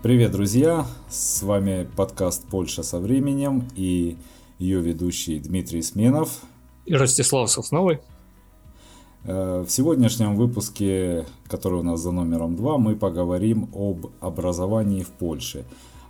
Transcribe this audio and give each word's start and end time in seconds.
Привет, 0.00 0.30
друзья! 0.30 0.86
С 1.08 1.42
вами 1.42 1.90
подкаст 1.96 2.44
«Польша 2.48 2.84
со 2.84 3.00
временем» 3.00 3.68
и 3.74 4.16
ее 4.60 4.80
ведущий 4.80 5.40
Дмитрий 5.40 5.82
Сменов. 5.82 6.42
И 6.86 6.94
Ростислав 6.94 7.50
Сосновый. 7.50 7.98
Э, 9.24 9.64
в 9.66 9.70
сегодняшнем 9.72 10.36
выпуске, 10.36 11.26
который 11.48 11.80
у 11.80 11.82
нас 11.82 11.98
за 11.98 12.12
номером 12.12 12.54
2, 12.54 12.78
мы 12.78 12.94
поговорим 12.94 13.70
об 13.74 14.12
образовании 14.20 15.02
в 15.02 15.08
Польше, 15.08 15.64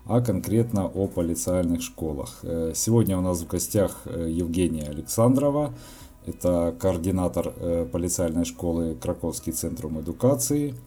а 0.04 0.20
конкретно 0.20 0.84
о 0.84 1.06
полициальных 1.06 1.80
школах. 1.80 2.40
Э, 2.42 2.72
сегодня 2.74 3.16
у 3.16 3.22
нас 3.22 3.40
в 3.40 3.46
гостях 3.46 4.02
э, 4.04 4.28
Евгения 4.30 4.84
Александрова, 4.86 5.72
это 6.26 6.76
координатор 6.78 7.54
полициальной 7.90 8.44
школы 8.44 8.98
Краковский 9.00 9.52
центрум 9.52 9.98
эдукации– 9.98 10.74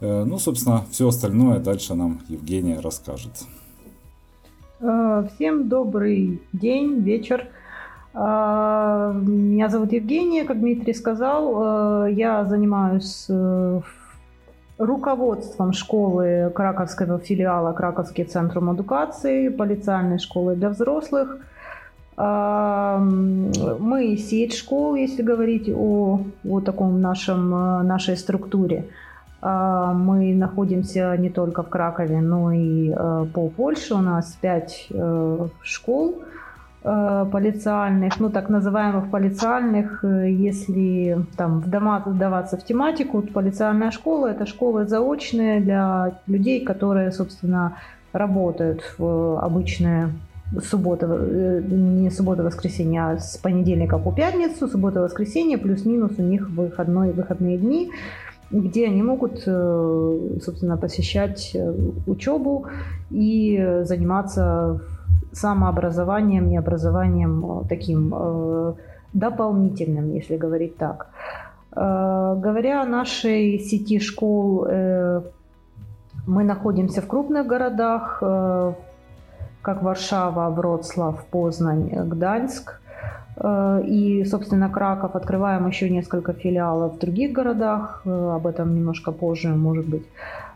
ну, 0.00 0.38
собственно, 0.38 0.84
все 0.90 1.08
остальное 1.08 1.58
дальше 1.58 1.94
нам 1.94 2.20
Евгения 2.28 2.80
расскажет. 2.80 3.32
Э, 4.80 5.26
всем 5.34 5.68
добрый 5.68 6.40
день, 6.52 7.00
вечер. 7.00 7.48
Э, 8.14 9.12
меня 9.14 9.68
зовут 9.68 9.92
Евгения, 9.92 10.44
как 10.44 10.60
Дмитрий 10.60 10.94
сказал. 10.94 12.06
Я 12.06 12.44
занимаюсь 12.44 13.28
руководством 14.78 15.72
школы 15.72 16.52
Краковского 16.54 17.18
филиала 17.18 17.72
Краковский 17.72 18.24
центр 18.24 18.58
эдукации, 18.58 19.48
полициальной 19.48 20.20
школы 20.20 20.54
для 20.54 20.68
взрослых. 20.68 21.38
Мы 22.16 24.16
сеть 24.16 24.54
школ, 24.54 24.96
если 24.96 25.22
говорить 25.22 25.68
о, 25.68 26.20
о 26.44 26.60
таком 26.60 27.00
нашем, 27.00 27.50
нашей 27.86 28.16
структуре. 28.16 28.86
А, 29.40 29.92
мы 29.92 30.34
находимся 30.34 31.16
не 31.16 31.30
только 31.30 31.62
в 31.62 31.68
Кракове, 31.68 32.20
но 32.20 32.52
и 32.52 32.90
э, 32.90 33.26
по 33.32 33.48
Польше. 33.48 33.94
У 33.94 33.98
нас 33.98 34.36
пять 34.40 34.88
э, 34.90 35.48
школ 35.62 36.22
э, 36.82 37.26
полициальных, 37.30 38.18
ну 38.18 38.30
так 38.30 38.48
называемых 38.48 39.10
полициальных, 39.10 40.02
если 40.02 41.24
там 41.36 41.60
вдаваться 41.60 42.56
в 42.56 42.64
тематику, 42.64 43.22
полициальная 43.22 43.92
школа– 43.92 44.26
это 44.32 44.44
школы 44.44 44.86
заочные 44.86 45.60
для 45.60 46.14
людей, 46.26 46.64
которые, 46.64 47.12
собственно, 47.12 47.76
работают 48.12 48.82
в 48.98 49.38
обычное 49.40 50.10
суббота, 50.64 51.06
не 51.06 52.10
суббота, 52.10 52.42
воскресенье, 52.42 53.02
а 53.02 53.18
с 53.18 53.36
понедельника 53.36 53.98
по 53.98 54.10
пятницу, 54.10 54.66
суббота, 54.66 55.02
воскресенье, 55.02 55.58
плюс-минус 55.58 56.12
у 56.16 56.22
них 56.22 56.48
выходной, 56.48 57.12
выходные 57.12 57.58
дни 57.58 57.92
где 58.50 58.86
они 58.86 59.02
могут, 59.02 59.42
э, 59.46 60.38
собственно, 60.42 60.76
посещать 60.76 61.52
э, 61.54 61.74
учебу 62.06 62.66
и 63.10 63.82
заниматься 63.82 64.80
самообразованием 65.32 66.50
и 66.50 66.56
образованием 66.56 67.44
э, 67.44 67.64
таким 67.68 68.14
дополнительным, 69.12 70.12
если 70.14 70.36
говорить 70.36 70.76
так. 70.76 71.08
Говоря 71.74 72.82
о 72.82 72.86
нашей 72.86 73.58
сети 73.58 73.98
школ, 74.00 74.66
мы 76.26 76.44
находимся 76.44 77.00
в 77.00 77.06
крупных 77.06 77.46
городах, 77.46 78.18
как 79.62 79.82
Варшава, 79.82 80.50
Вроцлав, 80.50 81.24
Познань, 81.30 81.88
Гданьск– 81.88 82.80
Э, 82.87 82.87
и, 83.40 84.24
собственно, 84.24 84.68
Краков 84.68 85.14
открываем 85.14 85.66
еще 85.68 85.88
несколько 85.90 86.32
филиалов 86.32 86.94
в 86.94 86.98
других 86.98 87.32
городах. 87.32 88.02
Э, 88.04 88.32
об 88.34 88.46
этом 88.46 88.74
немножко 88.74 89.12
позже, 89.12 89.48
может 89.48 89.86
быть, 89.86 90.02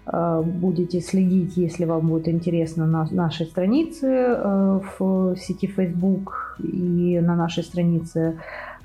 э, 0.06 0.42
будете 0.44 1.00
следить, 1.00 1.56
если 1.56 1.84
вам 1.84 2.08
будет 2.08 2.28
интересно 2.28 2.86
на 2.86 3.06
нашей 3.10 3.46
странице 3.46 4.36
в 4.98 5.36
сети 5.36 5.66
Facebook 5.66 6.56
и 6.58 7.20
на 7.20 7.36
нашей 7.36 7.62
странице 7.62 8.38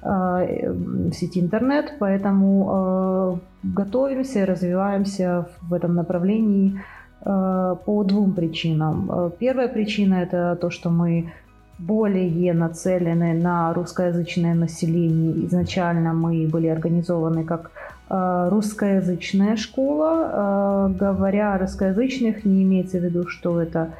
в 0.03 1.11
сети 1.11 1.39
интернет. 1.39 1.93
Поэтому 1.99 3.39
готовимся 3.63 4.45
развиваемся 4.45 5.47
в 5.61 5.73
этом 5.73 5.95
направлении 5.95 6.79
по 7.23 8.03
двум 8.05 8.33
причинам. 8.33 9.31
Первая 9.39 9.67
причина– 9.67 10.13
это 10.21 10.55
то, 10.61 10.69
что 10.69 10.91
мы 10.91 11.33
более 11.79 12.53
нацелены 12.53 13.33
на 13.33 13.73
русскоязычное 13.73 14.55
население. 14.55 15.45
Изначально 15.45 16.13
мы 16.13 16.47
были 16.47 16.67
организованы 16.67 17.43
как 17.43 17.71
э, 18.09 18.47
русскоязычная 18.49 19.55
школа. 19.57 20.89
Э, 20.89 20.93
говоря 20.99 21.53
о 21.53 21.59
русскоязычных, 21.59 22.45
не 22.45 22.63
имеется 22.63 22.97
в 22.97 23.03
виду, 23.03 23.27
что 23.27 23.61
это 23.61 23.91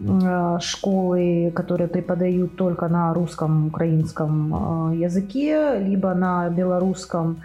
э, 0.00 0.58
школы, 0.60 1.52
которые 1.54 1.86
преподают 1.86 2.56
только 2.56 2.88
на 2.88 3.14
русском, 3.14 3.68
украинском 3.68 4.92
языке, 4.98 5.78
либо 5.78 6.14
на 6.14 6.48
белорусском. 6.48 7.42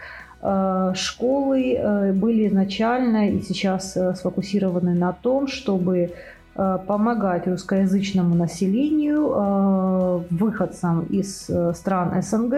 Школы 0.94 2.14
были 2.14 2.48
изначально 2.48 3.30
и 3.30 3.42
сейчас 3.42 3.98
сфокусированы 4.16 4.94
на 4.94 5.12
том, 5.12 5.48
чтобы 5.48 6.12
помогать 6.88 7.48
русскоязычному 7.48 8.34
населению, 8.34 9.30
э, 9.30 10.22
выходцам 10.32 11.06
из 11.06 11.48
э, 11.50 11.74
стран 11.74 12.22
СНГ, 12.22 12.54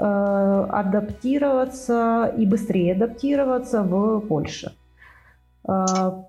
адаптироваться 0.00 2.32
и 2.38 2.46
быстрее 2.46 2.92
адаптироваться 2.92 3.82
в 3.82 4.20
Польше. 4.20 4.70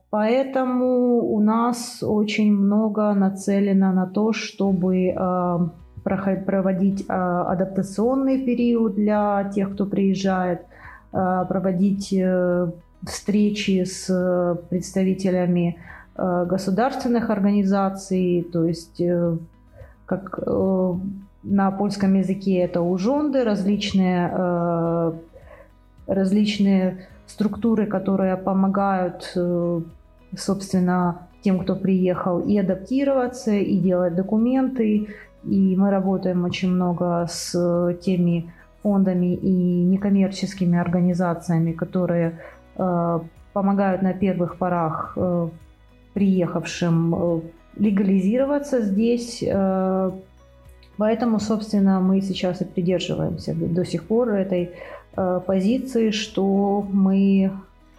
Поэтому 0.09 1.19
у 1.19 1.39
нас 1.39 2.01
очень 2.01 2.51
много 2.51 3.13
нацелено 3.13 3.91
на 3.91 4.07
то, 4.07 4.33
чтобы 4.33 5.13
проводить 6.03 7.05
адаптационный 7.07 8.43
период 8.43 8.95
для 8.95 9.43
тех, 9.53 9.73
кто 9.73 9.85
приезжает, 9.85 10.65
проводить 11.11 12.11
встречи 13.05 13.83
с 13.83 14.57
представителями 14.71 15.75
Э, 15.75 15.79
государственных 16.19 17.29
организаций, 17.29 18.45
то 18.51 18.65
есть 18.65 18.99
э, 18.99 19.37
как 20.05 20.39
э, 20.45 20.93
на 21.43 21.71
польском 21.71 22.15
языке 22.15 22.57
это 22.57 22.81
ужонды, 22.81 23.45
различные, 23.45 25.13
различные 26.05 27.07
структуры, 27.27 27.85
которые 27.85 28.35
помогают, 28.35 29.37
собственно, 30.35 31.29
тем, 31.41 31.59
кто 31.59 31.77
приехал, 31.77 32.41
и 32.41 32.57
адаптироваться, 32.57 33.51
и 33.51 33.77
делать 33.77 34.15
документы. 34.15 35.07
И 35.45 35.75
мы 35.77 35.89
работаем 35.91 36.43
очень 36.43 36.71
много 36.71 37.25
с 37.29 37.53
теми 38.01 38.51
фондами 38.83 39.33
и 39.35 39.83
некоммерческими 39.85 40.77
организациями, 40.77 41.71
которые 41.71 42.37
помогают 43.53 44.01
на 44.01 44.11
первых 44.11 44.57
порах 44.57 45.17
приехавшим 46.13 47.15
э, 47.15 47.41
легализироваться 47.77 48.81
здесь. 48.81 49.43
Э, 49.45 50.11
поэтому, 50.97 51.39
собственно, 51.39 51.99
мы 51.99 52.21
сейчас 52.21 52.61
и 52.61 52.65
придерживаемся 52.65 53.53
до 53.53 53.85
сих 53.85 54.03
пор 54.03 54.29
этой 54.29 54.71
э, 55.15 55.41
позиции, 55.45 56.11
что 56.11 56.85
мы, 56.91 57.51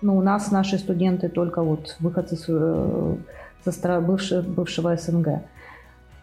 ну, 0.02 0.16
у 0.16 0.22
нас 0.22 0.50
наши 0.50 0.78
студенты 0.78 1.28
только 1.28 1.62
вот 1.62 1.96
выходцы 2.00 2.36
со 2.36 3.72
стран 3.72 4.04
бывшего, 4.06 4.42
бывшего 4.42 4.96
СНГ. 4.96 5.42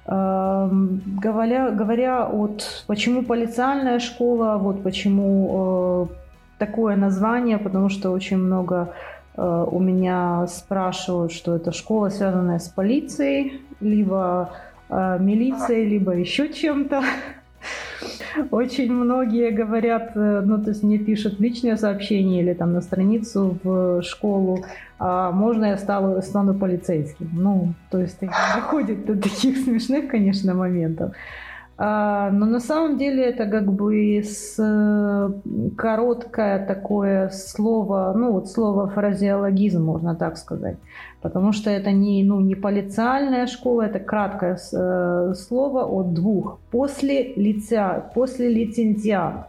Говоря, 0.06 1.70
говоря 1.72 2.26
от 2.26 2.86
почему 2.88 3.24
полициальная 3.24 4.00
школа, 4.00 4.58
вот 4.58 4.82
почему 4.82 6.08
такое 6.58 6.96
название, 6.96 7.58
потому 7.58 7.90
что 7.90 8.12
очень 8.12 8.38
много 8.38 8.94
у 9.38 9.80
меня 9.80 10.48
спрашивают, 10.48 11.32
что 11.32 11.56
это 11.56 11.72
школа, 11.72 12.10
связанная 12.10 12.60
с 12.60 12.70
полицией, 12.70 13.62
либо 13.80 14.52
э, 14.90 15.18
милицией, 15.20 15.88
либо 15.88 16.14
еще 16.14 16.52
чем-то. 16.52 17.04
Очень 18.52 18.94
многие 18.94 19.52
говорят, 19.52 20.12
э, 20.16 20.42
ну, 20.46 20.62
то 20.62 20.70
есть 20.70 20.84
мне 20.84 20.98
пишут 20.98 21.40
личное 21.40 21.78
сообщение 21.78 22.42
или 22.42 22.54
там 22.54 22.74
на 22.74 22.82
страницу 22.82 23.58
в 23.64 24.02
школу, 24.04 24.66
а 25.00 25.32
можно 25.32 25.66
я 25.66 25.78
стану, 25.78 26.22
стану 26.22 26.54
полицейским? 26.54 27.30
Ну, 27.34 27.74
то 27.90 28.00
есть 28.00 28.20
доходит 28.56 29.06
до 29.06 29.16
таких 29.16 29.58
смешных, 29.58 30.10
конечно, 30.10 30.54
моментов. 30.54 31.14
А, 31.80 32.32
но 32.32 32.48
на 32.48 32.60
самом 32.60 32.98
деле 32.98 33.24
это 33.24 33.46
как 33.46 33.72
бы 33.72 34.24
с, 34.24 34.56
короткое 35.78 36.66
такое 36.66 37.30
слово, 37.30 38.14
ну 38.18 38.32
вот 38.32 38.50
слово 38.50 38.88
фразеологизм, 38.88 39.84
можно 39.84 40.16
так 40.16 40.38
сказать. 40.38 40.78
Потому 41.22 41.52
что 41.52 41.70
это 41.70 41.92
не, 41.92 42.24
ну, 42.24 42.40
не 42.40 42.56
полициальная 42.56 43.46
школа, 43.48 43.84
это 43.84 44.00
краткое 44.00 44.58
э, 44.74 45.34
слово 45.36 45.86
от 45.86 46.14
двух. 46.14 46.60
После 46.72 47.34
лица, 47.36 48.12
после 48.14 48.50
лицензиат. 48.50 49.48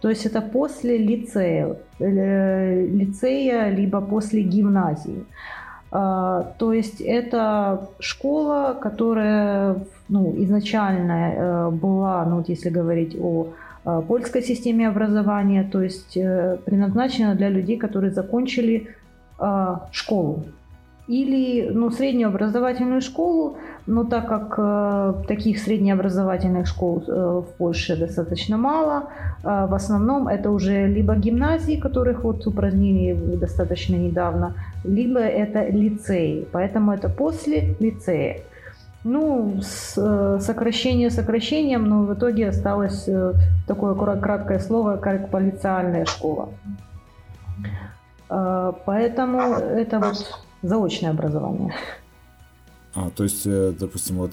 То 0.00 0.10
есть 0.10 0.26
это 0.26 0.40
после 0.40 0.98
лицея, 0.98 1.76
э, 1.98 2.86
лицея 2.86 3.70
либо 3.70 4.00
после 4.00 4.42
гимназии. 4.42 5.24
То 5.98 6.72
есть 6.72 7.00
это 7.00 7.88
школа, 8.00 8.76
которая 8.78 9.76
ну, 10.08 10.34
изначально 10.38 11.70
была, 11.70 12.24
ну 12.26 12.36
вот 12.38 12.48
если 12.48 12.68
говорить 12.68 13.16
о 13.18 13.52
польской 14.08 14.42
системе 14.42 14.88
образования, 14.88 15.66
то 15.72 15.80
есть 15.80 16.14
предназначена 16.14 17.34
для 17.34 17.48
людей, 17.48 17.78
которые 17.78 18.10
закончили 18.10 18.88
школу. 19.92 20.42
Или 21.08 21.70
ну, 21.70 21.90
среднюю 21.90 22.28
образовательную 22.28 23.00
школу, 23.00 23.58
но 23.86 24.02
так 24.02 24.26
как 24.28 24.54
э, 24.58 25.14
таких 25.28 25.60
среднеобразовательных 25.60 26.66
школ 26.66 27.04
э, 27.06 27.42
в 27.46 27.56
Польше 27.58 27.96
достаточно 27.96 28.56
мало, 28.56 29.04
э, 29.44 29.66
в 29.68 29.74
основном 29.74 30.26
это 30.26 30.50
уже 30.50 30.88
либо 30.88 31.14
гимназии, 31.14 31.76
которых 31.76 32.24
вот 32.24 32.44
упразднили 32.44 33.36
достаточно 33.36 33.94
недавно, 33.94 34.54
либо 34.84 35.20
это 35.20 35.68
лицеи, 35.68 36.46
поэтому 36.52 36.92
это 36.92 37.08
после 37.08 37.76
лицея. 37.80 38.42
Ну, 39.04 39.60
с, 39.62 39.94
э, 39.96 40.40
сокращение 40.40 41.10
сокращением, 41.10 41.84
но 41.84 42.02
в 42.02 42.14
итоге 42.14 42.48
осталось 42.48 43.04
э, 43.06 43.34
такое 43.66 43.94
краткое 43.94 44.58
слово, 44.58 44.96
как 44.96 45.30
полициальная 45.30 46.04
школа. 46.06 46.48
Э, 48.28 48.72
поэтому 48.84 49.40
это 49.40 50.00
вот 50.00 50.40
заочное 50.62 51.10
образование. 51.10 51.72
А, 52.96 53.10
то 53.10 53.22
есть, 53.22 53.46
допустим, 53.78 54.16
вот 54.16 54.32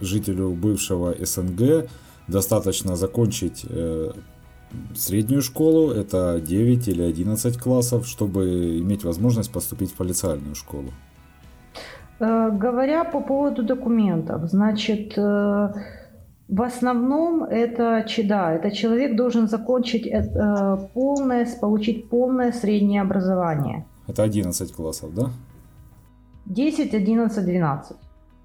жителю 0.00 0.52
бывшего 0.52 1.14
СНГ 1.20 1.90
достаточно 2.28 2.96
закончить 2.96 3.66
среднюю 4.94 5.42
школу, 5.42 5.90
это 5.90 6.40
9 6.40 6.88
или 6.88 7.02
11 7.02 7.58
классов, 7.58 8.06
чтобы 8.06 8.78
иметь 8.80 9.04
возможность 9.04 9.52
поступить 9.52 9.92
в 9.92 9.96
полициальную 9.96 10.54
школу. 10.54 10.90
Говоря 12.18 13.04
по 13.04 13.20
поводу 13.20 13.62
документов, 13.62 14.50
значит, 14.50 15.16
в 15.16 16.62
основном 16.62 17.44
это 17.44 18.06
да, 18.24 18.52
это 18.54 18.70
человек 18.70 19.16
должен 19.16 19.48
закончить 19.48 20.10
полное, 20.94 21.46
получить 21.60 22.08
полное 22.08 22.52
среднее 22.52 23.02
образование. 23.02 23.84
Это 24.08 24.22
11 24.22 24.72
классов, 24.72 25.14
да? 25.14 25.30
10, 26.46 26.94
11, 26.94 27.44
12. 27.44 27.96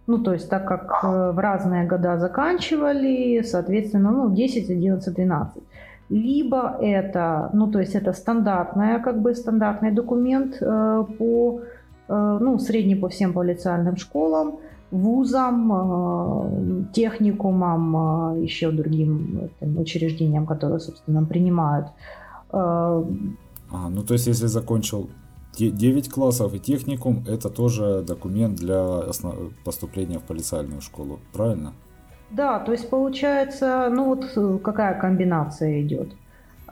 Ну, 0.08 0.18
то 0.18 0.34
есть, 0.34 0.50
так 0.50 0.68
как 0.68 1.04
э, 1.04 1.32
в 1.32 1.40
разные 1.40 1.88
года 1.88 2.18
заканчивали, 2.18 3.44
соответственно, 3.44 4.12
ну, 4.12 4.34
10, 4.34 4.70
11, 4.70 5.14
12. 5.14 5.64
Либо 6.12 6.78
это, 6.82 7.50
ну, 7.54 7.72
то 7.72 7.80
есть, 7.80 7.96
это 7.96 8.12
стандартная, 8.14 9.00
как 9.00 9.22
бы, 9.22 9.34
стандартный 9.34 9.92
документ 9.92 10.58
э, 10.62 11.06
по, 11.18 11.62
э, 12.10 12.38
ну, 12.42 12.60
средний 12.60 12.96
по 12.96 13.08
всем 13.08 13.32
полициальным 13.32 13.96
школам, 13.96 14.60
вузам, 14.92 15.72
э, 15.72 16.84
техникумам, 16.94 18.36
э, 18.36 18.44
еще 18.44 18.72
другим 18.72 19.50
там, 19.60 19.78
учреждениям, 19.78 20.46
которые, 20.46 20.80
собственно, 20.80 21.24
принимают. 21.24 21.88
Э, 22.52 23.04
а, 23.72 23.90
ну, 23.90 24.04
то 24.04 24.14
есть, 24.14 24.28
если 24.28 24.48
закончил 24.48 25.10
9 25.58 26.10
классов 26.10 26.54
и 26.54 26.60
техникум 26.60 27.24
это 27.26 27.50
тоже 27.50 28.04
документ 28.06 28.58
для 28.58 29.04
поступления 29.64 30.20
в 30.20 30.24
полициальную 30.24 30.82
школу, 30.82 31.20
правильно? 31.34 31.74
Да, 32.32 32.60
то 32.60 32.72
есть 32.72 32.90
получается, 32.90 33.90
ну 33.92 34.06
вот 34.06 34.32
э, 34.36 34.58
какая 34.64 35.00
комбинация 35.00 35.82
идет. 35.82 36.14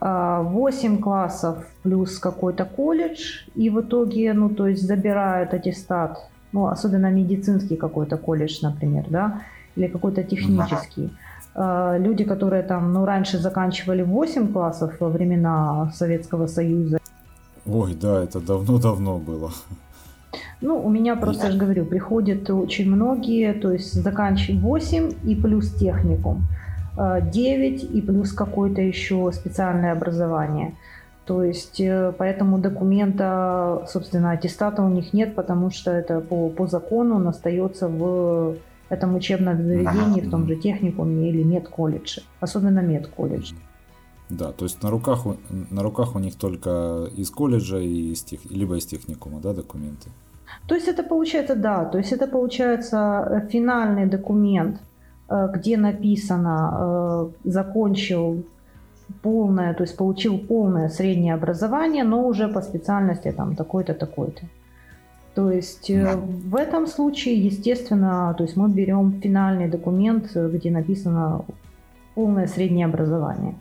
а, 0.00 1.02
классов 1.02 1.58
плюс 1.82 2.18
какой-то 2.18 2.64
колледж, 2.64 3.44
и 3.54 3.68
в 3.68 3.80
итоге, 3.82 4.32
ну, 4.32 4.48
то 4.48 4.66
есть 4.66 4.82
забирают 4.82 5.52
аттестат, 5.52 6.30
ну, 6.52 6.68
особенно 6.68 7.10
медицинский 7.10 7.76
какой-то 7.76 8.16
колледж, 8.16 8.60
например, 8.62 9.04
да, 9.10 9.42
или 9.76 9.88
какой-то 9.88 10.22
технический. 10.22 11.10
А, 11.54 11.98
люди, 11.98 12.24
которые 12.24 12.62
там, 12.62 12.94
ну, 12.94 13.04
раньше 13.04 13.38
заканчивали 13.38 14.02
8 14.02 14.52
классов 14.52 14.94
во 15.00 15.10
времена 15.10 15.92
Советского 15.94 16.46
Союза, 16.46 16.98
Ой, 17.66 17.94
да, 17.94 18.24
это 18.24 18.40
давно-давно 18.40 19.18
было. 19.18 19.50
Ну, 20.60 20.78
у 20.84 20.88
меня 20.88 21.16
просто, 21.16 21.46
я 21.46 21.52
же 21.52 21.58
говорю, 21.58 21.84
приходят 21.84 22.48
очень 22.50 22.90
многие, 22.90 23.52
то 23.52 23.72
есть 23.72 23.94
заканчивают 23.94 24.62
8 24.62 25.12
и 25.24 25.34
плюс 25.34 25.72
техникум, 25.74 26.46
9 26.96 27.84
и 27.94 28.00
плюс 28.00 28.32
какое-то 28.32 28.80
еще 28.80 29.30
специальное 29.32 29.92
образование. 29.92 30.74
То 31.26 31.44
есть, 31.44 31.80
э, 31.80 32.12
поэтому 32.18 32.58
документа, 32.58 33.86
собственно, 33.88 34.32
аттестата 34.32 34.82
у 34.82 34.88
них 34.88 35.12
нет, 35.12 35.36
потому 35.36 35.70
что 35.70 35.92
это 35.92 36.20
по, 36.20 36.48
по 36.48 36.66
закону 36.66 37.16
он 37.16 37.28
остается 37.28 37.86
в 37.86 38.56
этом 38.88 39.14
учебном 39.14 39.62
заведении, 39.62 40.22
в 40.22 40.30
том 40.30 40.48
же 40.48 40.56
техникуме 40.56 41.28
или 41.28 41.44
медколледже, 41.44 42.22
особенно 42.40 42.80
медколледж. 42.80 43.52
Да, 44.30 44.52
то 44.52 44.64
есть 44.64 44.82
на 44.82 44.90
руках, 44.90 45.26
на 45.70 45.82
руках 45.82 46.14
у 46.14 46.18
них 46.20 46.36
только 46.36 47.08
из 47.16 47.30
колледжа 47.30 47.78
и 47.78 48.12
из 48.12 48.22
тех, 48.22 48.40
либо 48.50 48.76
из 48.76 48.86
техникума, 48.86 49.40
да, 49.40 49.52
документы? 49.52 50.10
То 50.66 50.74
есть 50.74 50.88
это 50.88 51.02
получается, 51.02 51.56
да, 51.56 51.84
то 51.84 51.98
есть 51.98 52.12
это 52.12 52.26
получается 52.26 52.96
э, 52.96 53.48
финальный 53.48 54.06
документ, 54.06 54.80
э, 55.28 55.48
где 55.54 55.76
написано 55.76 57.32
э, 57.44 57.48
«закончил 57.50 58.44
полное, 59.22 59.74
то 59.74 59.82
есть 59.82 59.96
получил 59.96 60.38
полное 60.38 60.88
среднее 60.88 61.34
образование, 61.34 62.04
но 62.04 62.26
уже 62.26 62.48
по 62.48 62.62
специальности 62.62 63.32
там 63.32 63.56
такой-то, 63.56 63.94
такой-то. 63.94 64.42
То 65.34 65.50
есть 65.50 65.92
да. 65.92 66.16
в 66.16 66.54
этом 66.54 66.86
случае, 66.86 67.34
естественно, 67.34 68.34
то 68.36 68.44
есть 68.44 68.56
мы 68.56 68.68
берем 68.68 69.20
финальный 69.20 69.68
документ, 69.68 70.30
где 70.34 70.70
написано 70.70 71.44
полное 72.14 72.46
среднее 72.46 72.86
образование. 72.86 73.54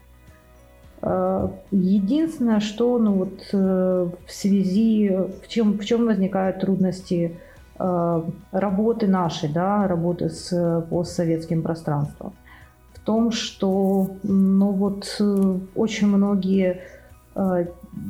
Э, 1.02 1.48
единственное, 1.72 2.60
что 2.60 2.98
ну, 2.98 3.14
вот, 3.14 3.50
э, 3.54 4.10
в 4.26 4.32
связи, 4.32 5.10
в 5.44 5.48
чем, 5.48 5.78
в 5.78 5.86
чем 5.86 6.06
возникают 6.06 6.60
трудности 6.60 7.38
э, 7.80 8.24
работы 8.52 9.08
нашей, 9.08 9.50
да, 9.50 9.88
работы 9.88 10.30
с 10.30 10.86
постсоветским 10.90 11.62
пространством, 11.62 12.34
в 12.94 13.00
том, 13.00 13.32
что 13.32 14.10
ну, 14.24 14.72
вот, 14.72 15.22
очень 15.76 16.08
многие 16.08 16.82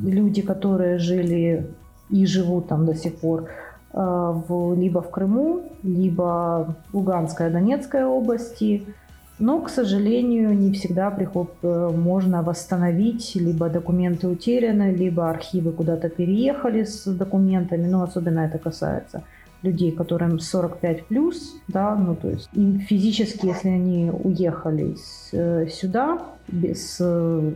люди, 0.03 0.41
которые 0.41 0.97
жили 0.97 1.67
и 2.09 2.25
живут 2.25 2.67
там 2.67 2.85
до 2.85 2.95
сих 2.95 3.17
пор, 3.17 3.49
в, 3.93 4.75
либо 4.75 5.01
в 5.01 5.11
Крыму, 5.11 5.63
либо 5.83 6.75
в 6.91 6.95
Луганской, 6.95 7.51
Донецкой 7.51 8.05
области– 8.05 8.83
но, 9.39 9.61
к 9.61 9.69
сожалению, 9.69 10.53
не 10.57 10.71
всегда 10.73 11.09
приход 11.11 11.53
э, 11.63 11.89
можно 11.95 12.43
восстановить, 12.43 13.35
либо 13.35 13.69
документы 13.69 14.27
утеряны, 14.27 14.93
либо 14.93 15.29
архивы 15.29 15.71
куда-то 15.71 16.09
переехали 16.09 16.83
с 16.83 17.05
документами, 17.05 17.87
но 17.87 18.03
особенно 18.03 18.41
это 18.41 18.57
касается 18.57 19.23
людей, 19.61 19.91
которым 19.91 20.39
45 20.39 21.05
плюс, 21.05 21.55
да, 21.67 21.95
ну 21.95 22.15
то 22.15 22.29
есть 22.29 22.49
им 22.53 22.79
физически, 22.79 23.47
если 23.47 23.69
они 23.69 24.11
уехали 24.11 24.95
э, 25.31 25.67
сюда, 25.69 26.21
без 26.47 26.97
э, 26.99 27.51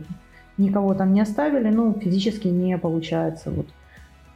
никого 0.58 0.94
там 0.94 1.12
не 1.12 1.20
оставили, 1.20 1.68
ну 1.70 1.92
физически 2.00 2.48
не 2.48 2.78
получается 2.78 3.50
вот 3.50 3.66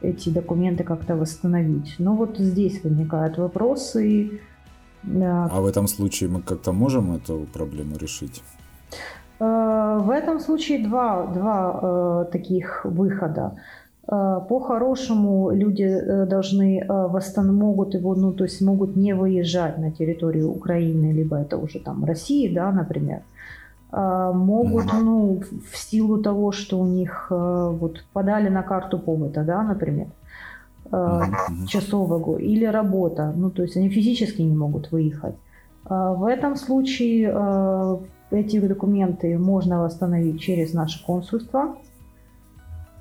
эти 0.01 0.29
документы 0.29 0.83
как-то 0.83 1.15
восстановить. 1.15 1.95
Но 1.97 2.15
вот 2.15 2.37
здесь 2.37 2.83
возникают 2.83 3.37
вопросы. 3.37 4.39
А 5.03 5.61
в 5.61 5.65
этом 5.65 5.87
случае 5.87 6.29
мы 6.29 6.41
как-то 6.41 6.71
можем 6.71 7.15
эту 7.15 7.47
проблему 7.53 7.97
решить? 7.97 8.43
Э, 9.39 9.99
в 10.01 10.09
этом 10.09 10.39
случае 10.39 10.87
два, 10.87 11.27
два 11.27 11.79
э, 11.81 12.25
таких 12.31 12.85
выхода. 12.85 13.53
Э, 14.07 14.41
по-хорошему 14.49 15.51
люди 15.51 16.01
должны 16.25 16.85
восстанов... 16.87 17.55
могут 17.55 17.95
его, 17.95 18.15
ну, 18.15 18.33
то 18.33 18.43
есть 18.43 18.61
могут 18.61 18.95
не 18.95 19.13
выезжать 19.13 19.77
на 19.77 19.91
территорию 19.91 20.49
Украины, 20.51 21.13
либо 21.13 21.37
это 21.37 21.57
уже 21.57 21.79
там 21.79 22.05
России, 22.05 22.53
да, 22.53 22.71
например. 22.71 23.21
Могут, 23.91 24.93
ну, 24.93 25.41
в 25.71 25.75
силу 25.75 26.21
того, 26.21 26.51
что 26.51 26.79
у 26.79 26.85
них 26.85 27.31
вот 27.31 28.03
подали 28.13 28.47
на 28.49 28.61
карту 28.61 28.99
повода, 28.99 29.43
да, 29.43 29.63
например, 29.63 30.07
часового 31.67 32.37
или 32.37 32.65
работа. 32.65 33.33
Ну, 33.35 33.49
то 33.51 33.63
есть 33.63 33.77
они 33.77 33.89
физически 33.89 34.41
не 34.41 34.55
могут 34.55 34.91
выехать. 34.91 35.35
А 35.85 36.13
в 36.13 36.25
этом 36.25 36.55
случае 36.55 37.31
э, 37.33 37.97
эти 38.31 38.59
документы 38.59 39.37
можно 39.37 39.81
восстановить 39.81 40.39
через 40.39 40.73
наше 40.73 41.03
консульство. 41.05 41.77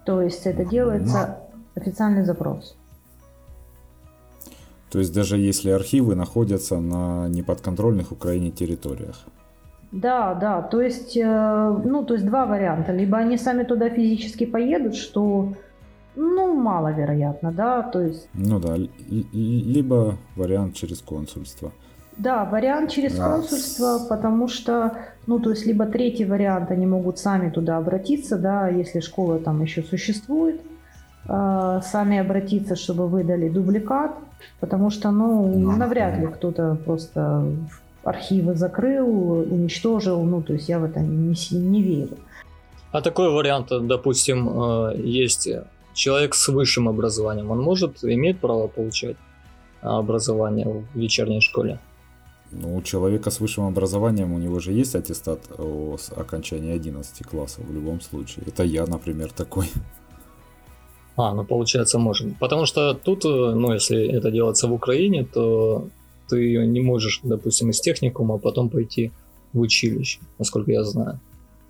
То 0.04 0.23
есть 0.23 0.47
это 0.47 0.64
делается 0.64 1.38
официальный 1.75 2.25
запрос. 2.25 2.76
То 4.90 5.00
есть 5.00 5.14
даже 5.14 5.37
если 5.37 5.71
архивы 5.71 6.14
находятся 6.14 6.80
на 6.80 7.28
неподконтрольных 7.28 8.11
Украине 8.12 8.50
территориях. 8.50 9.26
Да, 9.92 10.35
да, 10.35 10.62
то 10.62 10.80
есть, 10.83 11.16
э, 11.16 11.80
ну, 11.85 12.04
то 12.04 12.14
есть 12.14 12.26
два 12.26 12.47
варианта. 12.47 12.92
Либо 12.92 13.18
они 13.18 13.38
сами 13.38 13.64
туда 13.64 13.88
физически 13.88 14.45
поедут, 14.45 14.95
что 14.95 15.54
Ну, 16.20 16.52
маловероятно, 16.52 17.52
да, 17.52 17.80
то 17.80 18.00
есть... 18.00 18.28
Ну 18.34 18.58
да, 18.58 18.75
либо 19.06 20.16
вариант 20.34 20.75
через 20.75 21.00
консульство. 21.00 21.70
Да, 22.16 22.44
вариант 22.44 22.90
через 22.90 23.14
да. 23.14 23.30
консульство, 23.30 24.00
потому 24.08 24.48
что, 24.48 24.98
ну, 25.28 25.38
то 25.38 25.50
есть, 25.50 25.64
либо 25.64 25.87
третий 25.87 26.25
вариант, 26.25 26.72
они 26.72 26.87
могут 26.87 27.20
сами 27.20 27.50
туда 27.50 27.76
обратиться, 27.76 28.37
да, 28.37 28.68
если 28.68 28.98
школа 28.98 29.38
там 29.38 29.62
еще 29.62 29.84
существует, 29.84 30.60
э, 31.28 31.80
сами 31.84 32.18
обратиться, 32.18 32.75
чтобы 32.75 33.06
выдали 33.06 33.48
дубликат, 33.48 34.16
потому 34.58 34.90
что, 34.90 35.12
ну, 35.12 35.46
ну 35.46 35.76
навряд 35.76 36.18
ли 36.18 36.26
кто-то 36.26 36.76
просто 36.84 37.44
архивы 38.02 38.56
закрыл, 38.56 39.08
уничтожил, 39.52 40.25
ну, 40.25 40.42
то 40.42 40.54
есть 40.54 40.68
я 40.68 40.80
в 40.80 40.84
это 40.84 40.98
не, 40.98 41.37
не 41.52 41.80
верю. 41.80 42.18
А 42.90 43.02
такой 43.02 43.30
вариант, 43.30 43.68
допустим, 43.68 44.48
э, 44.48 44.96
есть 44.96 45.48
человек 45.98 46.34
с 46.34 46.48
высшим 46.48 46.88
образованием, 46.88 47.50
он 47.50 47.60
может, 47.60 48.04
имеет 48.04 48.40
право 48.40 48.68
получать 48.68 49.16
образование 49.82 50.66
в 50.66 50.98
вечерней 50.98 51.40
школе? 51.40 51.78
Ну, 52.50 52.76
у 52.76 52.82
человека 52.82 53.30
с 53.30 53.40
высшим 53.40 53.64
образованием, 53.64 54.32
у 54.32 54.38
него 54.38 54.58
же 54.60 54.72
есть 54.72 54.94
аттестат 54.94 55.40
о 55.58 55.98
окончании 56.16 56.72
11 56.72 57.26
классов 57.26 57.64
в 57.68 57.74
любом 57.74 58.00
случае. 58.00 58.44
Это 58.46 58.62
я, 58.62 58.86
например, 58.86 59.30
такой. 59.32 59.66
А, 61.16 61.34
ну 61.34 61.44
получается 61.44 61.98
можем. 61.98 62.34
Потому 62.40 62.64
что 62.64 62.94
тут, 62.94 63.24
э, 63.24 63.28
ну 63.28 63.72
если 63.72 64.06
это 64.06 64.30
делается 64.30 64.68
в 64.68 64.72
Украине, 64.72 65.24
то 65.24 65.88
ты 66.28 66.66
не 66.66 66.80
можешь, 66.80 67.20
допустим, 67.24 67.70
из 67.70 67.80
техникума 67.80 68.36
а 68.36 68.38
потом 68.38 68.70
пойти 68.70 69.10
в 69.52 69.60
училище, 69.60 70.20
насколько 70.38 70.70
я 70.70 70.84
знаю. 70.84 71.18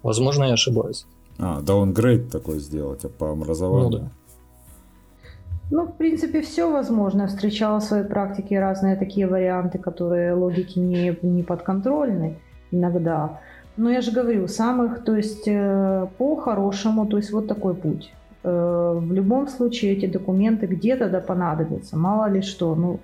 Возможно, 0.03 0.45
я 0.45 0.53
ошибаюсь. 0.53 1.07
А, 1.39 1.61
даунгрейд 1.61 2.31
такой 2.31 2.59
сделать 2.59 3.05
а 3.05 3.09
по 3.09 3.31
образованию. 3.31 3.91
Ну 3.91 3.99
да. 3.99 4.13
Ну, 5.71 5.87
в 5.87 5.93
принципе, 5.97 6.41
все 6.41 6.71
возможно. 6.71 7.23
Я 7.23 7.29
встречала 7.29 7.79
в 7.79 7.85
своей 7.85 8.05
практике 8.05 8.61
разные 8.61 8.97
такие 8.97 9.27
варианты, 9.27 9.79
которые 9.79 10.33
логике 10.33 10.81
не, 10.81 11.17
не 11.23 11.43
подконтрольны 11.43 12.37
иногда. 12.71 13.41
Но 13.77 13.91
я 13.91 14.01
же 14.01 14.11
говорю, 14.11 14.49
самых, 14.49 15.05
то 15.05 15.15
есть 15.15 15.47
э, 15.47 16.07
по-хорошему, 16.19 17.07
то 17.07 17.17
есть 17.17 17.33
вот 17.33 17.47
такой 17.47 17.75
путь. 17.75 18.13
Э, 18.43 18.99
в 18.99 19.13
любом 19.13 19.47
случае 19.47 19.93
эти 19.93 20.07
документы 20.07 20.67
где-то 20.67 21.09
да 21.09 21.21
понадобятся, 21.21 21.97
мало 21.97 22.29
ли 22.31 22.43
что. 22.43 22.75
Ну, 22.75 23.01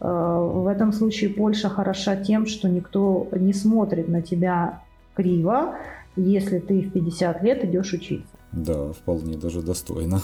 э, 0.00 0.06
в 0.06 0.66
этом 0.66 0.92
случае 0.92 1.30
Польша 1.30 1.68
хороша 1.68 2.16
тем, 2.16 2.46
что 2.46 2.68
никто 2.68 3.28
не 3.32 3.52
смотрит 3.52 4.08
на 4.08 4.22
тебя 4.22 4.80
криво, 5.14 5.76
если 6.16 6.58
ты 6.58 6.82
в 6.82 6.92
50 6.92 7.42
лет 7.42 7.64
идешь 7.64 7.92
учиться. 7.92 8.36
Да, 8.52 8.92
вполне 8.92 9.36
даже 9.36 9.62
достойно. 9.62 10.20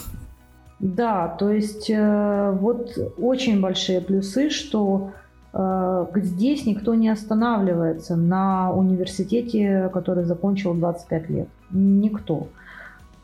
Да, 0.79 1.29
то 1.39 1.51
есть 1.51 1.89
э, 1.89 2.51
вот 2.59 2.97
очень 3.17 3.61
большие 3.61 4.01
плюсы, 4.01 4.49
что 4.49 5.11
э, 5.53 6.05
здесь 6.15 6.65
никто 6.65 6.95
не 6.95 7.07
останавливается 7.07 8.17
на 8.17 8.71
университете, 8.73 9.89
который 9.93 10.25
закончил 10.25 10.73
25 10.73 11.29
лет. 11.29 11.47
Никто. 11.71 12.49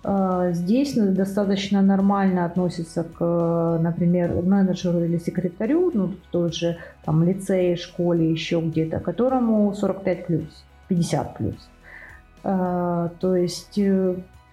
Э, 0.05 0.51
здесь 0.53 0.93
достаточно 0.93 1.81
нормально 1.81 2.45
относится 2.45 3.03
к, 3.03 3.79
например, 3.81 4.41
менеджеру 4.43 5.03
или 5.03 5.17
секретарю, 5.17 5.91
ну, 5.93 6.07
в 6.07 6.31
той 6.31 6.53
же 6.53 6.77
там, 7.03 7.21
лицее, 7.21 7.75
школе, 7.75 8.31
еще 8.31 8.61
где-то, 8.61 9.01
которому 9.01 9.73
45 9.73 10.25
плюс, 10.25 10.63
50 10.87 11.37
плюс. 11.37 11.69
То 12.43 13.35
есть 13.35 13.79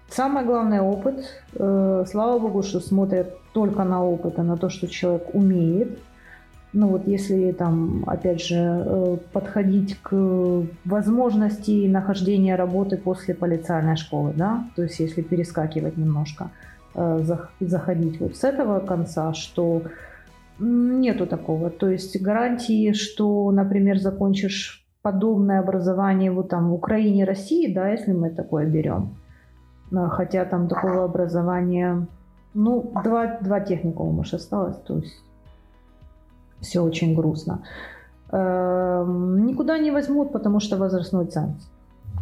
Самое 0.09 0.47
главное 0.47 0.83
опыт. 0.83 1.25
Э, 1.55 2.05
слава 2.11 2.39
богу, 2.39 2.63
что 2.63 2.81
смотрят 2.81 3.37
только 3.53 3.85
на 3.85 4.05
опыт, 4.05 4.39
а 4.39 4.43
на 4.43 4.57
то, 4.57 4.71
что 4.71 4.89
человек 4.89 5.35
умеет. 5.35 5.99
Ну 6.73 6.89
вот 6.89 7.07
если 7.07 7.53
там, 7.53 8.05
опять 8.07 8.43
же, 8.43 8.57
э, 8.57 9.17
подходить 9.33 9.99
к 10.03 10.67
возможности 10.85 11.87
нахождения 11.87 12.57
работы 12.57 12.97
после 12.97 13.35
полициальной 13.35 13.97
школы, 13.97 14.33
да, 14.37 14.65
то 14.77 14.83
есть 14.83 15.01
если 15.01 15.23
перескакивать 15.23 15.97
немножко, 15.97 16.51
э, 16.95 17.21
заходить 17.61 18.21
вот 18.21 18.37
с 18.37 18.45
этого 18.45 18.81
конца, 18.81 19.33
что 19.35 19.83
нету 20.59 21.27
такого. 21.27 21.71
То 21.71 21.89
есть 21.89 22.21
гарантии, 22.21 22.93
что, 22.93 23.51
например, 23.51 23.99
закончишь 23.99 24.85
подобное 25.03 25.61
образование 25.61 26.31
вот 26.31 26.49
там 26.49 26.71
в 26.71 26.75
Украине, 26.75 27.25
России, 27.25 27.73
да, 27.73 27.89
если 27.89 28.13
мы 28.13 28.31
такое 28.31 28.67
берем, 28.67 29.17
хотя 30.11 30.45
там 30.45 30.69
такого 30.69 31.05
образования, 31.05 32.07
ну, 32.55 32.93
два, 33.05 33.39
два 33.41 33.61
техникума, 33.61 34.13
может, 34.13 34.35
осталось, 34.35 34.77
то 34.87 34.97
есть 34.97 35.23
все 36.61 36.81
очень 36.81 37.15
грустно. 37.15 37.63
Эм, 38.31 39.47
никуда 39.47 39.79
не 39.79 39.91
возьмут, 39.91 40.33
потому 40.33 40.61
что 40.61 40.77
возрастной 40.77 41.27
ценз, 41.27 41.69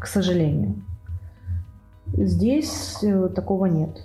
к 0.00 0.06
сожалению. 0.06 0.74
Здесь 2.06 2.98
э, 3.02 3.28
такого 3.28 3.66
нет. 3.66 4.02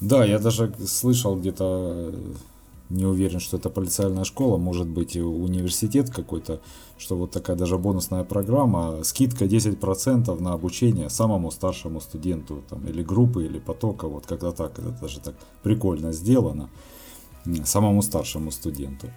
Да, 0.00 0.24
я 0.24 0.38
даже 0.38 0.72
слышал 0.86 1.36
где-то 1.36 2.12
не 2.90 3.04
уверен, 3.04 3.40
что 3.40 3.56
это 3.58 3.70
полициальная 3.70 4.24
школа, 4.24 4.56
может 4.56 4.86
быть 4.88 5.16
и 5.16 5.20
университет 5.20 6.10
какой-то, 6.10 6.60
что 6.96 7.16
вот 7.16 7.30
такая 7.30 7.56
даже 7.56 7.76
бонусная 7.76 8.24
программа, 8.24 9.04
скидка 9.04 9.44
10% 9.44 10.40
на 10.40 10.52
обучение 10.52 11.10
самому 11.10 11.50
старшему 11.50 12.00
студенту, 12.00 12.62
там, 12.68 12.86
или 12.86 13.02
группы, 13.02 13.44
или 13.44 13.58
потока, 13.58 14.08
вот 14.08 14.26
как-то 14.26 14.52
так, 14.52 14.78
это 14.78 14.90
даже 14.90 15.20
так 15.20 15.34
прикольно 15.62 16.12
сделано, 16.12 16.70
самому 17.64 18.02
старшему 18.02 18.50
студенту. 18.50 19.08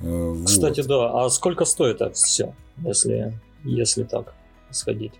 Э, 0.00 0.30
вот. 0.30 0.46
Кстати, 0.46 0.82
да, 0.82 1.24
а 1.24 1.30
сколько 1.30 1.64
стоит 1.64 2.00
это 2.00 2.14
все, 2.14 2.54
если, 2.78 3.40
если 3.64 4.04
так 4.04 4.34
сходить? 4.70 5.12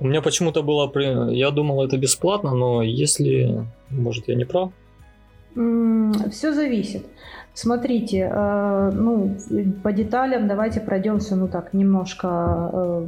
У 0.00 0.06
меня 0.06 0.22
почему-то 0.22 0.62
было, 0.62 0.90
я 1.30 1.50
думал, 1.50 1.84
это 1.84 1.96
бесплатно, 1.96 2.54
но 2.54 2.82
если, 2.82 3.66
может, 3.90 4.28
я 4.28 4.34
не 4.34 4.44
прав, 4.44 4.72
все 5.54 6.52
зависит. 6.52 7.06
Смотрите, 7.54 8.28
э, 8.32 8.90
ну, 8.92 9.36
по 9.84 9.92
деталям 9.92 10.48
давайте 10.48 10.80
пройдемся, 10.80 11.36
ну 11.36 11.46
так, 11.46 11.72
немножко 11.72 12.70
э, 12.72 13.06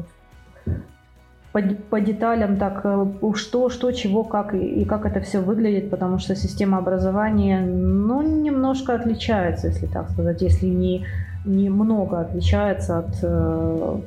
по, 1.53 1.61
по 1.91 2.01
деталям, 2.01 2.57
так, 2.57 2.83
э, 2.85 3.07
что, 3.35 3.71
что, 3.71 3.91
чего, 3.91 4.23
как 4.23 4.55
и, 4.55 4.59
и 4.59 4.85
как 4.85 5.05
это 5.05 5.21
все 5.21 5.41
выглядит, 5.41 5.91
потому 5.91 6.19
что 6.19 6.37
система 6.37 6.79
образования, 6.79 7.61
ну, 7.61 8.23
немножко 8.23 8.95
отличается, 8.95 9.67
если 9.67 9.87
так 9.87 10.11
сказать, 10.11 10.41
если 10.43 10.67
не, 10.67 11.05
не 11.45 11.69
много 11.69 12.21
отличается 12.21 12.99
от 12.99 14.05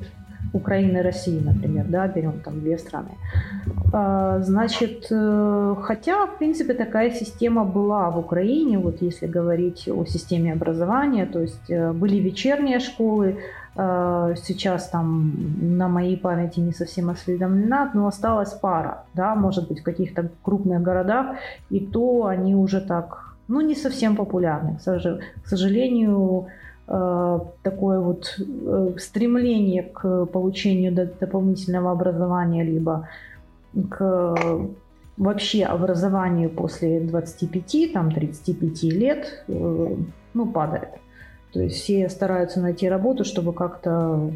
Украины 0.53 0.97
и 0.97 1.01
России, 1.01 1.39
например, 1.39 1.85
да, 1.87 2.07
берем 2.07 2.39
там 2.39 2.59
две 2.59 2.77
страны. 2.77 3.11
А, 3.93 4.39
значит, 4.41 5.07
э, 5.11 5.75
хотя, 5.81 6.25
в 6.25 6.37
принципе, 6.37 6.73
такая 6.73 7.11
система 7.11 7.65
была 7.65 8.09
в 8.09 8.19
Украине, 8.19 8.79
вот 8.79 9.01
если 9.01 9.27
говорить 9.27 9.87
о 9.87 10.05
системе 10.05 10.53
образования, 10.53 11.25
то 11.25 11.39
есть 11.39 11.69
э, 11.69 11.91
были 11.91 12.17
вечерние 12.17 12.79
школы, 12.79 13.37
а, 13.75 14.33
сейчас 14.43 14.89
там 14.89 15.31
на 15.77 15.87
моей 15.87 16.17
памяти 16.17 16.59
не 16.59 16.73
совсем 16.73 17.09
осведомлена, 17.09 17.91
но 17.93 18.07
осталась 18.07 18.51
пара, 18.53 19.03
да, 19.13 19.35
может 19.35 19.67
быть, 19.67 19.79
в 19.79 19.83
каких-то 19.83 20.29
крупных 20.43 20.81
городах, 20.81 21.37
и 21.69 21.79
то 21.79 22.25
они 22.25 22.55
уже 22.55 22.81
так, 22.81 23.35
ну, 23.47 23.61
не 23.61 23.75
совсем 23.75 24.15
популярны. 24.15 24.77
К 24.83 25.47
сожалению, 25.47 26.47
Э, 26.47 26.58
такое 26.89 27.99
вот 27.99 28.35
э, 28.39 28.93
стремление 28.97 29.83
к 29.83 30.25
получению 30.25 30.93
дополнительного 31.19 31.91
образования, 31.91 32.63
либо 32.63 33.07
к 33.89 34.35
вообще 35.17 35.65
образованию 35.65 36.49
после 36.49 37.01
25, 37.01 37.93
там, 37.93 38.11
35 38.11 38.83
лет, 38.83 39.43
э, 39.47 39.95
ну, 40.33 40.51
падает. 40.51 40.89
То 41.53 41.61
есть 41.61 41.75
все 41.75 42.09
стараются 42.09 42.59
найти 42.61 42.89
работу, 42.89 43.23
чтобы 43.23 43.53
как-то 43.53 44.31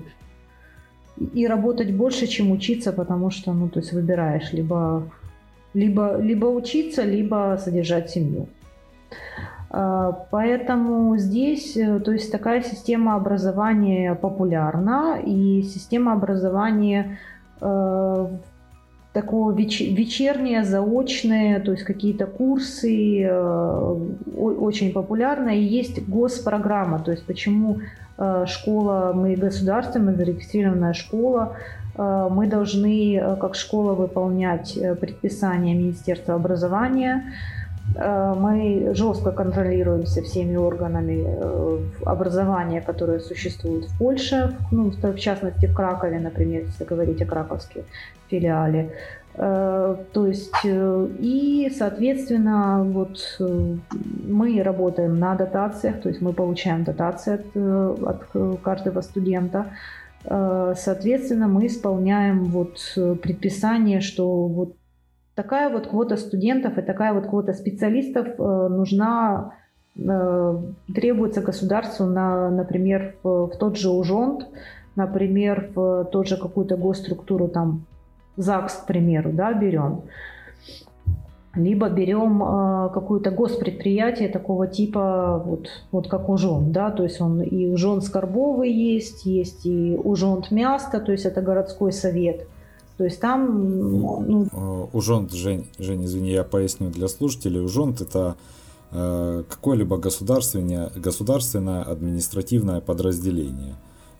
и 1.34 1.48
работать 1.48 1.96
больше, 1.96 2.28
чем 2.28 2.52
учиться, 2.52 2.92
потому 2.92 3.32
что, 3.32 3.54
ну, 3.54 3.70
то 3.70 3.80
есть 3.80 3.94
выбираешь 3.94 4.52
либо, 4.52 5.10
либо, 5.74 6.18
либо 6.18 6.48
учиться, 6.48 7.04
либо 7.04 7.58
содержать 7.64 8.10
семью. 8.10 8.48
А, 9.75 10.12
поэтому 10.30 11.18
здесь, 11.18 11.75
э, 11.75 12.00
то 12.00 12.12
есть 12.12 12.32
такая 12.32 12.62
система 12.62 13.15
образования 13.15 14.13
популярна, 14.13 15.18
и 15.20 15.63
система 15.63 16.13
образования 16.13 17.18
э, 17.60 18.27
такое 19.13 19.56
веч, 19.56 19.82
вечернее, 19.82 20.63
заочное, 20.63 21.60
то 21.60 21.72
есть 21.72 21.84
какие-то 21.86 22.27
курсы 22.27 23.24
э, 23.24 23.96
очень 24.38 24.94
популярны, 24.94 25.58
и 25.58 25.63
есть 25.63 26.08
госпрограмма, 26.08 27.00
то 27.00 27.10
есть 27.10 27.25
почему 27.25 27.80
э, 28.20 28.46
школа, 28.48 29.12
мы 29.15 29.36
государственная 29.36 30.13
зарегистрированная 30.13 30.94
школа, 30.94 31.56
э, 31.98 32.27
мы 32.30 32.46
должны 32.46 33.18
э, 33.18 33.36
как 33.38 33.56
школа 33.56 33.94
выполнять 33.94 34.77
предписания 35.00 35.74
Министерства 35.74 36.36
образования, 36.36 37.24
мы 37.96 38.92
жестко 38.94 39.32
контролируемся 39.32 40.22
всеми 40.24 40.56
органами 40.56 41.26
э, 41.26 41.80
образования, 42.06 42.82
которые 42.82 43.20
существуют 43.20 43.86
в 43.86 43.98
Польше, 43.98 44.56
ну, 44.72 44.92
в 44.92 45.18
частности 45.18 45.68
в 45.68 45.76
Кракове, 45.76 46.20
например, 46.20 46.64
если 46.64 46.86
говорить 46.86 47.22
о 47.22 47.26
краковском 47.26 47.84
филиале. 48.30 48.94
Э, 49.36 49.96
то 50.12 50.28
есть, 50.28 50.54
и, 50.64 51.72
соответственно, 51.78 52.84
вот 52.84 53.40
мы 54.28 54.64
работаем 54.64 55.20
на 55.20 55.36
дотациях, 55.36 56.02
то 56.02 56.10
есть 56.10 56.22
мы 56.22 56.34
получаем 56.34 56.84
дотации 56.84 57.36
от, 57.36 58.36
от 58.36 58.62
каждого 58.62 59.02
студента. 59.02 59.68
Соответственно, 60.24 61.50
мы 61.50 61.68
исполняем 61.68 62.46
вот 62.46 62.78
предписание, 63.22 64.00
что 64.00 64.48
вот 64.48 64.76
такая 65.36 65.70
вот 65.70 65.88
квота 65.88 66.18
студентов 66.18 66.78
и 66.78 66.82
такая 66.82 67.13
вот 67.13 67.28
квота 67.28 67.54
специалистов 67.54 68.28
э, 68.38 68.68
нужна, 68.70 69.54
э, 69.98 70.58
требуется 70.94 71.42
государству, 71.42 72.06
на, 72.06 72.50
например, 72.50 73.16
в, 73.24 73.48
в 73.48 73.58
тот 73.58 73.78
же 73.78 73.90
УЖОНТ, 73.90 74.48
например, 74.96 75.72
в 75.75 76.06
тот 76.06 76.28
же 76.28 76.38
какую-то 76.38 76.78
госструктуру, 76.78 77.48
там, 77.48 77.86
ЗАГС, 78.38 78.74
к 78.74 78.86
примеру, 78.86 79.32
да, 79.34 79.54
берем. 79.54 80.04
Либо 81.56 81.90
берем 81.90 82.44
э, 82.44 82.90
какое-то 82.94 83.30
госпредприятие 83.30 84.30
такого 84.30 84.68
типа, 84.68 85.42
вот, 85.46 85.68
вот 85.92 86.08
как 86.10 86.30
УЖОН, 86.30 86.72
да, 86.72 86.90
то 86.92 87.04
есть 87.04 87.22
он 87.22 87.42
и 87.42 87.68
УЖОН 87.68 88.02
Скорбовый 88.02 88.72
есть, 88.72 89.25
есть 89.25 89.66
и 89.66 90.00
УЖОН 90.04 90.46
Място, 90.52 91.00
то 91.00 91.12
есть 91.12 91.25
это 91.25 91.42
городской 91.42 91.92
совет– 91.92 92.48
то 92.98 93.06
есть 93.06 93.20
там... 93.20 93.90
Ну... 93.92 94.48
Э, 94.52 94.88
ужонт, 94.94 95.34
Жень, 95.34 95.66
Жень, 95.80 96.06
извини, 96.06 96.32
я 96.32 96.44
поясню 96.44 96.90
для 96.90 97.08
слушателей. 97.08 97.60
Ужонт 97.62 98.02
это 98.02 98.36
э, 98.92 99.44
какое-либо 99.50 99.98
государственное, 99.98 100.92
государственное 100.96 101.82
административное 101.84 102.82
подразделение. 102.82 103.76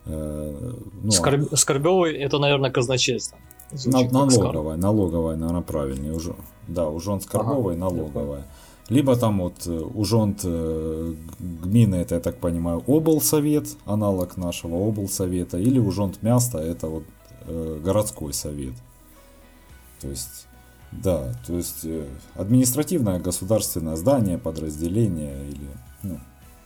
Э, 0.06 0.72
ну, 1.04 1.12
Скорб... 1.12 1.56
Скорбевый 1.56 2.16
это, 2.18 2.40
наверное, 2.40 2.72
казначейство. 2.72 3.38
на, 3.86 4.10
налоговое, 4.10 4.76
налоговое, 4.76 5.36
наверное, 5.36 5.62
правильнее. 5.62 6.14
Уже, 6.14 6.34
да, 6.68 6.90
ужонт 6.90 7.24
Скорбовый, 7.24 7.76
ага, 7.76 7.86
налоговое. 7.86 8.46
Либо 8.90 9.16
там 9.16 9.40
вот 9.40 9.68
ужонт 9.68 10.42
э, 10.44 11.14
гмины, 11.40 11.96
это, 11.96 12.16
я 12.16 12.22
так 12.22 12.38
понимаю, 12.38 12.84
облсовет, 12.88 13.68
аналог 13.86 14.36
нашего 14.36 14.76
облсовета, 14.76 15.60
или 15.60 15.80
ужонт 15.80 16.24
място, 16.24 16.58
это 16.58 16.88
вот 16.88 17.04
Э, 17.46 17.80
городской 17.84 18.34
совет. 18.34 18.74
То 20.00 20.08
есть, 20.08 20.48
да, 20.94 21.34
то 21.46 21.58
есть 21.58 21.84
э, 21.84 22.06
административное 22.36 23.20
государственное 23.20 23.98
здание, 23.98 24.38
подразделение 24.38 25.50
или, 25.50 25.68
ну, 26.04 26.20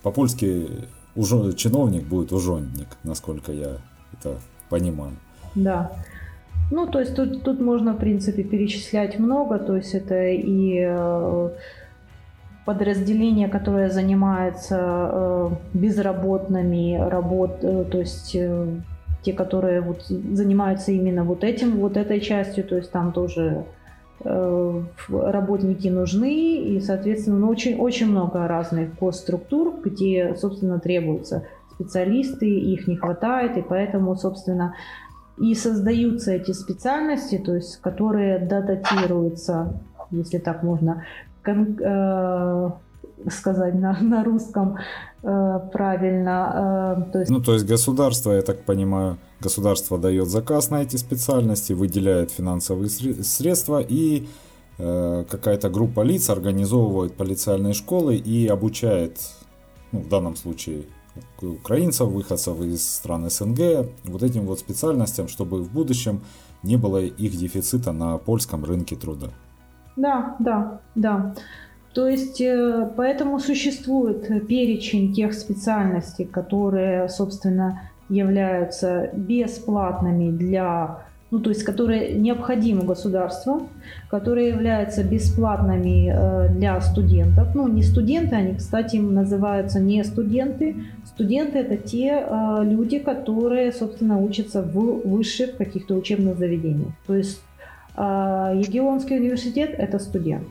по-польски 0.04 0.68
уже 1.16 1.54
чиновник 1.54 2.06
будет 2.06 2.32
ужонник, 2.32 2.88
насколько 3.04 3.52
я 3.52 3.78
это 4.14 4.40
понимаю. 4.70 5.14
Да. 5.56 5.92
Ну, 6.70 6.86
то 6.86 7.00
есть 7.00 7.16
тут, 7.16 7.44
тут 7.44 7.60
можно, 7.60 7.94
в 7.94 7.98
принципе, 7.98 8.44
перечислять 8.44 9.18
много, 9.18 9.58
то 9.58 9.76
есть 9.76 9.96
это 9.96 10.28
и 10.28 10.86
э, 10.88 11.50
подразделение, 12.66 13.48
которое 13.48 13.90
занимается 13.90 15.58
безработными, 15.74 16.98
работ, 16.98 17.62
то 17.62 17.98
есть 17.98 18.36
те, 19.28 19.34
которые 19.34 19.82
вот 19.82 20.04
занимаются 20.04 20.94
именно 20.94 21.26
вот 21.26 21.44
этим, 21.44 21.80
вот 21.80 21.98
этой 21.98 22.22
частью, 22.22 22.64
то 22.64 22.78
есть 22.78 22.92
там 22.92 23.12
тоже 23.12 23.66
э, 24.24 24.84
работники 25.10 25.90
нужны, 25.90 26.56
и, 26.56 26.80
соответственно, 26.80 27.40
ну, 27.40 27.50
очень, 27.50 27.78
очень 27.78 28.08
много 28.08 28.48
разных 28.48 28.98
госструктур, 28.98 29.82
где, 29.84 30.34
собственно, 30.38 30.80
требуются 30.80 31.44
специалисты, 31.74 32.48
их 32.48 32.88
не 32.88 32.96
хватает, 32.96 33.58
и 33.58 33.62
поэтому, 33.62 34.16
собственно, 34.16 34.76
и 35.38 35.54
создаются 35.56 36.32
эти 36.32 36.52
специальности, 36.52 37.38
то 37.38 37.54
есть, 37.54 37.82
которые 37.82 38.40
дататируются, 38.40 39.74
если 40.10 40.38
так 40.38 40.64
можно, 40.64 41.04
э, 41.46 42.70
сказать 43.30 43.76
на, 43.76 43.98
на 44.02 44.24
русском 44.24 44.78
э, 45.24 45.60
правильно. 45.72 46.98
Э, 47.08 47.12
то 47.12 47.20
есть... 47.20 47.32
Ну, 47.32 47.42
то 47.42 47.54
есть 47.54 47.66
государство, 47.66 48.32
я 48.32 48.42
так 48.42 48.64
понимаю, 48.64 49.18
государство 49.40 49.98
дает 49.98 50.28
заказ 50.28 50.70
на 50.70 50.82
эти 50.82 50.98
специальности, 50.98 51.74
выделяет 51.74 52.32
финансовые 52.32 52.90
средства 52.90 53.82
и 53.82 54.28
э, 54.78 55.26
какая-то 55.30 55.70
группа 55.70 56.02
лиц 56.02 56.30
организовывает 56.30 57.16
полициальные 57.16 57.74
школы 57.74 58.16
и 58.16 58.48
обучает, 58.48 59.20
ну, 59.92 60.00
в 60.02 60.10
данном 60.10 60.36
случае 60.36 60.84
украинцев, 61.42 62.08
выходцев 62.10 62.60
из 62.62 62.88
стран 62.88 63.30
СНГ, 63.30 63.90
вот 64.06 64.24
этим 64.24 64.46
вот 64.46 64.60
специальностям, 64.60 65.28
чтобы 65.28 65.64
в 65.64 65.72
будущем 65.72 66.22
не 66.64 66.78
было 66.78 67.04
их 67.04 67.36
дефицита 67.36 67.92
на 67.92 68.18
польском 68.18 68.64
рынке 68.66 68.96
труда. 68.96 69.30
Да, 69.96 70.36
да, 70.40 70.80
да. 70.96 71.34
То 71.98 72.08
есть 72.08 72.40
э, 72.42 72.92
поэтому 72.96 73.40
существует 73.40 74.28
перечень 74.48 75.16
тех 75.16 75.34
специальностей, 75.34 76.26
которые, 76.26 77.10
собственно, 77.10 77.90
являются 78.08 79.10
бесплатными 79.14 80.30
для, 80.30 81.00
ну 81.32 81.40
то 81.40 81.50
есть 81.50 81.64
которые 81.64 82.14
необходимы 82.14 82.84
государству, 82.84 83.68
которые 84.12 84.50
являются 84.50 85.04
бесплатными 85.04 86.14
э, 86.14 86.50
для 86.50 86.80
студентов. 86.82 87.56
Ну 87.56 87.68
не 87.68 87.82
студенты, 87.82 88.36
они, 88.36 88.54
кстати, 88.54 88.98
называются 88.98 89.80
не 89.80 90.04
студенты. 90.04 90.76
Студенты 91.04 91.58
это 91.58 91.78
те 91.78 92.24
э, 92.30 92.60
люди, 92.62 93.00
которые, 93.00 93.72
собственно, 93.72 94.20
учатся 94.20 94.62
в 94.62 95.02
высших 95.04 95.58
каких-то 95.58 95.96
учебных 95.96 96.38
заведениях. 96.38 96.92
То 97.08 97.16
есть 97.16 97.42
Егионский 97.98 99.18
университет– 99.18 99.74
это 99.80 99.98
студент. 99.98 100.46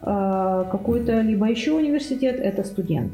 А, 0.00 0.64
какой-то 0.64 1.20
либо 1.20 1.48
еще 1.48 1.72
университет– 1.72 2.38
это 2.42 2.64
студент. 2.64 3.12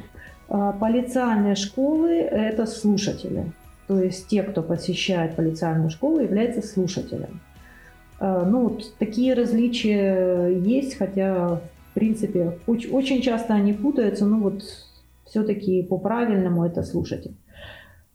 А, 0.49 0.73
полициальные 0.73 1.55
школы– 1.55 2.11
это 2.11 2.67
слушатели. 2.67 3.53
То 3.87 4.01
есть 4.01 4.29
те, 4.29 4.43
кто 4.43 4.63
посещает 4.63 5.37
полициальную 5.37 5.91
школу, 5.91 6.21
являются 6.21 6.63
слушателем. 6.63 7.41
А, 8.19 8.45
ну, 8.45 8.69
вот 8.69 8.97
такие 8.99 9.35
различия 9.35 10.49
есть, 10.49 10.99
хотя, 10.99 11.61
в 11.91 11.95
принципе, 11.95 12.59
очень 12.67 13.23
часто 13.23 13.55
они 13.55 13.73
путаются, 13.73 14.27
но 14.27 14.39
вот 14.39 14.63
все-таки 15.25 15.83
по-правильному 15.83 16.65
это 16.65 16.83
слушатель. 16.83 17.35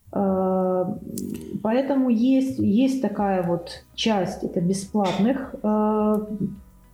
Поэтому 0.09 2.09
есть, 2.09 2.59
есть 2.59 3.01
такая 3.01 3.43
вот 3.43 3.83
часть, 3.93 4.43
это 4.43 4.61
бесплатных 4.61 5.53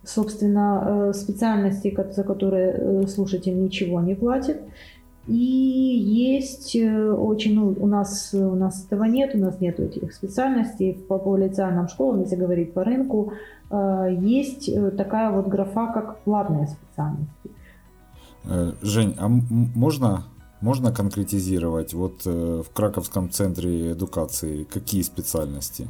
собственно, 0.04 0.82
э, 0.84 1.12
специальности, 1.14 1.96
за 2.10 2.24
которые 2.24 2.72
э, 2.72 3.06
слушатель 3.08 3.58
ничего 3.58 4.00
не 4.00 4.14
платит. 4.14 4.60
И 5.26 5.34
есть 5.34 6.76
э, 6.76 7.12
очень, 7.12 7.54
ну, 7.54 7.74
у 7.78 7.86
нас, 7.86 8.34
у 8.34 8.54
нас 8.54 8.84
этого 8.84 9.04
нет, 9.04 9.34
у 9.34 9.38
нас 9.38 9.60
нет 9.60 9.80
этих 9.80 10.12
специальностей. 10.12 10.94
По 11.08 11.18
полицейным 11.18 11.88
школам, 11.88 12.20
если 12.20 12.36
говорить 12.36 12.72
по 12.72 12.84
рынку, 12.84 13.32
есть 14.20 14.70
такая 14.96 15.32
вот 15.32 15.48
графа, 15.48 15.90
как 15.92 16.18
платные 16.20 16.68
специальности. 16.68 17.50
Жень, 18.82 19.16
а 19.18 19.28
можно, 19.28 20.24
можно 20.60 20.92
конкретизировать 20.92 21.92
вот 21.94 22.24
в 22.24 22.66
Краковском 22.72 23.30
центре 23.30 23.92
эдукации 23.92 24.64
какие 24.64 25.02
специальности? 25.02 25.88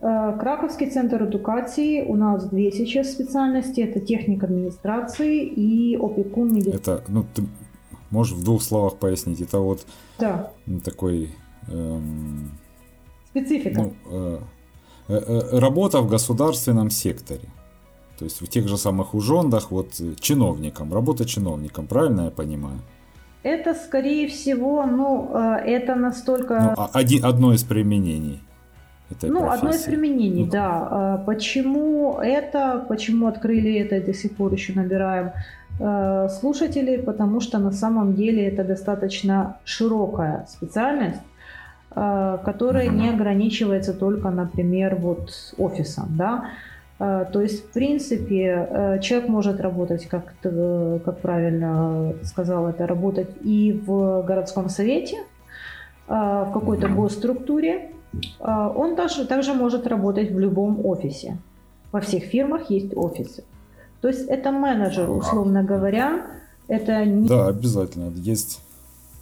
Э, 0.00 0.34
Краковский 0.38 0.90
центр 0.90 1.24
эдукации. 1.24 2.02
У 2.02 2.16
нас 2.16 2.48
две 2.48 2.72
сейчас 2.72 3.12
специальности. 3.12 3.80
Это 3.82 4.00
техника 4.00 4.46
администрации 4.46 5.44
и 5.44 5.96
опекун 5.96 6.54
медицины. 6.54 6.74
Это, 6.74 7.04
ну, 7.08 7.26
ты 7.34 7.42
можешь 8.10 8.34
в 8.34 8.42
двух 8.42 8.62
словах 8.62 8.96
пояснить? 8.96 9.40
Это 9.40 9.58
вот 9.58 9.86
да. 10.18 10.50
такой... 10.84 11.30
Эм, 11.68 12.50
Специфика. 13.28 13.82
Ну, 13.82 13.94
э, 14.10 14.38
э, 15.08 15.14
э, 15.14 15.58
работа 15.58 16.00
в 16.00 16.08
государственном 16.08 16.90
секторе. 16.90 17.48
То 18.18 18.24
есть 18.24 18.40
в 18.40 18.46
тех 18.46 18.68
же 18.68 18.76
самых 18.76 19.14
ужондах, 19.14 19.70
вот 19.70 20.00
чиновником, 20.20 20.92
работа 20.92 21.24
чиновником, 21.24 21.86
правильно 21.86 22.22
я 22.22 22.30
понимаю? 22.30 22.80
Это, 23.42 23.74
скорее 23.74 24.28
всего, 24.28 24.84
ну, 24.84 25.34
это 25.34 25.94
настолько... 25.94 26.60
Ну, 26.60 26.74
а, 26.76 26.90
один, 26.92 27.24
одно 27.24 27.54
из 27.54 27.64
применений 27.64 28.40
этой 29.10 29.30
ну, 29.30 29.40
профессии. 29.40 29.58
одно 29.58 29.70
из 29.70 29.82
применений, 29.82 30.44
ну, 30.44 30.50
да. 30.50 30.88
А 30.90 31.18
почему 31.18 32.18
это, 32.20 32.84
почему 32.88 33.26
открыли 33.26 33.74
это 33.74 33.96
и 33.96 34.00
до 34.00 34.14
сих 34.14 34.36
пор 34.36 34.52
еще 34.52 34.72
набираем 34.74 35.32
э, 35.78 36.28
слушателей, 36.40 36.98
потому 36.98 37.40
что 37.40 37.58
на 37.58 37.72
самом 37.72 38.14
деле 38.14 38.46
это 38.46 38.64
достаточно 38.64 39.56
широкая 39.64 40.46
специальность, 40.48 41.20
э, 41.94 42.38
которая 42.44 42.88
не 42.88 43.08
ограничивается 43.08 43.94
только, 43.94 44.30
например, 44.30 44.96
вот 44.96 45.30
офисом, 45.58 46.08
да. 46.16 46.44
То 46.98 47.40
есть, 47.40 47.64
в 47.64 47.72
принципе, 47.72 48.98
человек 49.00 49.30
может 49.30 49.58
работать, 49.58 50.06
как, 50.06 50.34
как 50.42 51.18
правильно 51.20 52.12
сказал, 52.24 52.68
это 52.68 52.86
работать 52.86 53.30
и 53.40 53.72
в 53.86 54.22
городском 54.22 54.68
совете, 54.68 55.16
в 56.06 56.50
какой-то 56.52 56.88
госструктуре. 56.88 57.92
Он 58.40 58.96
также, 58.96 59.24
также 59.26 59.54
может 59.54 59.86
работать 59.86 60.30
в 60.30 60.38
любом 60.38 60.84
офисе. 60.84 61.38
Во 61.92 62.00
всех 62.00 62.24
фирмах 62.24 62.70
есть 62.70 62.96
офисы. 62.96 63.44
То 64.00 64.08
есть 64.08 64.28
это 64.28 64.50
менеджер, 64.50 65.10
условно 65.10 65.62
говоря, 65.62 66.26
это 66.68 67.04
не... 67.04 67.28
Да, 67.28 67.48
обязательно. 67.48 68.12
Есть, 68.16 68.60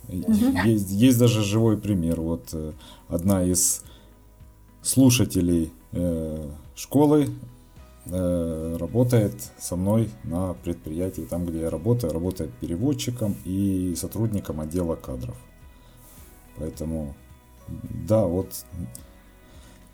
угу. 0.08 0.32
есть, 0.64 0.90
есть 0.90 1.18
даже 1.18 1.42
живой 1.42 1.76
пример. 1.78 2.20
Вот 2.20 2.50
э, 2.52 2.72
одна 3.08 3.42
из 3.42 3.82
слушателей 4.82 5.72
э, 5.92 6.46
школы 6.76 7.28
э, 8.06 8.76
работает 8.78 9.34
со 9.58 9.76
мной 9.76 10.10
на 10.24 10.54
предприятии, 10.54 11.22
там, 11.22 11.46
где 11.46 11.62
я 11.62 11.70
работаю, 11.70 12.12
работает 12.12 12.52
переводчиком 12.60 13.34
и 13.44 13.94
сотрудником 13.96 14.60
отдела 14.60 14.94
кадров. 14.94 15.36
Поэтому, 16.56 17.14
да, 18.08 18.24
вот 18.26 18.64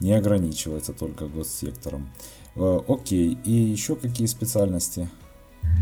не 0.01 0.13
ограничивается 0.13 0.93
только 0.93 1.27
госсектором. 1.27 2.09
Э, 2.57 2.81
окей, 2.89 3.39
и 3.45 3.53
еще 3.53 3.97
какие 3.97 4.27
специальности? 4.27 5.09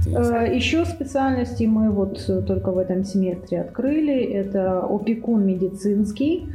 Э, 0.07 0.55
еще 0.55 0.85
специальности 0.85 1.65
мы 1.65 1.91
вот 1.91 2.25
только 2.47 2.73
в 2.73 2.79
этом 2.79 3.05
семестре 3.05 3.61
открыли. 3.61 4.23
Это 4.23 4.81
опекун 4.81 5.47
медицинский. 5.47 6.49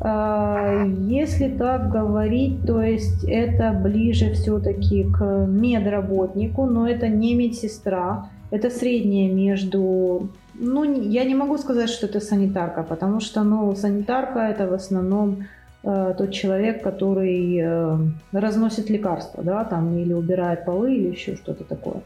Э, 0.00 0.84
если 1.08 1.48
так 1.48 1.90
говорить, 1.90 2.66
то 2.66 2.82
есть 2.82 3.24
это 3.24 3.72
ближе 3.72 4.32
все-таки 4.32 5.04
к 5.04 5.46
медработнику, 5.46 6.66
но 6.66 6.88
это 6.88 7.08
не 7.08 7.34
медсестра, 7.34 8.30
это 8.50 8.70
среднее 8.70 9.32
между... 9.32 10.28
Ну, 10.58 10.84
я 10.84 11.24
не 11.24 11.34
могу 11.34 11.58
сказать, 11.58 11.90
что 11.90 12.06
это 12.06 12.20
санитарка, 12.20 12.82
потому 12.82 13.20
что, 13.20 13.44
ну, 13.44 13.74
санитарка 13.74 14.38
это 14.40 14.66
в 14.66 14.72
основном 14.72 15.44
Э, 15.86 16.14
тот 16.18 16.32
человек, 16.32 16.82
который 16.82 17.60
э, 17.62 17.98
разносит 18.32 18.90
лекарства, 18.90 19.44
да, 19.44 19.64
там, 19.64 19.96
или 19.96 20.12
убирает 20.12 20.64
полы, 20.64 20.96
или 20.96 21.10
еще 21.10 21.36
что-то 21.36 21.62
такое. 21.62 22.02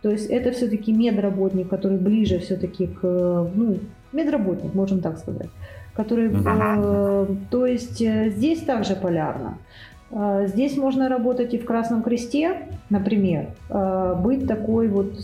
То 0.00 0.10
есть 0.10 0.30
это 0.30 0.50
все-таки 0.52 0.92
медработник, 0.92 1.68
который 1.68 1.98
ближе 1.98 2.38
все-таки 2.38 2.86
к, 2.86 3.02
ну, 3.02 3.80
медработник, 4.12 4.74
можем 4.74 5.00
так 5.00 5.18
сказать, 5.18 5.50
который, 5.94 6.30
э, 6.32 7.26
то 7.50 7.66
есть 7.66 8.00
э, 8.00 8.30
здесь 8.30 8.62
также 8.62 8.96
полярно. 8.96 9.58
Э, 10.10 10.46
здесь 10.48 10.76
можно 10.76 11.08
работать 11.08 11.54
и 11.54 11.58
в 11.58 11.64
Красном 11.64 12.02
Кресте, 12.02 12.68
например, 12.90 13.48
э, 13.70 14.14
быть 14.22 14.46
такой 14.46 14.88
вот, 14.88 15.14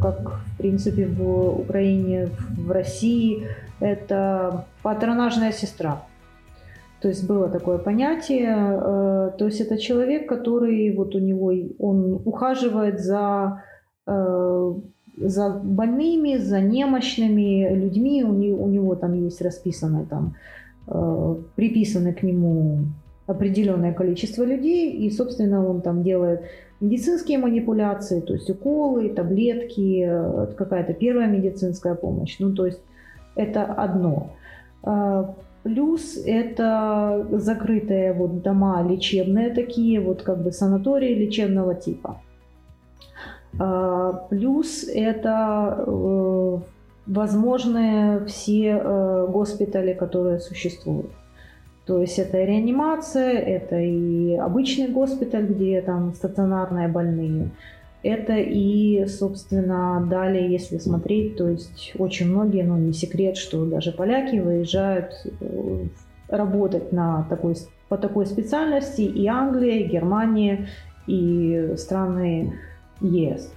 как 0.00 0.40
в 0.46 0.56
принципе 0.58 1.06
в 1.06 1.60
Украине, 1.60 2.28
в 2.56 2.70
России, 2.70 3.46
это 3.80 4.66
патронажная 4.82 5.52
сестра. 5.52 6.02
То 7.00 7.08
есть 7.08 7.26
было 7.26 7.48
такое 7.48 7.78
понятие. 7.78 8.54
Э, 8.54 9.30
то 9.38 9.46
есть 9.46 9.60
это 9.60 9.78
человек, 9.78 10.28
который 10.28 10.94
вот 10.94 11.14
у 11.14 11.18
него, 11.18 11.52
он 11.78 12.20
ухаживает 12.24 13.00
за, 13.00 13.62
э, 14.06 14.74
за 15.16 15.50
больными, 15.50 16.36
за 16.36 16.60
немощными 16.60 17.74
людьми. 17.74 18.22
У 18.22 18.34
него, 18.34 18.64
у 18.64 18.68
него 18.68 18.94
там 18.96 19.14
есть 19.14 19.40
расписано 19.40 20.04
там, 20.04 20.34
э, 20.88 21.36
приписано 21.56 22.12
к 22.12 22.22
нему 22.22 22.84
определенное 23.30 23.92
количество 23.92 24.44
людей, 24.44 24.92
и, 24.92 25.10
собственно, 25.10 25.68
он 25.68 25.80
там 25.82 26.02
делает 26.02 26.42
медицинские 26.80 27.38
манипуляции, 27.38 28.20
то 28.20 28.32
есть 28.34 28.50
уколы, 28.50 29.10
таблетки, 29.10 30.10
какая-то 30.56 30.94
первая 30.94 31.28
медицинская 31.28 31.94
помощь. 31.94 32.36
Ну, 32.38 32.54
то 32.54 32.66
есть 32.66 32.80
это 33.36 33.64
одно. 33.64 34.32
Плюс 35.62 36.16
это 36.24 37.26
закрытые 37.32 38.14
вот 38.14 38.42
дома 38.42 38.82
лечебные 38.82 39.50
такие, 39.50 40.00
вот 40.00 40.22
как 40.22 40.42
бы 40.42 40.52
санатории 40.52 41.14
лечебного 41.14 41.74
типа. 41.74 42.16
А, 43.58 44.12
плюс 44.30 44.84
это 44.88 45.84
э, 45.86 46.58
возможные 47.06 48.24
все 48.26 48.80
э, 48.82 49.26
госпитали, 49.28 49.92
которые 49.92 50.40
существуют. 50.40 51.10
То 51.90 52.00
есть 52.00 52.20
это 52.20 52.40
и 52.40 52.46
реанимация, 52.46 53.32
это 53.32 53.76
и 53.80 54.36
обычный 54.36 54.86
госпиталь, 54.86 55.46
где 55.46 55.80
там 55.80 56.14
стационарные 56.14 56.86
больные, 56.86 57.50
это 58.04 58.36
и, 58.36 59.06
собственно, 59.06 60.06
далее, 60.08 60.52
если 60.52 60.78
смотреть, 60.78 61.36
то 61.36 61.48
есть 61.48 61.92
очень 61.98 62.28
многие, 62.28 62.62
ну 62.62 62.76
не 62.76 62.92
секрет, 62.92 63.36
что 63.36 63.64
даже 63.64 63.90
поляки 63.90 64.36
выезжают 64.36 65.14
э, 65.40 65.86
работать 66.28 66.92
на 66.92 67.26
такой, 67.28 67.56
по 67.88 67.98
такой 67.98 68.26
специальности 68.26 69.00
и 69.00 69.26
Англия, 69.26 69.80
и 69.80 69.88
Германия, 69.88 70.68
и 71.08 71.72
страны 71.76 72.52
ЕС. 73.00 73.52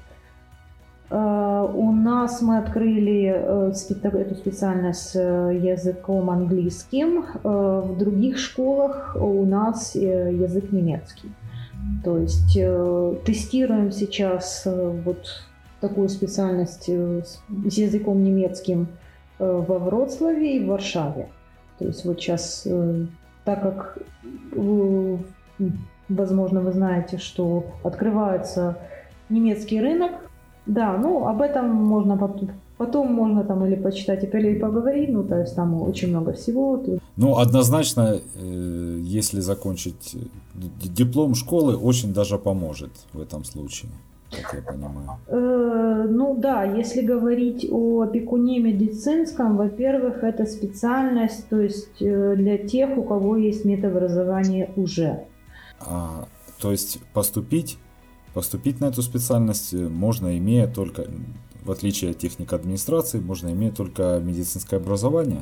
Э, 1.14 1.70
у 1.72 1.92
нас 1.92 2.42
мы 2.42 2.58
открыли 2.58 3.34
э, 3.36 3.72
эту 3.72 4.36
специальность 4.36 5.12
с 5.12 5.16
языком 5.16 6.32
английским. 6.32 7.26
В 7.44 7.96
других 7.98 8.40
школах 8.40 9.16
у 9.20 9.46
нас 9.46 9.94
язык 9.96 10.72
немецкий. 10.72 11.32
То 12.04 12.18
есть 12.18 12.58
э, 12.58 13.16
тестируем 13.26 13.92
сейчас 13.92 14.64
э, 14.66 15.02
вот 15.06 15.28
такую 15.80 16.10
специальность 16.10 16.86
э, 16.88 17.22
с, 17.24 17.42
языком 17.78 18.24
немецким 18.24 18.88
э, 19.40 19.64
во 19.68 19.80
Вроцлаве 19.80 20.58
и 20.58 20.60
в 20.64 20.68
Варшаве. 20.68 21.30
То 21.80 21.86
есть 21.86 22.06
вот 22.06 22.20
сейчас, 22.20 22.64
э, 22.66 23.06
так 23.46 23.62
как, 23.62 23.98
э, 24.54 25.18
возможно, 26.10 26.62
вы 26.62 26.72
знаете, 26.72 27.18
что 27.18 27.66
открывается 27.84 28.78
немецкий 29.30 29.80
рынок, 29.80 30.12
да, 30.66 30.98
ну 30.98 31.28
об 31.28 31.42
этом 31.42 31.70
можно 31.70 32.18
потом 32.18 32.50
Потом 32.78 33.14
можно 33.14 33.44
там 33.44 33.66
или 33.66 33.76
почитать, 33.76 34.24
или 34.24 34.60
поговорить, 34.60 35.10
ну, 35.10 35.24
то 35.24 35.40
есть 35.40 35.56
там 35.56 35.82
очень 35.82 36.10
много 36.10 36.34
всего. 36.34 36.84
Ну, 37.18 37.38
однозначно, 37.38 38.20
э, 38.36 39.00
если 39.02 39.42
закончить 39.42 40.16
э, 40.16 40.98
диплом 40.98 41.36
школы, 41.36 41.78
очень 41.78 42.14
даже 42.14 42.38
поможет 42.38 42.92
в 43.14 43.22
этом 43.22 43.46
случае, 43.46 43.92
как 44.32 44.54
я 44.54 44.62
понимаю. 44.72 45.10
Э, 45.28 46.08
ну 46.10 46.36
да, 46.36 46.64
если 46.64 47.02
говорить 47.04 47.68
о 47.72 48.02
опекуне 48.02 48.60
медицинском, 48.60 49.56
во-первых, 49.56 50.24
это 50.24 50.46
специальность, 50.46 51.48
то 51.50 51.62
есть 51.62 52.00
для 52.00 52.58
тех, 52.58 52.98
у 52.98 53.04
кого 53.04 53.38
есть 53.38 53.66
медобразование 53.66 54.72
уже. 54.76 55.26
А, 55.80 56.26
то 56.60 56.72
есть 56.72 57.00
поступить 57.14 57.78
Поступить 58.34 58.80
на 58.80 58.86
эту 58.86 59.02
специальность 59.02 59.74
можно, 59.74 60.38
имея 60.38 60.68
только 60.68 61.06
в 61.64 61.72
отличие 61.72 62.12
от 62.12 62.18
техник 62.18 62.52
администрации, 62.52 63.20
можно 63.20 63.50
иметь 63.50 63.78
только 63.78 64.20
медицинское 64.22 64.78
образование? 64.78 65.42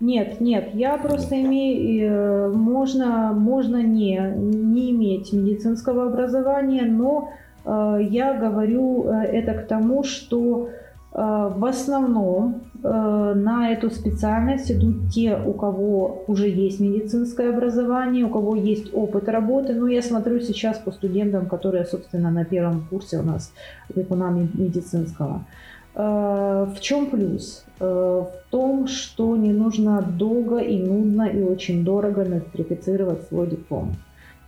Нет, 0.00 0.40
нет, 0.40 0.74
я 0.74 0.98
просто 0.98 1.40
имею, 1.40 2.10
э, 2.10 2.48
можно, 2.52 3.32
можно 3.32 3.82
не, 3.82 4.18
не 4.36 4.90
иметь 4.90 5.32
медицинского 5.32 6.06
образования, 6.06 6.82
но 6.82 7.30
э, 7.64 8.00
я 8.10 8.34
говорю 8.34 9.06
э, 9.06 9.22
это 9.22 9.54
к 9.54 9.68
тому, 9.68 10.02
что 10.02 10.68
Э, 11.14 11.52
в 11.54 11.64
основном 11.64 12.62
э, 12.73 12.73
на 12.90 13.70
эту 13.72 13.90
специальность 13.90 14.70
идут 14.70 15.10
те, 15.10 15.36
у 15.36 15.54
кого 15.54 16.22
уже 16.26 16.48
есть 16.50 16.80
медицинское 16.80 17.48
образование, 17.48 18.26
у 18.26 18.28
кого 18.28 18.54
есть 18.54 18.92
опыт 18.92 19.28
работы. 19.28 19.72
Ну, 19.72 19.86
я 19.86 20.02
смотрю 20.02 20.40
сейчас 20.40 20.78
по 20.78 20.92
студентам, 20.92 21.46
которые, 21.46 21.86
собственно, 21.86 22.30
на 22.30 22.44
первом 22.44 22.86
курсе 22.90 23.18
у 23.18 23.22
нас 23.22 23.52
опекунами 23.88 24.50
медицинского. 24.52 25.46
Э, 25.94 26.66
в 26.76 26.80
чем 26.80 27.06
плюс? 27.06 27.64
В 27.78 28.30
том, 28.50 28.86
что 28.86 29.34
не 29.36 29.52
нужно 29.52 30.00
долго 30.02 30.58
и 30.58 30.78
нудно 30.78 31.22
и 31.22 31.42
очень 31.42 31.84
дорого 31.84 32.24
нострифицировать 32.24 33.26
свой 33.28 33.48
диплом. 33.48 33.96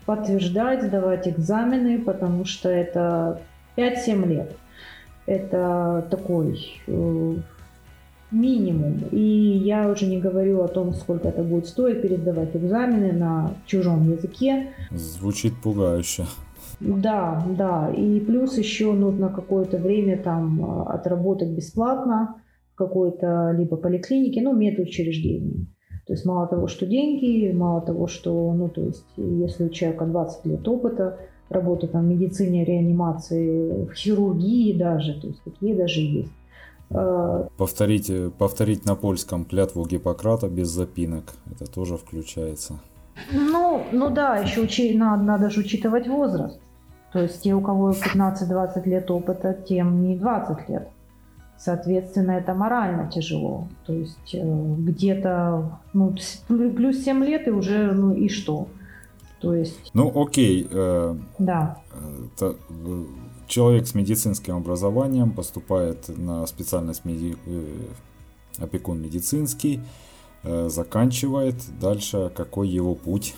Подтверждать, 0.04 0.84
сдавать 0.84 1.26
экзамены, 1.26 1.98
потому 1.98 2.44
что 2.44 2.68
это 2.68 3.40
5-7 3.76 4.26
лет. 4.26 4.56
Это 5.26 6.06
такой 6.08 6.80
э, 6.86 7.34
минимум. 8.30 9.04
И 9.10 9.20
я 9.64 9.88
уже 9.88 10.06
не 10.06 10.20
говорю 10.20 10.62
о 10.62 10.68
том, 10.68 10.94
сколько 10.94 11.28
это 11.28 11.42
будет 11.42 11.66
стоить 11.66 12.02
передавать 12.02 12.54
экзамены 12.54 13.12
на 13.12 13.54
чужом 13.66 14.10
языке. 14.10 14.68
Звучит 14.90 15.54
пугающе. 15.62 16.24
Да, 16.80 17.44
да. 17.56 17.90
И 17.90 18.20
плюс 18.20 18.58
еще 18.58 18.92
нужно 18.92 19.28
какое-то 19.28 19.78
время 19.78 20.18
там 20.22 20.64
э, 20.64 20.82
отработать 20.94 21.50
бесплатно 21.50 22.36
в 22.72 22.76
какой-то 22.76 23.54
либо 23.56 23.76
поликлинике, 23.76 24.42
ну, 24.42 24.54
медучреждении. 24.54 25.66
То 26.06 26.12
есть 26.12 26.24
мало 26.24 26.46
того, 26.46 26.68
что 26.68 26.86
деньги, 26.86 27.50
мало 27.52 27.80
того, 27.80 28.06
что, 28.06 28.52
ну, 28.52 28.68
то 28.68 28.82
есть 28.82 29.06
если 29.16 29.64
у 29.64 29.68
человека 29.70 30.04
20 30.04 30.46
лет 30.46 30.68
опыта, 30.68 31.18
работу 31.48 31.88
там, 31.88 32.04
в 32.04 32.08
медицине, 32.08 32.64
реанимации, 32.64 33.86
в 33.86 33.92
хирургии 33.92 34.78
даже, 34.78 35.20
то 35.20 35.28
есть 35.28 35.42
такие 35.42 35.74
даже 35.74 36.00
есть. 36.00 36.32
Э, 36.90 37.48
повторить, 37.56 38.10
повторить 38.38 38.84
на 38.84 38.94
польском 38.94 39.44
клятву 39.44 39.84
Гиппократа 39.86 40.48
без 40.48 40.68
запинок, 40.68 41.34
это 41.50 41.70
тоже 41.70 41.96
включается. 41.96 42.78
Ну, 43.32 43.84
ну 43.92 44.10
да, 44.10 44.36
еще 44.36 44.60
учи, 44.60 44.96
надо, 44.96 45.22
надо 45.22 45.50
же 45.50 45.60
учитывать 45.60 46.06
возраст. 46.06 46.60
То 47.12 47.22
есть 47.22 47.42
те, 47.42 47.54
у 47.54 47.60
кого 47.60 47.92
15-20 47.92 48.88
лет 48.88 49.10
опыта, 49.10 49.54
тем 49.54 50.02
не 50.02 50.16
20 50.16 50.68
лет. 50.68 50.88
Соответственно, 51.58 52.32
это 52.32 52.54
морально 52.54 53.10
тяжело. 53.10 53.68
То 53.86 53.94
есть 53.94 54.34
э, 54.34 54.74
где-то 54.78 55.80
ну, 55.94 56.14
плюс 56.48 57.02
7 57.02 57.24
лет 57.24 57.48
и 57.48 57.50
уже, 57.50 57.92
ну 57.92 58.12
и 58.12 58.28
что? 58.28 58.68
То 59.40 59.54
есть... 59.54 59.90
Ну, 59.94 60.12
окей. 60.14 60.68
Э, 60.70 61.16
да. 61.38 61.78
Э, 62.40 62.52
человек 63.46 63.86
с 63.86 63.94
медицинским 63.94 64.56
образованием 64.56 65.30
поступает 65.30 66.08
на 66.08 66.46
специальность 66.46 67.04
меди... 67.04 67.36
э, 67.46 68.62
опекун 68.62 69.00
медицинский, 69.00 69.80
э, 70.42 70.68
заканчивает. 70.68 71.56
Дальше 71.80 72.30
какой 72.34 72.68
его 72.68 72.94
путь? 72.94 73.34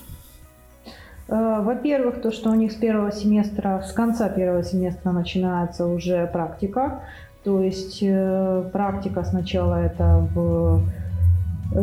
Э, 1.29 1.61
во-первых, 1.63 2.23
то, 2.23 2.31
что 2.31 2.51
у 2.51 2.55
них 2.55 2.73
с 2.73 2.77
первого 2.77 3.13
семестра, 3.13 3.83
с 3.83 3.93
конца 3.93 4.29
первого 4.29 4.63
семестра 4.63 5.13
начинается 5.13 5.87
уже 5.87 6.27
практика. 6.27 7.03
То 7.45 7.63
есть 7.63 8.03
практика 8.73 9.25
сначала 9.25 9.77
это 9.77 10.29
в 10.35 10.83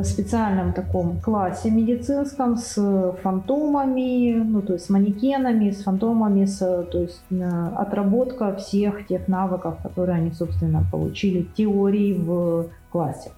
специальном 0.04 0.74
таком 0.74 1.20
классе 1.20 1.70
медицинском 1.70 2.58
с 2.58 3.16
фантомами, 3.22 4.34
ну 4.34 4.62
то 4.62 4.74
есть 4.74 4.86
с 4.86 4.90
манекенами, 4.90 5.72
с 5.72 5.84
фантомами, 5.84 6.46
с, 6.46 6.58
то 6.92 7.02
есть 7.02 7.22
э, 7.30 7.70
отработка 7.76 8.56
всех 8.56 9.08
тех 9.08 9.28
навыков, 9.28 9.78
которые 9.84 10.18
они, 10.18 10.32
собственно, 10.32 10.84
получили 10.92 11.48
теории 11.56 12.14
в 12.14 12.68
классе. 12.92 13.32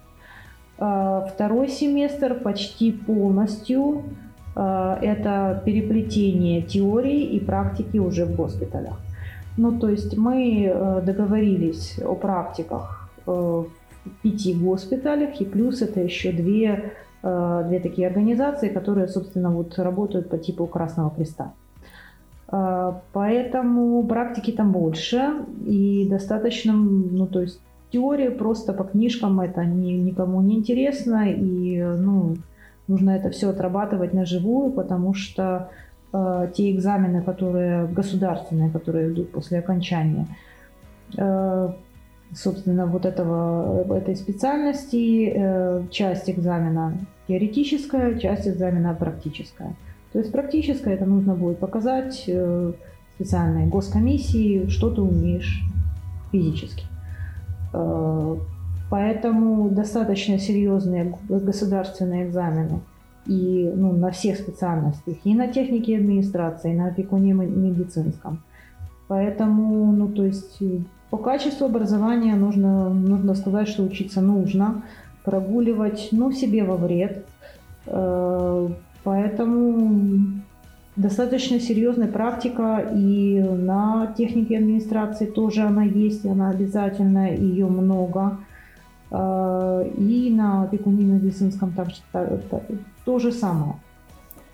Второй 0.76 1.68
семестр 1.68 2.34
почти 2.34 2.92
полностью 2.92 4.04
это 4.54 5.60
переплетение 5.64 6.62
теории 6.62 7.24
и 7.24 7.40
практики 7.40 7.98
уже 7.98 8.26
в 8.26 8.36
госпиталях. 8.36 8.96
Ну, 9.58 9.76
то 9.76 9.88
есть 9.88 10.16
мы 10.16 10.66
э, 10.66 11.02
договорились 11.04 11.98
о 11.98 12.14
практиках 12.14 13.10
э, 13.26 13.30
в 13.32 13.66
пяти 14.22 14.54
госпиталях, 14.54 15.40
и 15.40 15.44
плюс 15.44 15.82
это 15.82 16.00
еще 16.00 16.32
две, 16.32 16.92
э, 17.22 17.64
две 17.68 17.80
такие 17.80 18.06
организации, 18.06 18.68
которые, 18.68 19.08
собственно, 19.08 19.50
вот 19.50 19.78
работают 19.78 20.28
по 20.28 20.38
типу 20.38 20.66
Красного 20.66 21.10
Креста. 21.10 21.52
Поэтому 23.12 24.02
практики 24.04 24.52
там 24.52 24.72
больше, 24.72 25.44
и 25.66 26.08
достаточно, 26.08 26.72
ну, 26.72 27.26
то 27.26 27.42
есть 27.42 27.60
теория 27.90 28.30
просто 28.30 28.72
по 28.72 28.84
книжкам 28.84 29.40
это 29.40 29.66
ни, 29.66 29.92
никому 29.92 30.40
не 30.40 30.56
интересно, 30.56 31.30
и, 31.30 31.82
ну, 31.82 32.36
нужно 32.88 33.10
это 33.10 33.30
все 33.30 33.50
отрабатывать 33.50 34.14
на 34.14 34.24
живую, 34.24 34.72
потому 34.72 35.14
что 35.14 35.70
э, 36.12 36.50
те 36.54 36.72
экзамены, 36.72 37.22
которые 37.22 37.86
государственные, 37.86 38.70
которые 38.70 39.12
идут 39.12 39.30
после 39.30 39.58
окончания, 39.58 40.26
э, 41.16 41.72
собственно, 42.34 42.86
вот 42.86 43.06
этого, 43.06 43.94
этой 43.94 44.16
специальности, 44.16 45.32
э, 45.34 45.82
часть 45.90 46.30
экзамена 46.30 46.98
теоретическая, 47.26 48.18
часть 48.18 48.48
экзамена 48.48 48.94
практическая. 48.94 49.74
То 50.12 50.18
есть 50.18 50.32
практическое 50.32 50.94
это 50.94 51.04
нужно 51.04 51.34
будет 51.34 51.58
показать 51.58 52.24
э, 52.26 52.72
специальной 53.16 53.66
госкомиссии, 53.66 54.68
что 54.68 54.90
ты 54.90 55.00
умеешь 55.00 55.62
физически. 56.32 56.84
Э, 57.72 58.36
поэтому 58.90 59.70
достаточно 59.70 60.38
серьезные 60.38 61.14
государственные 61.28 62.26
экзамены– 62.26 62.80
и 63.28 63.70
ну, 63.74 63.92
на 63.92 64.10
всех 64.10 64.38
специальностях, 64.38 65.16
и 65.22 65.34
на 65.34 65.48
технике 65.48 65.98
администрации, 65.98 66.72
и 66.72 66.76
на 66.76 66.88
опекуне 66.88 67.34
медицинском. 67.34 68.42
Поэтому, 69.06 69.92
ну, 69.92 70.08
то 70.08 70.24
есть 70.24 70.58
по 71.10 71.16
качеству 71.16 71.66
образования 71.66 72.34
нужно, 72.34 72.90
нужно 72.90 73.34
сказать, 73.34 73.68
что 73.68 73.82
учиться 73.82 74.20
нужно, 74.20 74.82
прогуливать, 75.24 76.08
ну, 76.12 76.32
себе 76.32 76.64
во 76.64 76.76
вред. 76.76 77.24
Э, 77.86 78.68
поэтому 79.04 80.42
достаточно 80.96 81.60
серьезная 81.60 82.08
практика, 82.08 82.86
и 82.94 83.40
на 83.40 84.12
технике 84.18 84.58
администрации 84.58 85.26
тоже 85.26 85.62
она 85.62 85.84
есть, 85.84 86.26
она 86.26 86.50
обязательная, 86.50 87.36
ее 87.36 87.66
много. 87.66 88.38
Э, 89.10 89.88
и 89.96 90.30
на 90.30 90.64
опекуне 90.64 91.04
медицинском 91.04 91.72
также 91.72 91.96
то 93.04 93.18
же 93.18 93.32
самое. 93.32 93.74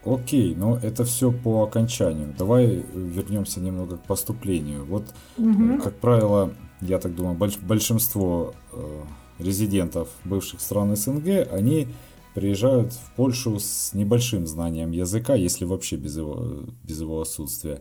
Окей, 0.04 0.54
но 0.54 0.76
это 0.76 1.04
все 1.04 1.32
по 1.32 1.62
окончанию. 1.62 2.34
Давай 2.36 2.84
вернемся 2.94 3.60
немного 3.60 3.96
к 3.96 4.02
поступлению. 4.02 4.84
Вот, 4.84 5.04
угу. 5.38 5.78
как 5.82 5.94
правило, 5.94 6.52
я 6.80 6.98
так 6.98 7.14
думаю, 7.14 7.38
большинство 7.62 8.54
э, 8.72 9.02
резидентов 9.38 10.08
бывших 10.24 10.60
стран 10.60 10.94
СНГ, 10.94 11.48
они 11.50 11.88
приезжают 12.34 12.92
в 12.92 13.12
Польшу 13.12 13.58
с 13.58 13.94
небольшим 13.94 14.46
знанием 14.46 14.90
языка, 14.90 15.34
если 15.34 15.64
вообще 15.64 15.96
без 15.96 16.16
его, 16.16 16.64
без 16.82 17.00
его 17.00 17.22
отсутствия. 17.22 17.80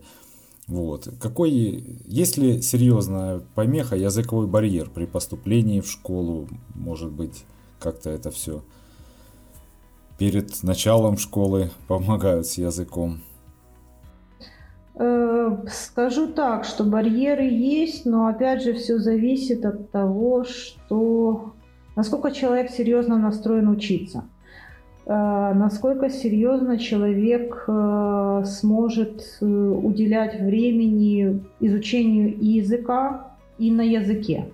Вот. 0.68 1.10
Какой, 1.20 2.00
есть 2.06 2.38
ли 2.38 2.62
серьезная 2.62 3.42
помеха, 3.56 3.98
языковой 3.98 4.48
барьер 4.48 4.90
при 4.90 5.06
поступлении 5.06 5.82
в 5.82 5.90
школу, 5.90 6.48
может 6.74 7.12
быть, 7.12 7.44
как-то 7.80 8.10
это 8.10 8.32
все 8.32 8.64
перед 10.18 10.64
началом 10.64 11.18
школы 11.18 11.72
помогают 11.88 12.48
с 12.48 12.58
языком? 12.58 13.20
Э, 14.96 15.58
скажу 15.68 16.28
так, 16.28 16.66
что 16.66 16.84
барьеры 16.84 17.44
есть, 17.44 18.06
но 18.06 18.28
опять 18.28 18.64
же 18.64 18.74
все 18.74 19.00
зависит 19.00 19.66
от 19.66 19.92
того, 19.92 20.44
что 20.44 21.54
насколько 21.96 22.32
человек 22.32 22.70
серьезно 22.70 23.18
настроен 23.18 23.70
учиться, 23.70 24.26
э, 25.06 25.12
насколько 25.56 26.10
серьезно 26.10 26.78
человек 26.78 27.64
э, 27.68 28.44
сможет 28.46 29.38
уделять 29.42 30.40
времени 30.40 31.44
изучению 31.60 32.36
и 32.36 32.46
языка, 32.46 33.36
и 33.58 33.72
на 33.72 33.82
языке. 33.82 34.46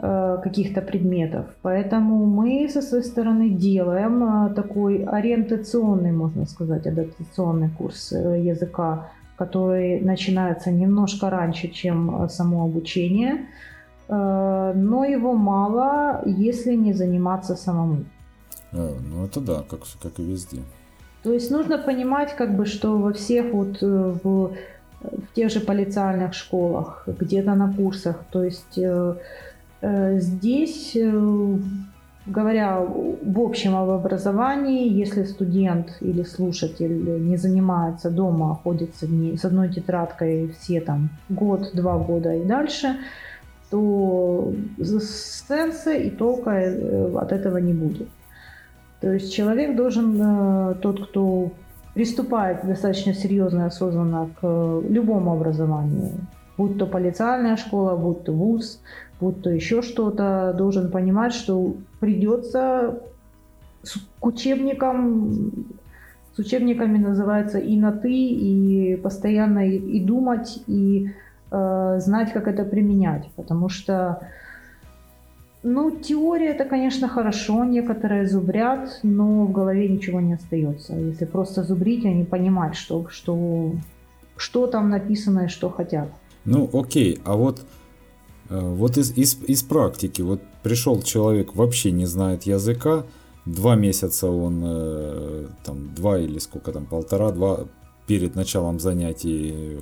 Э, 0.00 0.38
каких-то 0.44 0.80
предметов. 0.80 1.46
Поэтому 1.62 2.24
мы 2.24 2.68
со 2.68 2.82
своей 2.82 3.02
стороны 3.02 3.50
делаем 3.50 4.22
э, 4.22 4.54
такой 4.54 5.02
ориентационный, 5.02 6.12
можно 6.12 6.46
сказать, 6.46 6.86
адаптационный 6.86 7.68
курс 7.78 8.12
э, 8.12 8.40
языка, 8.40 9.10
который 9.36 10.00
начинается 10.00 10.70
немножко 10.70 11.30
раньше, 11.30 11.66
чем 11.68 12.28
само 12.28 12.64
обучение, 12.64 13.46
но 14.08 15.04
его 15.04 15.34
мало, 15.34 16.22
если 16.26 16.76
не 16.76 16.92
заниматься 16.92 17.56
самому. 17.56 18.04
ну 18.72 19.24
это 19.24 19.40
да, 19.40 19.62
как, 19.68 19.80
как 20.02 20.18
и 20.18 20.22
везде. 20.22 20.58
То 21.22 21.32
есть 21.32 21.50
нужно 21.50 21.78
понимать, 21.78 22.36
как 22.36 22.56
бы, 22.56 22.66
что 22.66 22.98
во 22.98 23.12
всех 23.12 23.52
вот 23.52 23.82
в, 23.82 24.18
в 24.24 25.34
тех 25.34 25.52
же 25.52 25.60
полициальных 25.60 26.34
школах, 26.34 27.08
где-то 27.20 27.54
на 27.54 27.72
курсах, 27.72 28.16
то 28.30 28.42
есть 28.42 28.78
здесь, 29.80 30.96
э, 30.96 31.58
говоря 32.26 32.80
в 32.80 33.40
общем 33.40 33.76
об 33.76 33.90
образовании, 33.90 34.88
если 34.88 35.24
студент 35.24 35.96
или 36.00 36.24
слушатель 36.24 37.24
не 37.24 37.36
занимается 37.36 38.10
дома, 38.10 38.54
ходит 38.64 38.90
с 38.96 39.44
одной 39.44 39.68
тетрадкой 39.68 40.48
все 40.58 40.80
там 40.80 41.10
год, 41.28 41.70
два 41.74 41.98
года 41.98 42.34
и 42.34 42.44
дальше, 42.44 42.96
то 43.70 44.52
сенса 44.78 45.92
и 45.92 46.10
толка 46.10 46.50
э, 46.50 47.14
от 47.16 47.32
этого 47.32 47.58
не 47.58 47.72
будет. 47.72 48.08
То 49.00 49.12
есть 49.12 49.32
человек 49.32 49.76
должен, 49.76 50.74
тот, 50.82 51.08
кто 51.08 51.52
приступает 51.94 52.66
достаточно 52.66 53.14
серьезно 53.14 53.60
и 53.60 53.66
осознанно 53.66 54.28
к 54.40 54.80
любому 54.88 55.34
образованию, 55.34 56.10
будь 56.56 56.78
то 56.78 56.86
полициальная 56.86 57.56
школа, 57.56 57.96
будь 57.96 58.24
то 58.24 58.32
вуз, 58.32 58.80
то 59.18 59.50
еще 59.50 59.82
что-то, 59.82 60.54
должен 60.56 60.90
понимать, 60.90 61.32
что 61.32 61.74
придется 62.00 63.00
к 64.20 64.26
учебникам, 64.26 65.52
с 66.34 66.38
учебниками 66.38 66.98
называется 66.98 67.58
и 67.58 67.76
на 67.76 67.92
ты, 67.92 68.12
и 68.12 68.96
постоянно 68.96 69.68
и, 69.68 69.76
и 69.76 70.00
думать, 70.04 70.62
и 70.66 71.10
э, 71.50 71.96
знать, 72.00 72.32
как 72.32 72.48
это 72.48 72.64
применять, 72.64 73.28
потому 73.36 73.68
что 73.68 74.28
ну, 75.64 75.90
теория 75.90 76.50
это, 76.50 76.64
конечно, 76.64 77.08
хорошо, 77.08 77.64
некоторые 77.64 78.28
зубрят, 78.28 79.00
но 79.02 79.44
в 79.44 79.52
голове 79.52 79.88
ничего 79.88 80.20
не 80.20 80.34
остается. 80.34 80.94
Если 80.94 81.24
просто 81.24 81.64
зубрить, 81.64 82.04
а 82.04 82.08
не 82.08 82.24
понимать, 82.24 82.76
что, 82.76 83.08
что 83.08 83.72
что 84.38 84.66
там 84.66 84.88
написано 84.88 85.40
и 85.44 85.48
что 85.48 85.68
хотят. 85.68 86.08
Ну, 86.44 86.70
окей, 86.72 87.20
а 87.24 87.36
вот, 87.36 87.60
вот 88.50 88.96
из, 88.96 89.16
из, 89.16 89.38
из 89.46 89.62
практики, 89.62 90.22
вот 90.22 90.40
пришел 90.62 91.02
человек, 91.02 91.54
вообще 91.54 91.90
не 91.90 92.06
знает 92.06 92.44
языка, 92.44 93.04
два 93.44 93.74
месяца 93.74 94.28
он, 94.30 94.62
э, 94.64 95.46
там, 95.64 95.94
два 95.94 96.18
или 96.18 96.38
сколько 96.38 96.72
там, 96.72 96.86
полтора-два 96.86 97.66
перед 98.06 98.34
началом 98.34 98.80
занятий 98.80 99.78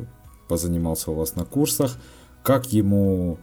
позанимался 0.49 1.11
у 1.11 1.15
вас 1.15 1.37
на 1.37 1.45
курсах, 1.45 1.97
как 2.43 2.73
ему 2.73 3.39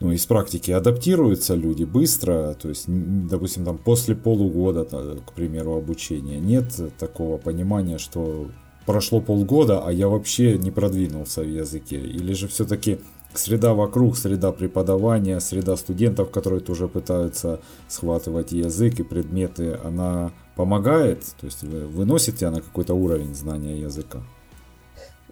ну, 0.00 0.12
из 0.12 0.26
практики 0.26 0.70
адаптируются 0.70 1.54
люди 1.54 1.84
быстро, 1.84 2.54
то 2.60 2.68
есть, 2.68 2.84
допустим, 2.86 3.64
там 3.64 3.78
после 3.78 4.14
полугода, 4.14 4.84
к 4.84 5.32
примеру, 5.32 5.76
обучения, 5.76 6.38
нет 6.40 6.74
такого 6.98 7.38
понимания, 7.38 7.98
что 7.98 8.48
прошло 8.86 9.20
полгода, 9.20 9.82
а 9.84 9.92
я 9.92 10.08
вообще 10.08 10.58
не 10.58 10.70
продвинулся 10.70 11.42
в 11.42 11.48
языке, 11.48 11.98
или 11.98 12.34
же 12.34 12.48
все-таки 12.48 12.98
среда 13.34 13.74
вокруг, 13.74 14.16
среда 14.16 14.52
преподавания, 14.52 15.40
среда 15.40 15.76
студентов, 15.76 16.30
которые 16.30 16.60
тоже 16.60 16.88
пытаются 16.88 17.60
схватывать 17.88 18.52
язык 18.52 19.00
и 19.00 19.02
предметы, 19.02 19.78
она 19.84 20.30
помогает, 20.56 21.24
то 21.40 21.46
есть 21.46 21.62
вы 21.62 21.86
выносите 21.86 22.48
на 22.50 22.60
какой-то 22.60 22.94
уровень 22.94 23.34
знания 23.34 23.80
языка? 23.80 24.20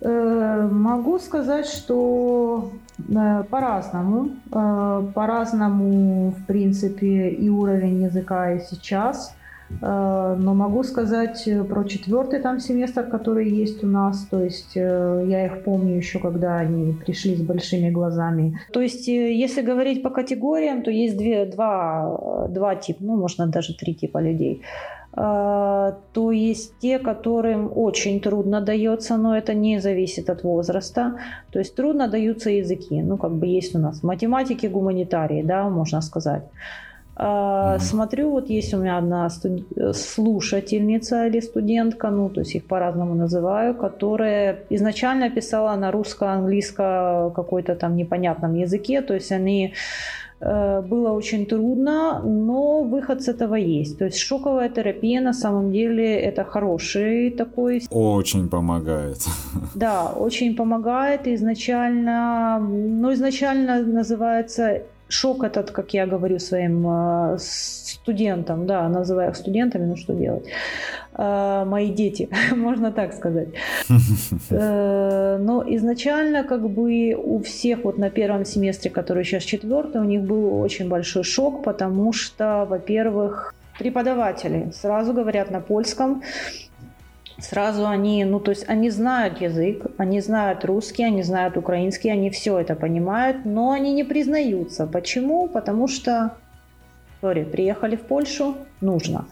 Э, 0.00 0.68
могу 0.68 1.18
сказать, 1.20 1.66
что 1.66 2.72
э, 2.98 3.44
по-разному. 3.48 4.30
Э, 4.52 5.06
по-разному, 5.14 6.34
в 6.36 6.46
принципе, 6.46 7.28
и 7.28 7.48
уровень 7.48 8.02
языка 8.02 8.52
и 8.52 8.60
сейчас. 8.60 9.32
Но 9.80 10.54
могу 10.54 10.82
сказать 10.82 11.48
про 11.68 11.84
четвертый 11.84 12.40
там 12.40 12.60
семестр, 12.60 13.04
который 13.04 13.48
есть 13.48 13.82
у 13.84 13.86
нас. 13.86 14.26
То 14.30 14.42
есть 14.42 14.76
я 14.76 15.46
их 15.46 15.64
помню 15.64 15.96
еще, 15.96 16.18
когда 16.18 16.58
они 16.58 16.92
пришли 16.92 17.36
с 17.36 17.40
большими 17.40 17.90
глазами. 17.90 18.58
То 18.72 18.80
есть 18.80 19.08
если 19.08 19.62
говорить 19.62 20.02
по 20.02 20.10
категориям, 20.10 20.82
то 20.82 20.90
есть 20.90 21.16
две, 21.16 21.46
два, 21.46 22.46
два 22.48 22.74
типа, 22.76 23.02
ну 23.04 23.16
можно 23.16 23.46
даже 23.46 23.74
три 23.74 23.94
типа 23.94 24.18
людей. 24.18 24.62
То 25.14 26.30
есть 26.32 26.78
те, 26.78 26.98
которым 26.98 27.70
очень 27.74 28.20
трудно 28.20 28.60
дается, 28.62 29.16
но 29.18 29.36
это 29.36 29.52
не 29.52 29.78
зависит 29.78 30.30
от 30.30 30.42
возраста. 30.42 31.18
То 31.50 31.58
есть 31.58 31.74
трудно 31.74 32.08
даются 32.08 32.48
языки. 32.48 33.02
Ну, 33.02 33.18
как 33.18 33.32
бы 33.32 33.46
есть 33.46 33.74
у 33.74 33.78
нас 33.78 34.02
математики, 34.02 34.68
гуманитарии, 34.68 35.42
да, 35.42 35.68
можно 35.68 36.00
сказать. 36.00 36.44
Mm-hmm. 37.16 37.78
Смотрю, 37.80 38.30
вот 38.30 38.50
есть 38.50 38.74
у 38.74 38.78
меня 38.78 38.98
одна 38.98 39.28
студ... 39.30 39.64
слушательница 39.92 41.26
или 41.26 41.40
студентка, 41.40 42.10
ну, 42.10 42.28
то 42.28 42.40
есть 42.40 42.54
их 42.54 42.64
по-разному 42.64 43.14
называю, 43.14 43.74
которая 43.74 44.60
изначально 44.70 45.30
писала 45.30 45.76
на 45.76 45.90
русско-английско 45.90 47.32
какой-то 47.34 47.74
там 47.74 47.96
непонятном 47.96 48.54
языке, 48.54 49.02
то 49.02 49.14
есть 49.14 49.32
они 49.32 49.74
Э, 50.44 50.82
было 50.82 51.12
очень 51.12 51.46
трудно, 51.46 52.20
но 52.24 52.82
выход 52.82 53.22
с 53.22 53.28
этого 53.28 53.54
есть. 53.54 53.98
То 53.98 54.06
есть 54.06 54.18
шоковая 54.18 54.68
терапия 54.68 55.20
на 55.20 55.32
самом 55.32 55.70
деле 55.70 56.20
это 56.20 56.44
хороший 56.44 57.30
такой... 57.30 57.82
Очень 57.90 58.48
помогает. 58.48 59.18
Да, 59.74 60.12
очень 60.16 60.56
помогает. 60.56 61.26
Изначально, 61.26 62.58
ну 62.58 63.12
изначально 63.12 63.82
называется 63.82 64.82
шок 65.12 65.44
этот, 65.44 65.70
как 65.70 65.94
я 65.94 66.06
говорю 66.06 66.38
своим 66.38 66.86
э, 66.86 67.36
студентам, 67.38 68.66
да, 68.66 68.88
называю 68.88 69.30
их 69.30 69.36
студентами, 69.36 69.86
ну 69.86 69.96
что 69.96 70.14
делать, 70.14 70.46
э, 71.14 71.64
мои 71.66 71.90
дети, 71.90 72.28
можно 72.56 72.92
так 72.92 73.14
сказать. 73.14 73.48
Э, 74.50 75.38
но 75.40 75.62
изначально 75.76 76.44
как 76.44 76.68
бы 76.68 77.14
у 77.14 77.42
всех 77.42 77.84
вот 77.84 77.98
на 77.98 78.10
первом 78.10 78.44
семестре, 78.44 78.90
который 78.90 79.24
сейчас 79.24 79.44
четвертый, 79.44 80.00
у 80.00 80.04
них 80.04 80.22
был 80.22 80.60
очень 80.60 80.88
большой 80.88 81.24
шок, 81.24 81.62
потому 81.62 82.12
что, 82.12 82.66
во-первых, 82.68 83.54
преподаватели 83.78 84.70
сразу 84.72 85.12
говорят 85.12 85.50
на 85.50 85.60
польском, 85.60 86.22
сразу 87.42 87.86
они, 87.86 88.24
ну 88.24 88.40
то 88.40 88.52
есть 88.52 88.68
они 88.68 88.90
знают 88.90 89.40
язык, 89.40 89.86
они 89.98 90.20
знают 90.20 90.64
русский, 90.64 91.04
они 91.04 91.22
знают 91.22 91.56
украинский, 91.56 92.10
они 92.10 92.30
все 92.30 92.58
это 92.58 92.74
понимают, 92.74 93.44
но 93.44 93.72
они 93.72 93.92
не 93.92 94.04
признаются. 94.04 94.86
Почему? 94.86 95.48
Потому 95.48 95.88
что 95.88 96.36
sorry, 97.22 97.44
приехали 97.44 97.96
в 97.96 98.02
Польшу, 98.02 98.56
нужно 98.80 99.26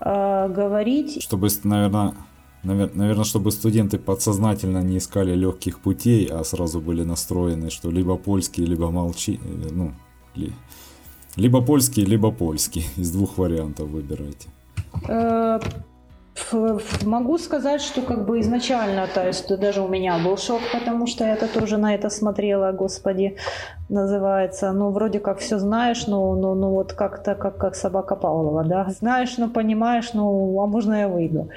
э, 0.00 0.48
говорить. 0.48 1.22
Чтобы, 1.22 1.48
наверное, 1.64 2.14
наверное, 2.62 3.24
чтобы 3.24 3.50
студенты 3.52 3.98
подсознательно 3.98 4.82
не 4.82 4.98
искали 4.98 5.34
легких 5.34 5.78
путей, 5.78 6.28
а 6.32 6.44
сразу 6.44 6.80
были 6.80 7.04
настроены, 7.04 7.70
что 7.70 7.90
либо 7.90 8.16
польский, 8.16 8.64
либо 8.64 8.90
молчи, 8.90 9.40
э, 9.42 9.68
ну, 9.72 9.92
ли, 10.34 10.52
либо 11.36 11.60
польский, 11.60 12.04
либо 12.04 12.30
польский. 12.30 12.86
Из 12.96 13.10
двух 13.10 13.38
вариантов 13.38 13.88
выбирайте. 13.88 14.48
Могу 17.04 17.38
сказать, 17.38 17.80
что 17.80 18.02
как 18.02 18.26
бы 18.26 18.40
изначально, 18.40 19.06
то 19.06 19.26
есть 19.26 19.48
даже 19.58 19.80
у 19.82 19.88
меня 19.88 20.18
был 20.18 20.36
шок, 20.36 20.60
потому 20.72 21.06
что 21.06 21.24
я 21.24 21.34
это 21.34 21.48
тоже 21.48 21.76
на 21.76 21.94
это 21.94 22.10
смотрела, 22.10 22.72
господи, 22.72 23.36
называется. 23.88 24.72
Ну, 24.72 24.90
вроде 24.90 25.18
как 25.18 25.38
все 25.38 25.58
знаешь, 25.58 26.06
но, 26.06 26.34
но, 26.34 26.54
но 26.54 26.70
вот 26.70 26.92
как-то 26.92 27.34
как, 27.34 27.56
как 27.56 27.74
собака 27.74 28.16
Павлова, 28.16 28.64
да. 28.64 28.86
Знаешь, 28.90 29.38
но 29.38 29.48
понимаешь, 29.48 30.12
ну, 30.14 30.60
а 30.60 30.66
можно 30.66 30.94
я 30.94 31.08
выйду. 31.08 31.48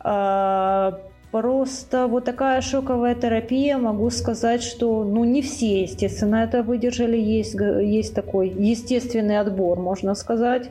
А, 0.00 0.98
Просто 1.32 2.08
вот 2.08 2.26
такая 2.26 2.60
шоковая 2.60 3.14
терапия, 3.14 3.78
могу 3.78 4.10
сказать, 4.10 4.62
что 4.62 5.02
ну, 5.02 5.24
не 5.24 5.40
все, 5.40 5.84
естественно, 5.84 6.44
это 6.44 6.62
выдержали. 6.62 7.16
Есть, 7.16 7.54
есть 7.54 8.14
такой 8.14 8.50
естественный 8.50 9.40
отбор, 9.40 9.80
можно 9.80 10.14
сказать. 10.14 10.68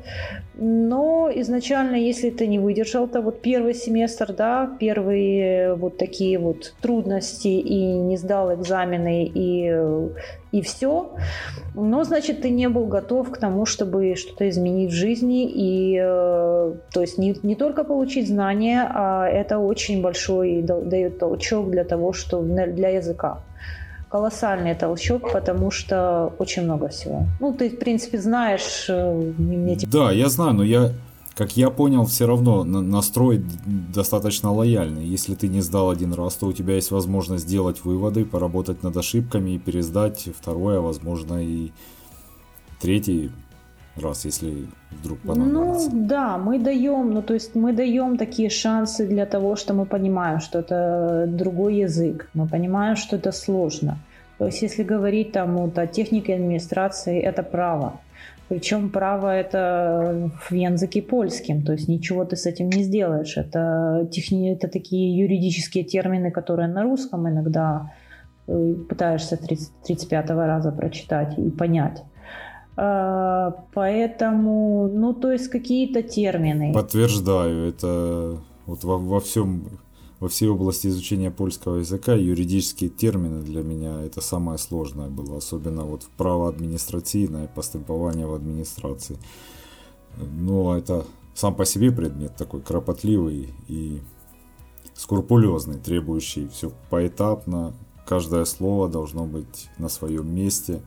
Но 0.63 1.27
изначально, 1.33 1.95
если 1.95 2.29
ты 2.29 2.45
не 2.45 2.59
выдержал, 2.59 3.07
то 3.07 3.21
вот 3.21 3.41
первый 3.41 3.73
семестр, 3.73 4.31
да, 4.31 4.77
первые 4.79 5.73
вот 5.73 5.97
такие 5.97 6.37
вот 6.37 6.75
трудности 6.81 7.47
и 7.47 7.83
не 7.93 8.15
сдал 8.15 8.53
экзамены 8.53 9.25
и 9.25 9.73
и 10.51 10.61
все. 10.61 11.15
Но, 11.73 12.03
значит, 12.03 12.41
ты 12.41 12.49
не 12.49 12.69
был 12.69 12.85
готов 12.85 13.31
к 13.31 13.37
тому, 13.37 13.65
чтобы 13.65 14.15
что-то 14.15 14.49
изменить 14.49 14.91
в 14.91 14.95
жизни. 14.95 15.49
И, 15.49 15.97
э, 15.97 16.73
то 16.93 17.01
есть, 17.01 17.17
не, 17.17 17.35
не 17.41 17.55
только 17.55 17.83
получить 17.83 18.27
знания, 18.27 18.85
а 18.93 19.27
это 19.27 19.57
очень 19.57 20.01
большой 20.01 20.61
дает 20.61 21.17
толчок 21.17 21.71
для 21.71 21.85
того, 21.85 22.13
что 22.13 22.41
для 22.41 22.89
языка 22.89 23.39
колоссальный 24.11 24.75
толчок, 24.75 25.31
потому 25.31 25.71
что 25.71 26.33
очень 26.37 26.63
много 26.63 26.89
всего. 26.89 27.27
Ну, 27.39 27.53
ты, 27.53 27.69
в 27.69 27.79
принципе, 27.79 28.19
знаешь... 28.19 28.85
Мне... 28.89 29.77
Да, 29.87 30.11
я 30.11 30.27
знаю, 30.29 30.53
но 30.53 30.63
я 30.63 30.91
как 31.33 31.55
я 31.55 31.69
понял, 31.69 32.05
все 32.05 32.27
равно 32.27 32.63
настрой 32.63 33.43
достаточно 33.65 34.51
лояльный. 34.51 35.05
Если 35.05 35.33
ты 35.33 35.47
не 35.47 35.61
сдал 35.61 35.89
один 35.89 36.13
раз, 36.13 36.35
то 36.35 36.45
у 36.45 36.53
тебя 36.53 36.75
есть 36.75 36.91
возможность 36.91 37.45
сделать 37.45 37.83
выводы, 37.85 38.25
поработать 38.25 38.83
над 38.83 38.97
ошибками 38.97 39.51
и 39.51 39.57
пересдать 39.57 40.27
второе, 40.37 40.81
возможно 40.81 41.43
и 41.43 41.71
третий 42.81 43.31
раз, 43.95 44.25
если 44.25 44.67
вдруг 44.91 45.19
понадобится. 45.19 45.89
Ну 45.91 46.07
да, 46.07 46.37
мы 46.37 46.59
даем, 46.59 47.11
ну 47.11 47.21
то 47.21 47.33
есть 47.33 47.55
мы 47.55 47.73
даем 47.73 48.17
такие 48.17 48.49
шансы 48.49 49.07
для 49.07 49.25
того, 49.25 49.55
что 49.55 49.73
мы 49.73 49.85
понимаем, 49.85 50.39
что 50.39 50.59
это 50.59 51.25
другой 51.27 51.75
язык, 51.75 52.29
мы 52.33 52.47
понимаем, 52.47 52.95
что 52.95 53.17
это 53.17 53.31
сложно. 53.31 53.97
То 54.37 54.45
есть 54.47 54.61
если 54.61 54.83
говорить 54.83 55.31
там 55.33 55.57
вот, 55.57 55.77
о 55.77 55.87
технике 55.87 56.35
администрации, 56.35 57.19
это 57.19 57.43
право. 57.43 57.99
Причем 58.51 58.89
право 58.89 59.33
это 59.33 60.29
в 60.49 60.53
языке 60.53 61.01
польским, 61.01 61.61
то 61.61 61.71
есть 61.71 61.87
ничего 61.87 62.25
ты 62.25 62.35
с 62.35 62.45
этим 62.45 62.69
не 62.69 62.83
сделаешь. 62.83 63.37
Это, 63.37 64.09
техни... 64.11 64.51
это 64.51 64.67
такие 64.67 65.17
юридические 65.17 65.85
термины, 65.85 66.31
которые 66.31 66.67
на 66.67 66.83
русском 66.83 67.29
иногда 67.29 67.93
э, 68.47 68.73
пытаешься 68.89 69.37
30, 69.37 69.71
35 69.85 70.29
раза 70.31 70.71
прочитать 70.73 71.37
и 71.37 71.49
понять. 71.49 72.03
А, 72.83 73.63
поэтому, 73.75 74.89
ну, 74.91 75.13
то 75.13 75.31
есть 75.31 75.49
какие-то 75.49 76.01
термины. 76.01 76.73
Подтверждаю, 76.73 77.69
это 77.69 78.37
вот 78.65 78.83
во, 78.83 78.97
во 78.97 79.19
всем 79.19 79.67
во 80.19 80.27
всей 80.27 80.49
области 80.49 80.87
изучения 80.87 81.29
польского 81.29 81.77
языка 81.77 82.13
юридические 82.13 82.89
термины 82.89 83.43
для 83.43 83.61
меня 83.61 84.01
это 84.01 84.21
самое 84.21 84.57
сложное 84.57 85.09
было, 85.09 85.37
особенно 85.37 85.83
вот 85.83 86.07
право 86.17 86.49
административное, 86.49 87.47
поступование 87.47 88.25
в 88.25 88.33
администрации. 88.33 89.17
Но 90.17 90.75
это 90.75 91.05
сам 91.35 91.53
по 91.53 91.65
себе 91.65 91.91
предмет 91.91 92.35
такой 92.35 92.61
кропотливый 92.61 93.53
и 93.67 94.01
скрупулезный, 94.95 95.79
требующий 95.79 96.47
все 96.47 96.71
поэтапно, 96.89 97.73
каждое 98.07 98.45
слово 98.45 98.89
должно 98.89 99.25
быть 99.25 99.69
на 99.77 99.87
своем 99.87 100.33
месте. 100.33 100.81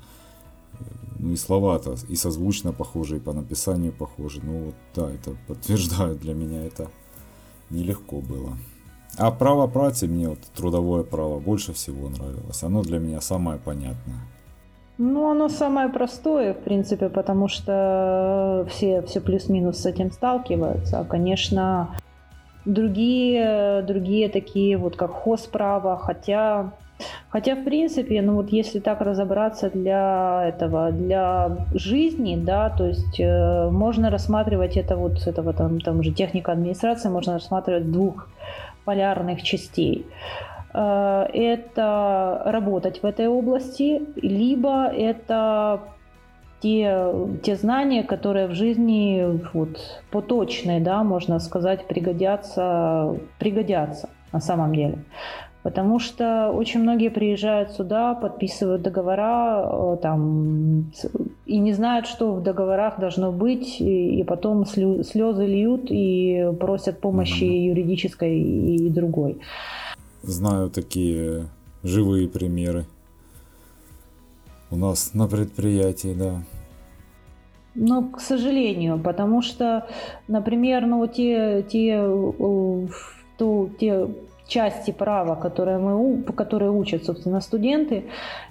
Ну 1.18 1.32
и 1.32 1.36
слова-то 1.36 1.96
и 2.08 2.16
созвучно 2.16 2.72
похожи, 2.72 3.16
и 3.16 3.20
по 3.20 3.32
написанию 3.32 3.92
похожи. 3.92 4.40
Ну 4.42 4.66
вот 4.66 4.74
да, 4.94 5.10
это 5.10 5.36
подтверждаю, 5.46 6.16
для 6.16 6.34
меня 6.34 6.64
это 6.64 6.88
нелегко 7.70 8.20
было. 8.20 8.56
А 9.16 9.30
право 9.30 9.66
працы 9.66 10.08
мне 10.08 10.28
вот 10.28 10.40
трудовое 10.54 11.04
право 11.04 11.38
больше 11.38 11.72
всего 11.72 12.08
нравилось. 12.08 12.62
Оно 12.62 12.82
для 12.82 12.98
меня 12.98 13.20
самое 13.20 13.58
понятное. 13.58 14.18
Ну, 14.98 15.30
оно 15.30 15.48
самое 15.48 15.88
простое, 15.88 16.54
в 16.54 16.58
принципе, 16.58 17.08
потому 17.08 17.48
что 17.48 18.66
все, 18.70 19.02
все 19.02 19.20
плюс-минус 19.20 19.78
с 19.78 19.86
этим 19.86 20.12
сталкиваются. 20.12 21.00
А, 21.00 21.04
конечно, 21.04 21.96
другие, 22.64 23.82
другие 23.82 24.28
такие 24.28 24.76
вот 24.76 24.96
как 24.96 25.10
хозправо, 25.10 25.96
хотя 25.98 26.74
Хотя, 27.28 27.56
в 27.56 27.64
принципе, 27.64 28.22
ну 28.22 28.34
вот 28.34 28.50
если 28.50 28.78
так 28.78 29.00
разобраться 29.00 29.68
для 29.70 30.44
этого, 30.46 30.92
для 30.92 31.66
жизни, 31.74 32.36
да, 32.36 32.70
то 32.70 32.86
есть 32.86 33.18
э, 33.18 33.70
можно 33.70 34.10
рассматривать 34.10 34.76
это 34.76 34.96
вот 34.96 35.26
этого 35.26 35.52
там, 35.52 35.80
там 35.80 36.02
же 36.02 36.12
техника 36.12 36.52
администрации 36.52 37.08
можно 37.08 37.32
рассматривать 37.34 37.90
двух 37.90 38.28
полярных 38.84 39.42
частей. 39.42 40.06
Э, 40.72 41.26
это 41.32 42.42
работать 42.44 43.02
в 43.02 43.06
этой 43.06 43.26
области, 43.26 44.02
либо 44.22 44.86
это 44.86 45.80
те, 46.60 47.12
те 47.42 47.56
знания, 47.56 48.04
которые 48.04 48.46
в 48.46 48.54
жизни 48.54 49.40
вот, 49.52 50.02
поточные, 50.10 50.80
да, 50.80 51.02
можно 51.02 51.38
сказать, 51.40 51.86
пригодятся, 51.86 53.16
пригодятся 53.38 54.08
на 54.32 54.40
самом 54.40 54.74
деле. 54.74 54.98
Потому 55.64 55.98
что 55.98 56.50
очень 56.50 56.80
многие 56.80 57.08
приезжают 57.08 57.70
сюда, 57.70 58.14
подписывают 58.14 58.82
договора 58.82 59.64
э, 59.64 59.96
там, 60.02 60.92
и 61.46 61.58
не 61.58 61.72
знают, 61.72 62.06
что 62.06 62.34
в 62.34 62.42
договорах 62.42 63.00
должно 63.00 63.32
быть, 63.32 63.80
и, 63.80 64.20
и 64.20 64.24
потом 64.24 64.66
слезы 64.66 65.46
льют 65.46 65.86
и 65.88 66.50
просят 66.60 67.00
помощи 67.00 67.44
mm-hmm. 67.44 67.68
юридической 67.68 68.42
и 68.42 68.90
другой. 68.90 69.38
Знаю 70.22 70.68
такие 70.68 71.46
живые 71.82 72.28
примеры. 72.28 72.84
У 74.70 74.76
нас 74.76 75.14
на 75.14 75.26
предприятии, 75.28 76.14
да. 76.14 76.42
Но, 77.74 78.02
к 78.02 78.20
сожалению, 78.20 78.98
потому 78.98 79.40
что, 79.40 79.88
например, 80.28 80.84
ну, 80.84 81.06
те, 81.06 81.62
те, 81.66 82.02
э, 82.04 82.86
то, 83.38 83.68
те 83.80 84.08
части 84.46 84.90
права, 84.90 85.34
которые, 85.36 85.78
мы, 85.78 86.22
которые 86.22 86.70
учат, 86.70 87.04
собственно, 87.04 87.40
студенты, 87.40 88.04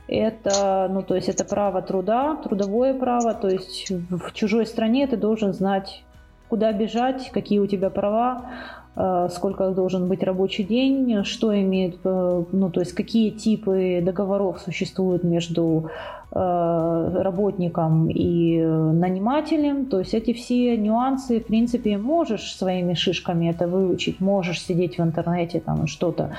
это, 0.08 0.88
ну, 0.89 1.02
то 1.02 1.16
есть 1.16 1.30
это 1.30 1.46
право 1.46 1.82
труда, 1.82 2.36
трудовое 2.44 2.94
право, 2.94 3.34
то 3.34 3.48
есть 3.48 3.91
в 4.10 4.34
чужой 4.34 4.66
стране 4.66 5.08
ты 5.08 5.18
должен 5.18 5.54
знать, 5.54 6.04
куда 6.50 6.72
бежать, 6.72 7.30
какие 7.32 7.60
у 7.60 7.68
тебя 7.68 7.89
права, 7.89 8.52
сколько 8.96 9.70
должен 9.72 10.08
быть 10.08 10.22
рабочий 10.22 10.64
день, 10.64 11.24
что 11.24 11.60
имеет, 11.60 12.00
э, 12.04 12.44
ну, 12.52 12.70
то 12.70 12.80
есть 12.80 12.94
какие 12.94 13.32
типы 13.32 14.02
договоров 14.04 14.62
существуют 14.64 15.24
между 15.24 15.89
Э, 16.36 17.12
работникам 17.14 18.10
и 18.10 18.60
нанимателем. 18.60 19.86
То 19.86 20.00
есть 20.00 20.16
эти 20.16 20.34
все 20.34 20.76
нюансы, 20.78 21.39
в 21.39 21.46
принципе, 21.46 21.96
можешь 21.98 22.56
своими 22.56 22.96
шишками 22.96 23.52
это 23.52 23.68
выучить, 23.68 24.20
можешь 24.20 24.60
сидеть 24.60 24.98
в 24.98 25.04
интернете 25.04 25.60
там 25.60 25.86
что-то 25.86 26.36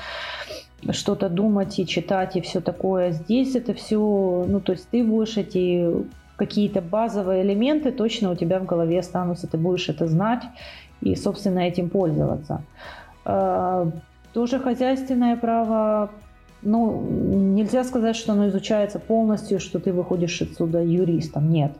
что-то 0.91 1.29
думать 1.29 1.79
и 1.79 1.87
читать 1.87 2.35
и 2.35 2.41
все 2.41 2.59
такое. 2.59 3.11
Здесь 3.11 3.55
это 3.55 3.73
все, 3.73 3.97
ну 4.47 4.59
то 4.59 4.73
есть 4.73 4.89
ты 4.89 5.01
будешь 5.01 5.37
эти 5.37 5.89
какие-то 6.35 6.81
базовые 6.81 7.43
элементы 7.43 7.93
точно 7.93 8.31
у 8.31 8.35
тебя 8.35 8.59
в 8.59 8.65
голове 8.65 8.99
останутся, 8.99 9.47
ты 9.47 9.57
будешь 9.57 9.87
это 9.87 10.07
знать 10.07 10.43
и, 11.01 11.15
собственно, 11.15 11.59
этим 11.59 11.89
пользоваться. 11.89 12.61
Э, 13.25 13.89
тоже 14.33 14.59
хозяйственное 14.59 15.35
право 15.35 16.09
ну, 16.61 17.01
нельзя 17.01 17.83
сказать, 17.83 18.15
что 18.15 18.33
оно 18.33 18.47
изучается 18.47 18.99
полностью, 18.99 19.59
что 19.59 19.79
ты 19.79 19.93
выходишь 19.93 20.41
отсюда 20.41 20.81
юристом. 20.81 21.49
Нет. 21.49 21.71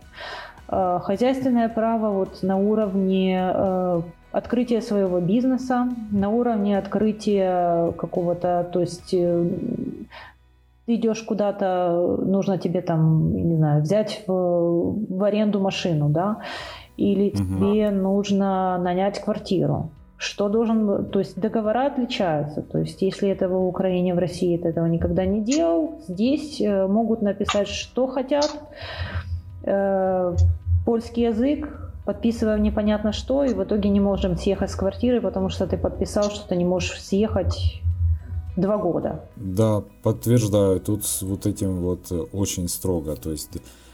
А, 0.68 1.00
хозяйственное 1.00 1.70
право 1.70 2.12
вот 2.12 2.44
на 2.44 2.58
уровне 2.58 3.52
э, 3.54 4.02
открытия 4.32 4.82
своего 4.82 5.20
бизнеса, 5.20 5.90
на 6.12 6.30
уровне 6.30 6.78
открытия 6.78 7.92
какого-то, 7.94 8.68
то 8.72 8.80
есть 8.80 9.14
э, 9.14 9.50
ты 10.86 10.96
идешь 10.96 11.22
куда-то, 11.24 12.18
нужно 12.24 12.58
тебе 12.58 12.82
там, 12.82 13.34
не 13.34 13.56
знаю, 13.56 13.82
взять 13.82 14.24
в, 14.28 14.98
в 15.10 15.24
аренду 15.24 15.60
машину, 15.60 16.10
да, 16.10 16.42
или 16.98 17.30
угу. 17.30 17.38
тебе 17.38 17.92
нужно 17.92 18.78
нанять 18.78 19.20
квартиру 19.20 19.90
что 20.18 20.50
должен, 20.50 21.06
то 21.06 21.20
есть 21.20 21.40
договора 21.40 21.88
отличаются, 21.88 22.62
то 22.62 22.80
есть 22.80 23.02
если 23.02 23.30
этого 23.30 23.60
в 23.60 23.68
Украине, 23.68 24.16
в 24.16 24.18
России 24.18 24.58
ты 24.58 24.70
этого 24.70 24.86
никогда 24.86 25.26
не 25.26 25.42
делал, 25.42 26.00
здесь 26.08 26.62
э, 26.62 26.88
могут 26.88 27.22
написать, 27.22 27.68
что 27.68 28.08
хотят, 28.08 28.50
э, 29.64 30.36
польский 30.86 31.24
язык, 31.24 31.94
подписываем 32.06 32.64
непонятно 32.64 33.12
что, 33.12 33.44
и 33.44 33.54
в 33.54 33.64
итоге 33.64 33.90
не 33.90 34.00
можем 34.00 34.38
съехать 34.38 34.72
с 34.72 34.76
квартиры, 34.76 35.20
потому 35.20 35.50
что 35.50 35.68
ты 35.68 35.78
подписал, 35.78 36.32
что 36.32 36.48
ты 36.48 36.56
не 36.56 36.66
можешь 36.66 37.02
съехать 37.02 37.82
два 38.56 38.78
года. 38.78 39.26
Да, 39.36 39.84
подтверждаю, 40.02 40.80
тут 40.80 41.02
вот 41.22 41.46
этим 41.46 41.82
вот 41.82 42.12
очень 42.32 42.70
строго, 42.70 43.18
то 43.18 43.32
есть 43.32 43.58
Э, 43.58 43.85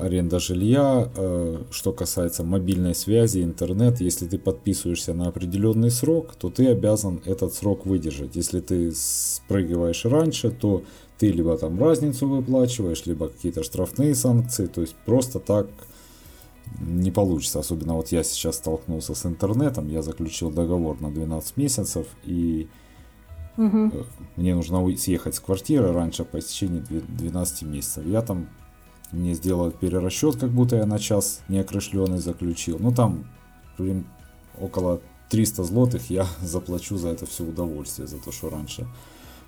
аренда 0.00 0.38
жилья. 0.38 1.08
Э, 1.16 1.62
что 1.70 1.92
касается 1.92 2.44
мобильной 2.44 2.94
связи, 2.94 3.42
интернет, 3.42 4.00
если 4.00 4.26
ты 4.26 4.38
подписываешься 4.38 5.14
на 5.14 5.28
определенный 5.28 5.90
срок, 5.90 6.34
то 6.36 6.50
ты 6.50 6.68
обязан 6.68 7.20
этот 7.24 7.54
срок 7.54 7.86
выдержать. 7.86 8.36
Если 8.36 8.60
ты 8.60 8.92
спрыгиваешь 8.92 10.04
раньше, 10.04 10.50
то 10.50 10.82
ты 11.18 11.30
либо 11.30 11.56
там 11.58 11.78
разницу 11.78 12.26
выплачиваешь, 12.26 13.06
либо 13.06 13.28
какие-то 13.28 13.62
штрафные 13.62 14.14
санкции. 14.14 14.66
То 14.66 14.80
есть 14.80 14.94
просто 15.04 15.38
так 15.38 15.66
не 16.80 17.10
получится. 17.10 17.60
Особенно 17.60 17.94
вот 17.94 18.08
я 18.08 18.22
сейчас 18.22 18.56
столкнулся 18.56 19.14
с 19.14 19.26
интернетом, 19.26 19.88
я 19.88 20.02
заключил 20.02 20.50
договор 20.50 21.00
на 21.00 21.10
12 21.10 21.56
месяцев 21.56 22.06
и 22.24 22.68
угу. 23.56 23.92
мне 24.36 24.54
нужно 24.54 24.96
съехать 24.96 25.34
с 25.34 25.40
квартиры 25.40 25.92
раньше 25.92 26.24
по 26.24 26.38
истечении 26.38 26.80
12 26.80 27.62
месяцев. 27.62 28.06
Я 28.06 28.22
там 28.22 28.48
мне 29.12 29.34
сделают 29.34 29.78
перерасчет, 29.78 30.36
как 30.36 30.50
будто 30.50 30.76
я 30.76 30.86
на 30.86 30.98
час 30.98 31.40
неокрышленный 31.48 32.18
заключил. 32.18 32.78
Ну 32.78 32.92
там 32.92 33.24
блин, 33.80 34.06
около 34.60 35.00
300 35.30 35.64
злотых 35.64 36.10
я 36.10 36.26
заплачу 36.42 36.96
за 36.96 37.08
это 37.08 37.26
все 37.26 37.44
удовольствие, 37.44 38.06
за 38.06 38.18
то, 38.18 38.30
что 38.32 38.50
раньше 38.50 38.86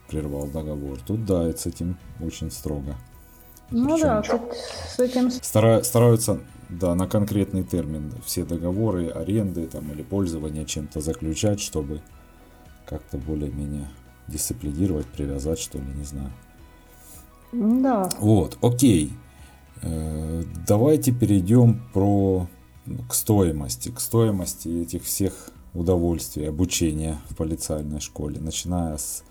прервал 0.08 0.46
договор. 0.46 0.98
Тут 1.06 1.24
да, 1.24 1.50
с 1.52 1.66
этим 1.66 1.96
очень 2.20 2.50
строго. 2.50 2.96
Ну 3.70 3.94
Причем 3.94 4.06
да, 4.06 4.22
тут 4.22 4.40
с 4.54 4.98
этим... 4.98 5.30
Стара, 5.30 5.82
стараются, 5.82 6.40
да, 6.68 6.94
на 6.94 7.08
конкретный 7.08 7.62
термин 7.62 8.12
все 8.24 8.44
договоры, 8.44 9.08
аренды 9.08 9.66
там, 9.66 9.90
или 9.92 10.02
пользования 10.02 10.66
чем-то 10.66 11.00
заключать, 11.00 11.60
чтобы 11.60 12.02
как-то 12.84 13.16
более-менее 13.16 13.88
дисциплинировать, 14.28 15.06
привязать, 15.06 15.58
что 15.58 15.78
ли, 15.78 15.84
не 15.94 16.04
знаю. 16.04 16.30
Да. 17.52 18.10
Вот, 18.18 18.58
окей. 18.60 19.12
Э, 19.82 20.44
давайте 20.66 21.12
перейдем 21.12 21.82
про, 21.92 22.48
к 23.08 23.14
стоимости, 23.14 23.90
к 23.90 24.00
стоимости 24.00 24.68
этих 24.68 25.02
всех 25.04 25.50
удовольствий, 25.74 26.46
обучения 26.46 27.18
в 27.28 27.36
полицейской 27.36 28.00
школе, 28.00 28.40
начиная 28.40 28.96
с 28.96 29.24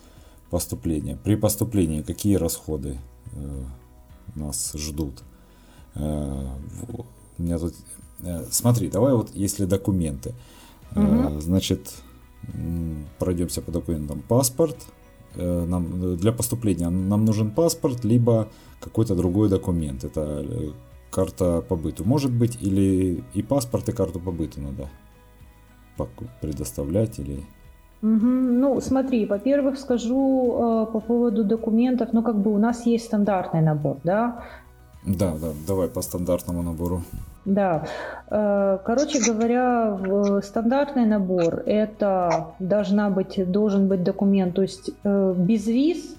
поступления. 0.50 1.18
При 1.24 1.36
поступлении 1.36 2.02
какие 2.02 2.36
расходы 2.36 3.00
э, 3.34 3.64
нас 4.36 4.74
ждут? 4.76 5.24
Э, 5.96 6.48
у 7.38 7.44
меня 7.44 7.58
тут, 7.58 7.74
смотри, 8.52 8.90
давай 8.90 9.14
вот 9.14 9.32
если 9.34 9.66
документы, 9.66 10.36
угу. 10.96 11.40
значит, 11.40 11.92
пройдемся 13.18 13.62
по 13.62 13.72
документам. 13.72 14.22
Паспорт, 14.22 14.78
нам, 15.36 16.18
для 16.18 16.32
поступления 16.32 16.90
нам 16.90 17.26
нужен 17.26 17.50
паспорт, 17.50 18.04
либо 18.04 18.50
какой-то 18.82 19.16
другой 19.16 19.50
документ. 19.50 20.04
Это 20.04 20.44
э, 20.44 20.72
карта 21.10 21.62
по 21.62 21.76
быту. 21.76 22.04
Может 22.06 22.32
быть, 22.32 22.58
или 22.62 23.24
и 23.34 23.44
паспорт, 23.44 23.90
и 23.90 23.92
карту 23.92 24.20
по 24.20 24.32
быту 24.32 24.62
надо 24.62 24.90
предоставлять 26.42 27.20
или... 27.20 27.44
Угу. 28.02 28.28
Ну, 28.62 28.82
смотри, 28.82 29.28
во-первых, 29.28 29.78
скажу 29.78 30.86
э, 30.88 30.92
по 30.92 31.00
поводу 31.00 31.44
документов, 31.44 32.10
ну, 32.14 32.24
как 32.24 32.36
бы 32.36 32.52
у 32.52 32.58
нас 32.58 32.88
есть 32.88 33.06
стандартный 33.06 33.62
набор, 33.62 33.98
да? 34.04 34.44
Да, 35.06 35.36
да, 35.40 35.48
давай 35.68 35.88
по 35.88 36.02
стандартному 36.02 36.64
набору. 36.64 37.04
Да, 37.46 37.88
э, 38.30 38.78
короче 38.86 39.20
говоря, 39.20 40.42
стандартный 40.44 41.06
набор 41.06 41.64
это 41.66 42.48
должна 42.60 43.10
быть, 43.10 43.52
должен 43.52 43.88
быть 43.88 44.04
документ, 44.04 44.56
то 44.56 44.62
есть 44.62 44.92
э, 45.04 45.34
без 45.38 45.66
виз 45.68 46.16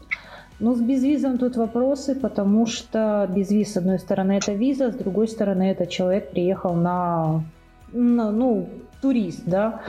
ну, 0.60 0.74
с 0.74 0.80
безвизом 0.80 1.38
тут 1.38 1.56
вопросы, 1.56 2.14
потому 2.14 2.66
что 2.66 3.28
безвиз, 3.34 3.72
с 3.72 3.76
одной 3.76 3.98
стороны, 3.98 4.32
это 4.32 4.52
виза, 4.52 4.92
с 4.92 4.94
другой 4.94 5.28
стороны, 5.28 5.70
это 5.70 5.86
человек 5.86 6.30
приехал 6.30 6.74
на, 6.74 7.44
на 7.92 8.30
ну, 8.30 8.68
турист, 9.00 9.42
да. 9.46 9.82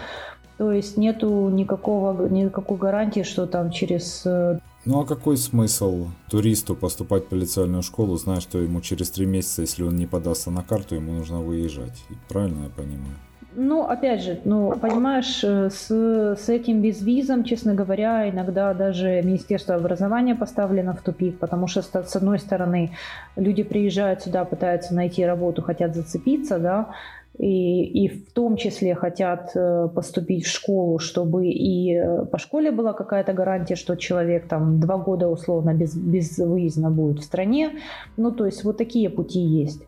То 0.58 0.72
есть 0.72 0.98
нету 0.98 1.50
никакого, 1.50 2.28
никакой 2.28 2.78
гарантии, 2.78 3.24
что 3.24 3.48
там 3.48 3.72
через... 3.72 4.24
Э, 4.26 4.60
ну 4.86 5.02
а 5.02 5.06
какой 5.06 5.38
смысл 5.38 6.08
туристу 6.30 6.76
поступать 6.76 7.26
в 7.26 7.28
полициальную 7.28 7.84
школу, 7.84 8.18
зная, 8.18 8.40
что 8.40 8.60
ему 8.60 8.82
через 8.82 9.10
три 9.10 9.26
месяца, 9.26 9.62
если 9.62 9.84
он 9.84 9.96
не 9.96 10.06
подастся 10.06 10.52
на 10.52 10.64
карту, 10.64 10.96
ему 10.96 11.14
нужно 11.14 11.42
выезжать? 11.42 12.04
Правильно 12.30 12.64
я 12.64 12.70
понимаю? 12.70 13.16
Ну, 13.56 13.84
опять 13.84 14.24
же, 14.24 14.40
ну, 14.46 14.72
понимаешь, 14.80 15.44
э, 15.44 15.70
с, 15.70 15.90
с 15.90 16.50
этим 16.50 16.82
безвизом, 16.82 17.44
честно 17.44 17.74
говоря, 17.76 18.30
иногда 18.30 18.74
даже 18.74 19.22
Министерство 19.24 19.76
образования 19.76 20.36
поставлено 20.36 20.94
в 20.94 21.02
тупик, 21.02 21.40
потому 21.40 21.68
что, 21.68 21.82
с 21.82 22.16
одной 22.16 22.40
стороны, 22.40 22.92
люди 23.36 23.64
приезжают 23.64 24.22
сюда, 24.22 24.46
пытаются 24.46 24.96
найти 24.96 25.26
работу, 25.26 25.62
хотят 25.62 25.96
зацепиться, 25.96 26.58
да, 26.58 26.90
и, 27.38 28.06
и 28.06 28.08
в 28.10 28.32
том 28.34 28.58
числе 28.58 28.94
хотят 28.94 29.52
э, 29.56 29.90
поступить 29.94 30.46
в 30.46 30.52
школу, 30.52 31.00
чтобы 31.00 31.48
и 31.48 31.96
э, 31.96 32.26
по 32.26 32.38
школе 32.38 32.72
была 32.72 32.94
какая-то 32.94 33.34
гарантия, 33.34 33.76
что 33.76 33.96
человек 33.96 34.48
там 34.48 34.80
два 34.80 34.98
года 34.98 35.28
условно 35.28 35.74
без, 35.74 35.96
безвыездно 35.96 36.92
будет 36.92 37.20
в 37.20 37.24
стране. 37.24 37.72
Ну, 38.18 38.32
то 38.32 38.46
есть 38.46 38.64
вот 38.64 38.78
такие 38.78 39.10
пути 39.10 39.40
есть. 39.40 39.82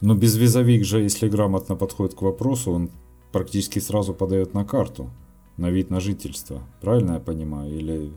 Но 0.00 0.14
безвизовик 0.14 0.84
же, 0.84 1.00
если 1.00 1.28
грамотно 1.28 1.76
подходит 1.76 2.14
к 2.14 2.22
вопросу, 2.22 2.72
он 2.72 2.90
практически 3.32 3.80
сразу 3.80 4.14
подает 4.14 4.54
на 4.54 4.64
карту, 4.64 5.10
на 5.56 5.70
вид 5.70 5.90
на 5.90 6.00
жительство. 6.00 6.60
Правильно 6.80 7.12
я 7.14 7.20
понимаю? 7.20 7.70
Или... 7.70 8.10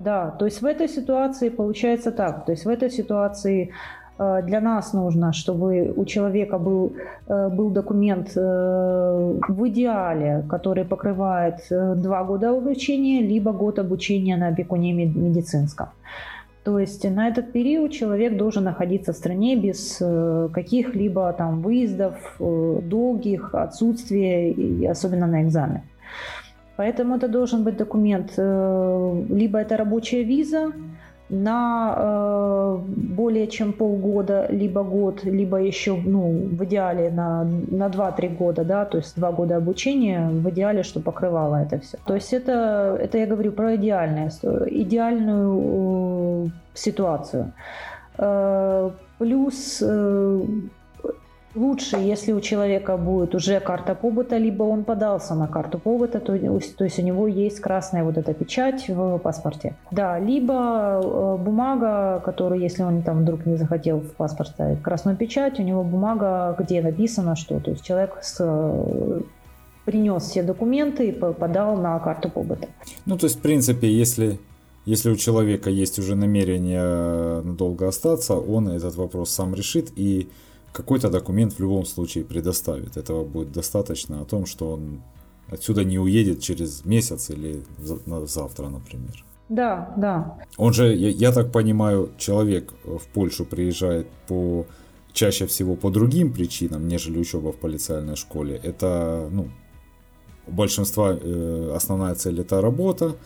Да, 0.00 0.30
то 0.38 0.46
есть 0.46 0.62
в 0.62 0.66
этой 0.66 0.88
ситуации 0.88 1.48
получается 1.48 2.10
так. 2.10 2.44
То 2.44 2.52
есть 2.52 2.64
в 2.64 2.68
этой 2.68 2.90
ситуации 2.90 3.70
э, 4.18 4.42
для 4.42 4.60
нас 4.60 4.92
нужно, 4.92 5.32
чтобы 5.32 5.92
у 5.96 6.04
человека 6.04 6.58
был, 6.58 6.92
э, 7.28 7.48
был 7.48 7.70
документ 7.70 8.32
э, 8.36 9.40
в 9.48 9.68
идеале, 9.68 10.44
который 10.48 10.84
покрывает 10.84 11.60
два 11.70 12.24
года 12.24 12.50
обучения, 12.50 13.22
либо 13.22 13.52
год 13.52 13.78
обучения 13.78 14.36
на 14.36 14.48
опекуне 14.48 14.92
медицинском. 14.92 15.86
То 16.64 16.78
есть 16.78 17.04
на 17.08 17.28
этот 17.28 17.52
период 17.52 17.92
человек 17.92 18.36
должен 18.36 18.64
находиться 18.64 19.12
в 19.12 19.16
стране 19.16 19.56
без 19.56 19.98
э, 20.00 20.48
каких-либо 20.52 21.32
там 21.32 21.62
выездов, 21.62 22.36
э, 22.40 22.80
долгих, 22.82 23.54
отсутствия, 23.54 24.90
особенно 24.90 25.26
на 25.26 25.42
экзамен. 25.42 25.82
Поэтому 26.76 27.16
это 27.16 27.28
должен 27.28 27.64
быть 27.64 27.76
документ, 27.76 28.34
э, 28.36 29.24
либо 29.30 29.58
это 29.58 29.76
рабочая 29.76 30.22
виза, 30.22 30.72
на 31.30 31.94
э, 31.96 32.78
более 32.86 33.46
чем 33.48 33.72
полгода, 33.72 34.46
либо 34.50 34.82
год, 34.82 35.24
либо 35.24 35.58
еще, 35.58 35.96
ну, 35.96 36.30
в 36.30 36.64
идеале 36.64 37.10
на, 37.10 37.44
на 37.44 37.88
2-3 37.88 38.36
года, 38.36 38.64
да, 38.64 38.84
то 38.84 38.98
есть 38.98 39.16
2 39.16 39.32
года 39.32 39.56
обучения, 39.56 40.28
в 40.28 40.48
идеале, 40.50 40.82
что 40.82 41.00
покрывало 41.00 41.56
это 41.56 41.78
все. 41.78 41.98
То 42.06 42.14
есть 42.14 42.32
это, 42.32 42.96
это 43.00 43.18
я 43.18 43.26
говорю 43.26 43.52
про 43.52 43.76
идеальное, 43.76 44.30
идеальную 44.66 46.46
э, 46.46 46.50
ситуацию. 46.74 47.52
Э, 48.16 48.90
плюс 49.18 49.82
э, 49.82 50.42
Лучше, 51.58 51.96
если 51.96 52.32
у 52.32 52.40
человека 52.40 52.96
будет 52.96 53.34
уже 53.34 53.58
карта 53.58 53.96
побыта, 53.96 54.36
либо 54.36 54.62
он 54.62 54.84
подался 54.84 55.34
на 55.34 55.48
карту 55.48 55.78
побыта, 55.78 56.20
то, 56.20 56.38
то 56.76 56.84
есть 56.84 56.98
у 56.98 57.02
него 57.02 57.26
есть 57.26 57.58
красная 57.58 58.04
вот 58.04 58.16
эта 58.16 58.32
печать 58.32 58.88
в 58.88 59.18
паспорте. 59.18 59.74
Да, 59.90 60.20
либо 60.20 61.00
э, 61.02 61.36
бумага, 61.42 62.22
которую, 62.24 62.60
если 62.60 62.84
он 62.84 63.02
там 63.02 63.22
вдруг 63.22 63.44
не 63.44 63.56
захотел 63.56 63.98
в 63.98 64.12
паспорт 64.12 64.50
ставить 64.50 64.82
красную 64.82 65.16
печать, 65.16 65.58
у 65.58 65.64
него 65.64 65.82
бумага, 65.82 66.54
где 66.56 66.80
написано 66.80 67.34
что. 67.34 67.58
То 67.58 67.72
есть 67.72 67.82
человек 67.84 68.18
с 68.22 68.36
э, 68.38 69.20
принес 69.84 70.22
все 70.22 70.44
документы 70.44 71.08
и 71.08 71.12
подал 71.12 71.76
на 71.76 71.98
карту 71.98 72.30
побыта. 72.30 72.68
Ну, 73.04 73.18
то 73.18 73.26
есть, 73.26 73.38
в 73.38 73.42
принципе, 73.42 73.88
если 73.88 74.38
если 74.86 75.10
у 75.10 75.16
человека 75.16 75.70
есть 75.70 75.98
уже 75.98 76.14
намерение 76.14 77.42
надолго 77.42 77.88
остаться, 77.88 78.34
он 78.34 78.68
этот 78.68 78.94
вопрос 78.94 79.30
сам 79.30 79.54
решит 79.54 79.90
и 79.96 80.28
какой-то 80.72 81.10
документ 81.10 81.54
в 81.54 81.60
любом 81.60 81.84
случае 81.84 82.24
предоставит. 82.24 82.96
Этого 82.96 83.24
будет 83.24 83.52
достаточно 83.52 84.20
о 84.20 84.24
том, 84.24 84.46
что 84.46 84.72
он 84.72 85.02
отсюда 85.48 85.84
не 85.84 85.98
уедет 85.98 86.40
через 86.40 86.84
месяц 86.84 87.30
или 87.30 87.62
завтра, 87.78 88.68
например. 88.68 89.24
Да, 89.48 89.94
да. 89.96 90.38
Он 90.56 90.72
же, 90.72 90.94
я, 90.94 91.08
я 91.08 91.32
так 91.32 91.52
понимаю, 91.52 92.10
человек 92.18 92.74
в 92.84 93.06
Польшу 93.14 93.44
приезжает 93.46 94.06
по 94.26 94.66
чаще 95.12 95.46
всего 95.46 95.74
по 95.74 95.90
другим 95.90 96.32
причинам, 96.32 96.86
нежели 96.86 97.18
учеба 97.18 97.52
в 97.52 97.56
полициальной 97.56 98.16
школе. 98.16 98.60
Это, 98.62 99.28
ну, 99.32 99.48
у 100.46 100.52
большинства 100.52 101.18
э, 101.20 101.72
основная 101.74 102.14
цель 102.14 102.40
это 102.40 102.60
работа, 102.60 103.16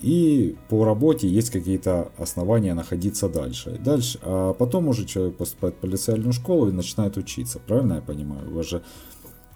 и 0.00 0.56
по 0.68 0.84
работе 0.84 1.28
есть 1.28 1.50
какие-то 1.50 2.10
основания 2.16 2.74
находиться 2.74 3.28
дальше. 3.28 3.78
Дальше, 3.84 4.18
а 4.22 4.54
потом 4.54 4.88
уже 4.88 5.04
человек 5.04 5.36
поступает 5.36 5.74
в 5.74 5.78
полициальную 5.78 6.32
школу 6.32 6.68
и 6.68 6.72
начинает 6.72 7.16
учиться. 7.16 7.58
Правильно 7.58 7.94
я 7.94 8.00
понимаю? 8.00 8.50
У 8.50 8.56
вас 8.56 8.66
же 8.66 8.82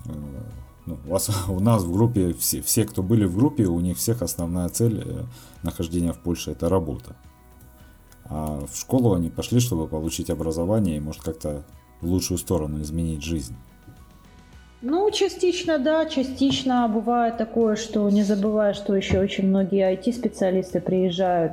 э, 0.06 0.12
ну, 0.86 0.98
у, 1.06 1.10
вас, 1.10 1.30
у 1.48 1.60
нас 1.60 1.82
в 1.82 1.92
группе, 1.92 2.32
все, 2.34 2.60
все, 2.62 2.84
кто 2.84 3.02
были 3.02 3.24
в 3.24 3.36
группе, 3.36 3.64
у 3.66 3.80
них 3.80 3.96
всех 3.96 4.22
основная 4.22 4.68
цель 4.68 5.02
э, 5.04 5.24
нахождения 5.62 6.12
в 6.12 6.18
Польше 6.18 6.50
это 6.50 6.68
работа. 6.68 7.16
А 8.24 8.64
в 8.66 8.76
школу 8.76 9.14
они 9.14 9.30
пошли, 9.30 9.60
чтобы 9.60 9.86
получить 9.86 10.30
образование 10.30 10.96
и 10.96 11.00
может 11.00 11.22
как-то 11.22 11.64
в 12.00 12.06
лучшую 12.06 12.38
сторону 12.38 12.82
изменить 12.82 13.22
жизнь. 13.22 13.56
Ну, 14.86 15.10
частично 15.10 15.78
да, 15.78 16.04
частично 16.04 16.86
бывает 16.88 17.38
такое, 17.38 17.74
что 17.74 18.10
не 18.10 18.22
забывая, 18.22 18.74
что 18.74 18.94
еще 18.94 19.18
очень 19.18 19.48
многие 19.48 19.94
IT-специалисты 19.94 20.82
приезжают, 20.82 21.52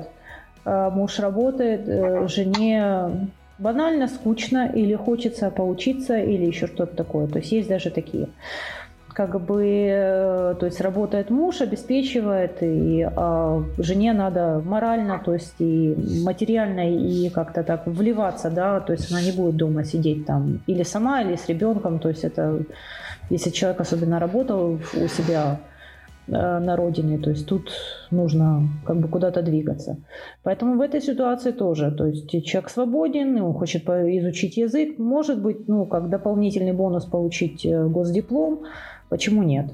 а, 0.65 0.89
муж 0.89 1.17
работает, 1.17 1.87
э, 1.87 2.27
жене 2.27 3.29
банально 3.57 4.09
скучно 4.09 4.69
или 4.75 4.95
хочется 4.95 5.49
поучиться 5.49 6.17
или 6.17 6.45
еще 6.45 6.67
что-то 6.67 6.93
такое. 6.93 7.27
То 7.27 7.39
есть 7.39 7.53
есть 7.53 7.69
даже 7.69 7.89
такие. 7.89 8.27
Как 9.13 9.39
бы, 9.39 9.63
э, 9.65 10.55
то 10.59 10.65
есть 10.65 10.81
работает 10.81 11.29
муж, 11.29 11.61
обеспечивает, 11.61 12.57
и 12.61 13.07
а 13.15 13.63
жене 13.77 14.11
надо 14.11 14.61
морально, 14.65 15.21
то 15.23 15.33
есть 15.33 15.55
и 15.59 15.95
материально, 16.25 16.89
и 16.93 17.29
как-то 17.29 17.63
так 17.63 17.87
вливаться, 17.87 18.49
да, 18.49 18.81
то 18.81 18.91
есть 18.91 19.09
она 19.09 19.21
не 19.21 19.31
будет 19.31 19.55
дома 19.55 19.85
сидеть 19.85 20.25
там 20.25 20.59
или 20.67 20.83
сама, 20.83 21.21
или 21.21 21.37
с 21.37 21.47
ребенком, 21.47 21.99
то 21.99 22.09
есть 22.09 22.25
это 22.25 22.63
если 23.29 23.49
человек 23.49 23.81
особенно 23.81 24.19
работал 24.19 24.73
у 24.73 25.07
себя 25.07 25.59
э, 26.27 26.31
на 26.31 26.75
родине, 26.75 27.17
то 27.17 27.29
есть 27.29 27.47
тут 27.47 27.71
нужно 28.11 28.67
как 28.85 28.97
бы 28.97 29.07
куда-то 29.07 29.41
двигаться. 29.41 29.97
Поэтому 30.43 30.77
в 30.77 30.81
этой 30.81 31.01
ситуации 31.01 31.51
тоже, 31.51 31.91
то 31.91 32.05
есть 32.07 32.29
человек 32.45 32.69
свободен, 32.69 33.41
он 33.41 33.53
хочет 33.53 33.83
изучить 33.87 34.57
язык, 34.57 34.99
может 34.99 35.41
быть, 35.41 35.67
ну, 35.67 35.85
как 35.85 36.09
дополнительный 36.09 36.73
бонус 36.73 37.05
получить 37.05 37.65
э, 37.65 37.87
госдиплом, 37.87 38.59
почему 39.09 39.43
нет? 39.43 39.71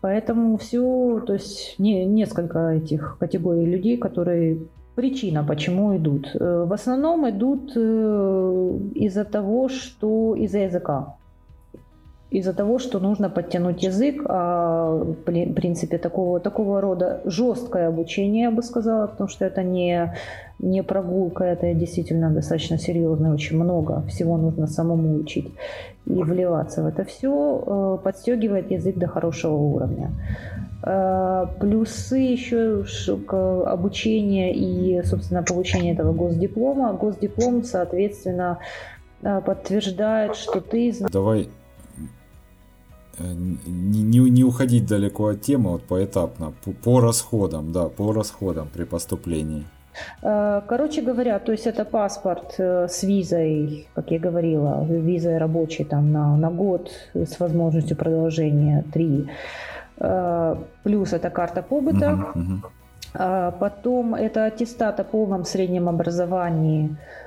Поэтому 0.00 0.58
все, 0.58 1.22
то 1.26 1.32
есть 1.32 1.78
не, 1.78 2.04
несколько 2.04 2.74
этих 2.74 3.16
категорий 3.18 3.64
людей, 3.64 3.96
которые 3.96 4.58
причина, 4.94 5.42
почему 5.42 5.96
идут. 5.96 6.30
Э, 6.34 6.64
в 6.68 6.72
основном 6.72 7.28
идут 7.30 7.74
из-за 7.74 9.24
того, 9.24 9.68
что 9.70 10.34
из-за 10.34 10.58
языка 10.58 11.16
из-за 12.34 12.52
того, 12.52 12.80
что 12.80 12.98
нужно 12.98 13.30
подтянуть 13.30 13.84
язык, 13.84 14.22
а, 14.26 14.90
в 14.90 15.14
принципе, 15.54 15.98
такого, 15.98 16.40
такого 16.40 16.80
рода 16.80 17.20
жесткое 17.24 17.86
обучение, 17.86 18.44
я 18.44 18.50
бы 18.50 18.62
сказала, 18.62 19.06
потому 19.06 19.28
что 19.28 19.44
это 19.44 19.62
не, 19.62 20.12
не 20.58 20.82
прогулка, 20.82 21.44
это 21.44 21.72
действительно 21.74 22.30
достаточно 22.30 22.76
серьезно, 22.76 23.32
очень 23.32 23.56
много 23.56 24.02
всего 24.08 24.36
нужно 24.36 24.66
самому 24.66 25.20
учить 25.20 25.52
и 26.06 26.22
вливаться 26.22 26.82
в 26.82 26.86
это 26.86 27.04
все, 27.04 27.62
э, 27.66 27.98
подстегивает 28.02 28.68
язык 28.68 28.98
до 28.98 29.06
хорошего 29.06 29.54
уровня. 29.54 30.10
Э, 30.82 31.46
плюсы 31.60 32.16
еще 32.16 32.84
к 33.28 33.62
обучению 33.72 34.52
и, 34.52 35.02
собственно, 35.04 35.44
получение 35.44 35.94
этого 35.94 36.12
госдиплома. 36.12 36.94
Госдиплом, 36.94 37.62
соответственно, 37.62 38.58
э, 39.22 39.40
подтверждает, 39.40 40.34
что 40.34 40.60
ты... 40.60 40.92
Давай 41.12 41.48
не, 43.18 44.02
не, 44.02 44.30
не 44.30 44.44
уходить 44.44 44.86
далеко 44.86 45.28
от 45.28 45.40
темы, 45.42 45.70
вот 45.70 45.82
поэтапно, 45.82 46.52
по, 46.64 46.72
по 46.72 47.00
расходам, 47.00 47.72
да, 47.72 47.88
по 47.88 48.12
расходам 48.12 48.68
при 48.72 48.84
поступлении. 48.84 49.64
Э, 50.22 50.62
короче 50.66 51.02
говоря, 51.02 51.38
то 51.38 51.52
есть 51.52 51.66
это 51.66 51.84
паспорт 51.84 52.54
э, 52.58 52.88
с 52.88 53.02
визой, 53.02 53.88
как 53.94 54.10
я 54.10 54.18
говорила, 54.18 54.84
визой 54.84 55.38
рабочей 55.38 55.84
там 55.84 56.12
на, 56.12 56.36
на 56.36 56.50
год 56.50 56.90
с 57.14 57.40
возможностью 57.40 57.96
продолжения 57.96 58.84
3. 58.92 59.28
Плюс 60.82 61.12
это 61.12 61.30
карта 61.30 61.62
побыта. 61.62 62.32
Uh-huh, 62.34 62.60
uh-huh. 63.14 63.52
Потом 63.60 64.16
это 64.16 64.46
аттестат 64.46 64.98
о 64.98 65.04
полном 65.04 65.44
среднем 65.44 65.88
образовании 65.88 66.90
Э, 66.90 67.23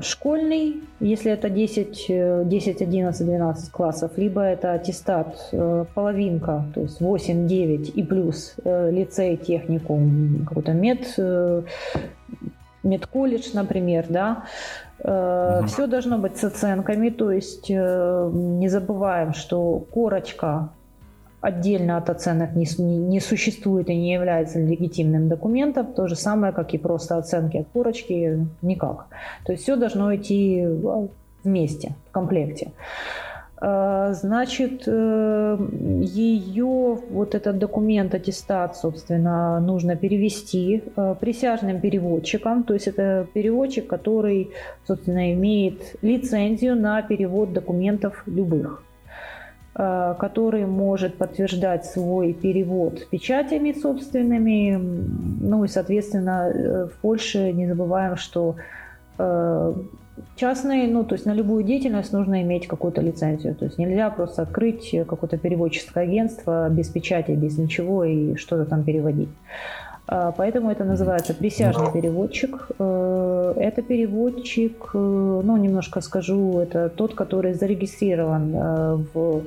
школьный, 0.00 0.82
если 1.00 1.30
это 1.30 1.50
10, 1.50 2.48
10, 2.48 2.82
11, 2.82 3.26
12 3.26 3.70
классов, 3.70 4.12
либо 4.16 4.40
это 4.40 4.72
аттестат 4.72 5.48
э, 5.52 5.84
половинка, 5.94 6.64
то 6.74 6.80
есть 6.80 7.00
8, 7.00 7.46
9 7.46 7.96
и 7.96 8.02
плюс 8.02 8.54
э, 8.64 8.90
лицей, 8.90 9.36
техникум, 9.36 10.46
какой-то 10.48 10.72
мед, 10.72 11.16
медколледж, 12.82 13.50
например, 13.52 14.06
да, 14.08 14.44
угу. 15.00 15.66
все 15.66 15.86
должно 15.86 16.18
быть 16.18 16.38
с 16.38 16.44
оценками, 16.44 17.10
то 17.10 17.30
есть 17.30 17.68
не 17.68 18.68
забываем, 18.68 19.34
что 19.34 19.84
корочка 19.92 20.70
отдельно 21.40 21.96
от 21.96 22.10
оценок 22.10 22.54
не, 22.54 22.66
не 22.78 23.20
существует 23.20 23.88
и 23.88 23.94
не 23.94 24.12
является 24.12 24.58
легитимным 24.58 25.28
документом, 25.28 25.92
то 25.92 26.06
же 26.06 26.16
самое, 26.16 26.52
как 26.52 26.74
и 26.74 26.78
просто 26.78 27.16
оценки 27.16 27.58
от 27.58 27.68
корочки, 27.72 28.46
никак. 28.62 29.06
То 29.44 29.52
есть 29.52 29.64
все 29.64 29.76
должно 29.76 30.14
идти 30.14 30.66
вместе, 31.44 31.94
в 32.08 32.12
комплекте. 32.12 32.72
А, 33.60 34.12
значит, 34.12 34.84
э, 34.86 35.58
ее, 36.00 36.98
вот 37.10 37.34
этот 37.34 37.58
документ, 37.58 38.14
аттестат, 38.14 38.76
собственно, 38.76 39.58
нужно 39.58 39.96
перевести 39.96 40.84
э, 40.96 41.14
присяжным 41.18 41.80
переводчиком. 41.80 42.62
То 42.62 42.74
есть 42.74 42.86
это 42.86 43.26
переводчик, 43.32 43.88
который, 43.88 44.50
собственно, 44.86 45.32
имеет 45.32 45.96
лицензию 46.02 46.76
на 46.76 47.02
перевод 47.02 47.52
документов 47.52 48.22
любых. 48.26 48.84
Э, 49.80 50.16
который 50.18 50.66
может 50.66 51.18
подтверждать 51.18 51.86
свой 51.86 52.32
перевод 52.32 53.08
печатями 53.10 53.72
собственными. 53.72 54.76
Ну 55.40 55.62
и, 55.62 55.68
соответственно, 55.68 56.50
э, 56.52 56.86
в 56.86 57.00
Польше 57.00 57.52
не 57.52 57.68
забываем, 57.68 58.16
что 58.16 58.56
э, 59.18 59.74
частные, 60.34 60.88
ну, 60.88 61.04
то 61.04 61.14
есть 61.14 61.26
на 61.26 61.32
любую 61.32 61.62
деятельность 61.62 62.12
нужно 62.12 62.42
иметь 62.42 62.66
какую-то 62.66 63.02
лицензию. 63.02 63.54
То 63.54 63.66
есть 63.66 63.78
нельзя 63.78 64.10
просто 64.10 64.42
открыть 64.42 64.90
какое-то 65.08 65.38
переводческое 65.38 66.02
агентство 66.02 66.68
без 66.68 66.88
печати, 66.88 67.30
без 67.30 67.56
ничего 67.56 68.02
и 68.02 68.34
что-то 68.34 68.64
там 68.64 68.82
переводить. 68.82 69.30
Поэтому 70.06 70.72
это 70.72 70.84
называется 70.84 71.34
присяжный 71.34 71.92
переводчик. 71.92 72.70
Это 72.78 73.82
переводчик, 73.82 74.90
ну, 74.94 75.56
немножко 75.56 76.00
скажу, 76.00 76.58
это 76.58 76.88
тот, 76.88 77.14
который 77.14 77.52
зарегистрирован 77.52 79.06
в 79.12 79.42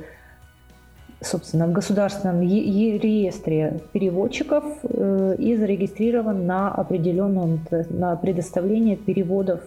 собственно, 1.22 1.68
в 1.68 1.72
государственном 1.72 2.42
реестре 2.42 3.82
переводчиков 3.94 4.64
э, 4.84 5.36
и 5.38 5.56
зарегистрирован 5.56 6.46
на 6.46 6.70
определенном, 6.70 7.66
на 7.90 8.16
предоставление 8.16 8.98
переводов 8.98 9.62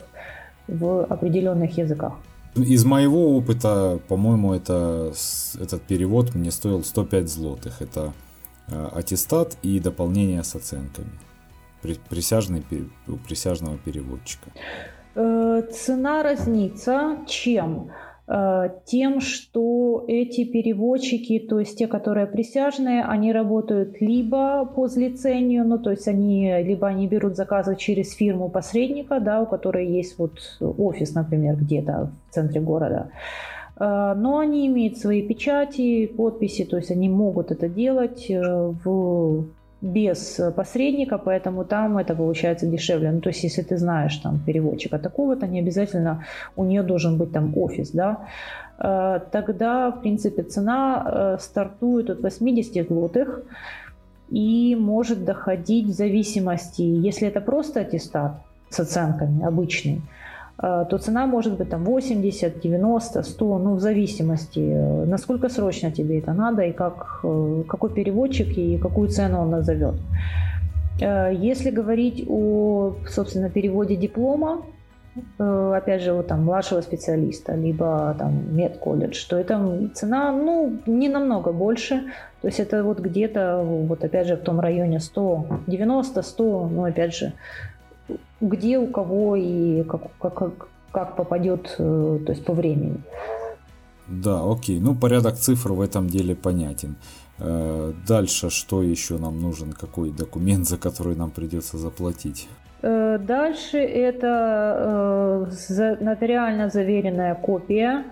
в 0.69 1.05
определенных 1.05 1.79
языках. 1.79 2.15
Из 2.57 2.85
моего 2.85 3.37
опыта, 3.37 3.99
по-моему, 4.09 4.55
это, 4.55 5.13
этот 5.61 5.83
перевод 5.83 6.35
мне 6.35 6.51
стоил 6.51 6.85
105 6.85 7.29
злотых. 7.29 7.83
Это 7.83 8.13
э, 8.69 8.89
аттестат 8.93 9.57
и 9.63 9.81
дополнение 9.81 10.43
с 10.43 10.55
оценками. 10.55 11.11
Присяжный, 12.09 12.65
у 13.09 13.17
присяжного 13.17 13.77
переводчика. 13.77 14.51
Э, 15.17 15.63
цена 15.73 16.23
разнится 16.23 17.19
чем? 17.27 17.91
Э, 18.27 18.71
тем, 18.87 19.21
что 19.21 20.05
эти 20.09 20.45
переводчики, 20.45 21.39
то 21.39 21.59
есть 21.59 21.77
те, 21.77 21.87
которые 21.87 22.27
присяжные, 22.27 23.05
они 23.05 23.33
работают 23.33 24.01
либо 24.01 24.65
по 24.65 24.89
злицению, 24.89 25.67
ну 25.67 25.79
то 25.79 25.91
есть 25.91 26.09
они 26.09 26.63
либо 26.63 26.87
они 26.87 27.07
берут 27.07 27.37
заказы 27.37 27.77
через 27.77 28.15
фирму 28.15 28.49
посредника, 28.49 29.21
да, 29.21 29.43
у 29.43 29.47
которой 29.47 29.87
есть 29.87 30.19
вот 30.19 30.39
офис, 30.61 31.15
например, 31.15 31.57
где-то 31.57 32.13
в 32.31 32.35
центре 32.35 32.63
города, 32.63 33.11
э, 33.77 34.15
но 34.17 34.39
они 34.39 34.69
имеют 34.69 34.97
свои 34.97 35.21
печати, 35.21 36.07
подписи, 36.07 36.65
то 36.65 36.79
есть 36.79 36.91
они 36.91 37.11
могут 37.11 37.51
это 37.51 37.69
делать 37.69 38.31
э, 38.31 38.41
в 38.41 39.45
без 39.85 40.41
посредника, 40.57 41.19
поэтому 41.19 41.65
там 41.65 41.99
это 41.99 42.15
получается 42.15 42.67
дешевле. 42.67 43.13
Ну, 43.13 43.21
то 43.21 43.29
есть, 43.29 43.45
если 43.45 43.63
ты 43.63 43.77
знаешь 43.77 44.17
там 44.17 44.39
переводчика 44.47 44.99
такого-то, 44.99 45.47
не 45.47 45.61
обязательно 45.61 46.25
у 46.57 46.65
нее 46.65 46.83
должен 46.83 47.19
быть 47.19 47.33
там 47.33 47.53
офис, 47.57 47.91
да, 47.91 48.17
э, 48.79 49.21
тогда, 49.31 49.91
в 49.91 50.01
принципе, 50.01 50.43
цена 50.43 51.05
э, 51.05 51.37
стартует 51.41 52.11
от 52.11 52.23
80 52.23 52.89
злотых 52.89 53.43
и 54.31 54.75
может 54.81 55.25
доходить 55.25 55.87
в 55.87 55.93
зависимости, 55.93 56.81
если 56.81 57.29
это 57.29 57.43
просто 57.43 57.81
аттестат 57.81 58.33
с 58.71 58.81
оценками 58.81 59.45
обычный, 59.45 60.01
Э, 60.01 60.24
то 60.57 60.99
цена 60.99 61.27
может 61.27 61.59
быть 61.59 61.69
там 61.69 61.85
80, 61.85 62.61
90, 62.61 63.23
100, 63.23 63.59
ну 63.59 63.75
в 63.75 63.81
зависимости, 63.81 64.61
э, 64.61 65.05
насколько 65.05 65.49
срочно 65.49 65.91
тебе 65.91 66.21
это 66.21 66.33
надо 66.33 66.63
и 66.63 66.73
как, 66.73 67.21
э, 67.25 67.65
какой 67.69 67.91
переводчик 67.91 68.57
и 68.57 68.79
какую 68.79 69.09
цену 69.09 69.41
он 69.41 69.51
назовет. 69.51 69.95
Если 71.01 71.71
говорить 71.71 72.25
о, 72.29 72.95
собственно, 73.09 73.51
переводе 73.51 73.97
диплома, 73.97 74.63
опять 75.39 76.03
же, 76.03 76.13
вот 76.13 76.29
там 76.29 76.45
младшего 76.45 76.83
специалиста, 76.83 77.55
либо 77.55 78.15
там 78.17 78.57
медколледж, 78.57 79.27
то 79.29 79.37
это 79.37 79.91
цена, 79.95 80.31
ну, 80.31 80.79
не 80.87 81.09
намного 81.09 81.53
больше. 81.53 82.03
То 82.43 82.49
есть 82.49 82.61
это 82.61 82.85
вот 82.85 83.01
где-то, 83.01 83.63
вот 83.65 84.05
опять 84.05 84.29
же, 84.29 84.37
в 84.37 84.43
том 84.43 84.61
районе 84.61 85.01
100, 85.01 85.63
90, 85.67 86.23
100, 86.23 86.69
ну, 86.69 86.85
опять 86.85 87.15
же, 87.15 87.33
где 88.41 88.79
у 88.79 88.87
кого 88.87 89.37
и 89.37 89.83
как, 89.85 90.03
как, 90.19 90.69
как 90.91 91.17
попадет, 91.17 91.75
э, 91.79 92.19
то 92.27 92.33
есть 92.33 92.45
по 92.45 92.53
времени. 92.53 92.97
Да, 94.09 94.43
окей. 94.45 94.81
Ну, 94.81 94.95
порядок 94.95 95.35
цифр 95.35 95.73
в 95.73 95.81
этом 95.81 96.09
деле 96.09 96.35
понятен. 96.35 96.97
Э, 97.39 97.93
дальше 98.07 98.51
что 98.51 98.83
еще 98.83 99.19
нам 99.19 99.41
нужен? 99.41 99.73
Какой 99.73 100.11
документ, 100.11 100.67
за 100.69 100.79
который 100.79 101.17
нам 101.17 101.31
придется 101.31 101.79
заплатить? 101.79 102.49
Э, 102.83 103.19
дальше 103.19 103.79
это 103.79 105.49
нотариально 106.01 106.69
заверенная 106.69 107.35
копия. 107.35 108.05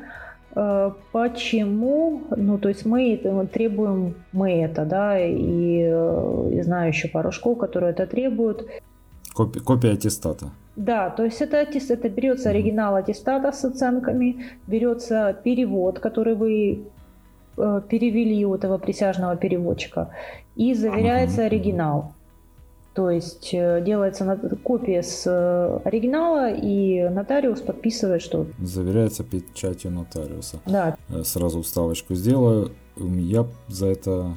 Почему? 1.12 2.24
Ну, 2.36 2.58
то 2.58 2.68
есть 2.68 2.84
мы 2.84 3.16
требуем 3.50 4.14
мы 4.32 4.52
это, 4.62 4.84
да, 4.84 5.18
и, 5.18 5.78
и 5.78 6.62
знаю 6.62 6.88
еще 6.88 7.08
пару 7.08 7.32
школ, 7.32 7.56
которые 7.56 7.92
это 7.92 8.06
требуют. 8.06 8.68
Копи, 9.34 9.60
копия 9.60 9.92
аттестата. 9.92 10.50
Да, 10.76 11.10
то 11.10 11.24
есть 11.24 11.40
это, 11.42 11.56
это 11.56 12.08
берется 12.08 12.50
оригинал 12.50 12.96
аттестата 12.96 13.52
с 13.52 13.64
оценками, 13.64 14.44
берется 14.66 15.36
перевод, 15.44 15.98
который 15.98 16.34
вы 16.34 16.84
э, 17.56 17.82
перевели 17.88 18.44
у 18.46 18.54
этого 18.54 18.78
присяжного 18.78 19.36
переводчика, 19.36 20.10
и 20.56 20.74
заверяется 20.74 21.44
оригинал. 21.44 22.12
То 22.94 23.10
есть 23.10 23.50
э, 23.52 23.82
делается 23.84 24.38
копия 24.62 25.02
с 25.02 25.24
э, 25.26 25.80
оригинала, 25.84 26.50
и 26.50 27.08
нотариус 27.08 27.60
подписывает, 27.60 28.22
что... 28.22 28.46
Заверяется 28.58 29.24
печатью 29.24 29.90
нотариуса. 29.90 30.58
Да. 30.66 30.96
Сразу 31.22 31.62
вставочку 31.62 32.14
сделаю. 32.14 32.72
Я 32.96 33.46
за 33.68 33.86
это 33.86 34.34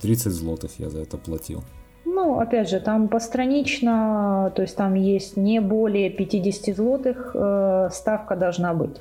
30 0.00 0.32
злотых 0.32 0.78
я 0.78 0.88
за 0.88 1.00
это 1.00 1.18
платил. 1.18 1.62
Ну, 2.04 2.40
опять 2.40 2.68
же, 2.68 2.80
там 2.80 3.08
постранично, 3.08 4.52
то 4.54 4.62
есть 4.62 4.76
там 4.76 4.94
есть 4.94 5.36
не 5.36 5.60
более 5.60 6.10
50 6.10 6.76
злотых, 6.76 7.32
э, 7.34 7.88
ставка 7.92 8.36
должна 8.36 8.74
быть. 8.74 9.00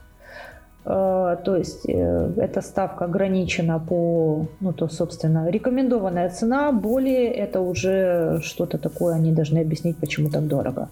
Э, 0.85 1.37
то 1.43 1.55
есть 1.55 1.89
э, 1.89 2.33
эта 2.37 2.61
ставка 2.61 3.05
ограничена 3.05 3.79
по, 3.79 4.47
ну, 4.59 4.73
то, 4.73 4.87
собственно, 4.89 5.49
рекомендованная 5.49 6.29
цена, 6.29 6.71
более 6.71 7.31
это 7.31 7.61
уже 7.61 8.39
что-то 8.43 8.77
такое, 8.77 9.15
они 9.15 9.31
должны 9.31 9.59
объяснить, 9.59 9.97
почему 9.97 10.29
так 10.29 10.47
дорого. 10.47 10.89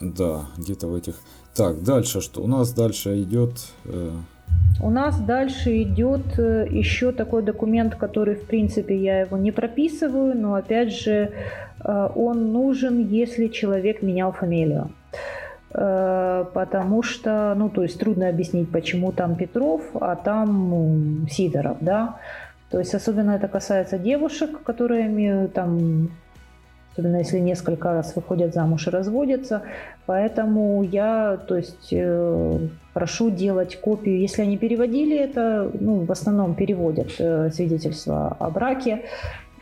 Да, 0.00 0.46
где-то 0.58 0.88
в 0.88 0.94
этих... 0.94 1.14
Так, 1.54 1.82
дальше 1.82 2.20
что? 2.20 2.42
У 2.42 2.46
нас 2.46 2.72
дальше 2.72 3.22
идет 3.22 3.52
у 4.80 4.90
нас 4.90 5.18
дальше 5.18 5.82
идет 5.82 6.38
э, 6.38 6.66
еще 6.70 7.12
такой 7.12 7.42
документ, 7.42 7.94
который, 7.94 8.34
в 8.34 8.46
принципе, 8.46 8.96
я 8.96 9.20
его 9.20 9.38
не 9.38 9.50
прописываю, 9.50 10.36
но, 10.36 10.54
опять 10.54 10.92
же, 10.92 11.30
э, 11.82 12.08
он 12.14 12.52
нужен, 12.52 12.98
если 12.98 13.46
человек 13.46 14.02
менял 14.02 14.32
фамилию. 14.32 14.90
Э, 15.72 16.44
потому 16.52 17.02
что, 17.02 17.54
ну, 17.56 17.70
то 17.70 17.82
есть 17.82 17.98
трудно 17.98 18.28
объяснить, 18.28 18.70
почему 18.70 19.12
там 19.12 19.34
Петров, 19.34 19.82
а 19.94 20.14
там 20.14 21.26
Сидоров, 21.30 21.78
да. 21.80 22.16
То 22.70 22.78
есть 22.78 22.94
особенно 22.94 23.30
это 23.30 23.48
касается 23.48 23.96
девушек, 23.98 24.62
которые 24.62 25.48
там 25.48 26.10
особенно 26.92 27.18
если 27.18 27.38
несколько 27.38 27.92
раз 27.92 28.16
выходят 28.16 28.54
замуж 28.54 28.86
и 28.86 28.90
разводятся. 28.90 29.62
Поэтому 30.06 30.82
я, 30.82 31.36
то 31.36 31.56
есть, 31.56 31.92
прошу 32.96 33.30
делать 33.30 33.78
копию. 33.80 34.18
Если 34.18 34.40
они 34.40 34.56
переводили 34.56 35.18
это, 35.18 35.70
ну, 35.80 36.06
в 36.06 36.10
основном 36.10 36.54
переводят 36.54 37.08
э, 37.18 37.50
свидетельство 37.50 38.34
о 38.40 38.48
браке, 38.48 39.02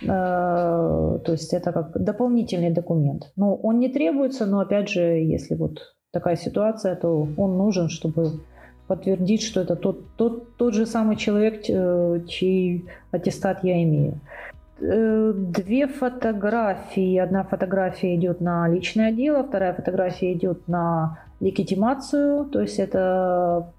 э, 0.03 0.07
то 0.07 1.33
есть 1.33 1.53
это 1.53 1.73
как 1.73 2.05
дополнительный 2.05 2.71
документ. 2.71 3.33
Но 3.37 3.57
он 3.57 3.81
не 3.81 3.89
требуется, 3.89 4.47
но 4.47 4.61
опять 4.61 4.89
же, 4.89 5.01
если 5.01 5.57
вот 5.57 5.97
такая 6.13 6.37
ситуация, 6.37 6.95
то 6.95 7.27
он 7.37 7.59
нужен, 7.59 7.89
чтобы 7.89 8.41
подтвердить, 8.87 9.43
что 9.43 9.63
это 9.63 9.75
тот, 9.75 10.15
тот, 10.17 10.57
тот 10.57 10.75
же 10.75 10.87
самый 10.87 11.17
человек, 11.17 11.63
чей 12.29 12.85
аттестат 13.11 13.65
я 13.65 13.83
имею. 13.83 14.21
Э, 14.81 15.33
две 15.35 15.87
фотографии. 15.87 17.17
Одна 17.19 17.43
фотография 17.45 18.15
идет 18.17 18.41
на 18.41 18.69
личное 18.69 19.13
дело, 19.13 19.43
вторая 19.43 19.73
фотография 19.73 20.33
идет 20.33 20.69
на 20.69 21.19
легитимацию. 21.45 22.47
То 22.47 22.61
есть 22.61 22.79
это 22.79 23.73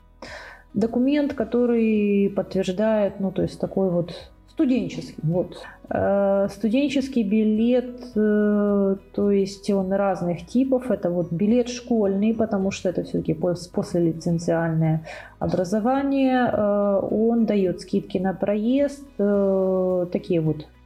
документ, 0.74 1.34
который 1.34 2.30
подтверждает, 2.36 3.20
ну, 3.20 3.32
то 3.32 3.42
есть 3.42 3.60
такой 3.60 3.90
вот 3.90 4.30
студенческий. 4.50 5.16
Вот. 5.24 5.58
Э, 5.90 6.48
студенческий 6.50 7.24
билет, 7.24 8.12
э, 8.16 8.96
то 9.14 9.32
есть 9.32 9.70
он 9.70 9.92
разных 9.92 10.46
типов. 10.46 10.92
Это 10.92 11.10
вот 11.10 11.32
билет 11.32 11.70
школьный, 11.70 12.34
потому 12.34 12.72
что 12.72 12.90
это 12.90 13.04
все-таки 13.04 13.34
послелиценциальное 13.34 15.06
образование. 15.40 16.50
Он 16.50 17.46
дает 17.46 17.82
скидки 17.82 18.18
на 18.18 18.34
проезд, 18.34 19.06
такие 20.12 20.40
вот 20.40 20.58
Э, 20.58 20.85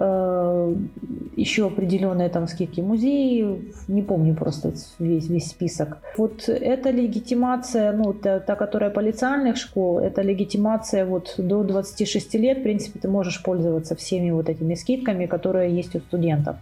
еще 0.00 1.66
определенные 1.66 2.30
там 2.30 2.46
скидки 2.46 2.80
музеи, 2.80 3.72
не 3.88 4.02
помню 4.02 4.34
просто 4.34 4.72
весь, 4.98 5.28
весь 5.28 5.48
список. 5.48 5.98
Вот 6.16 6.48
эта 6.48 6.90
легитимация, 6.90 7.92
ну, 7.92 8.14
та, 8.14 8.40
та, 8.40 8.56
которая 8.56 8.90
полициальных 8.90 9.56
школ, 9.56 9.98
это 9.98 10.22
легитимация 10.22 11.04
вот 11.04 11.34
до 11.36 11.62
26 11.64 12.34
лет, 12.34 12.58
в 12.58 12.62
принципе, 12.62 12.98
ты 12.98 13.08
можешь 13.08 13.42
пользоваться 13.42 13.94
всеми 13.94 14.30
вот 14.30 14.48
этими 14.48 14.74
скидками, 14.74 15.26
которые 15.26 15.76
есть 15.76 15.94
у 15.94 16.00
студентов. 16.00 16.56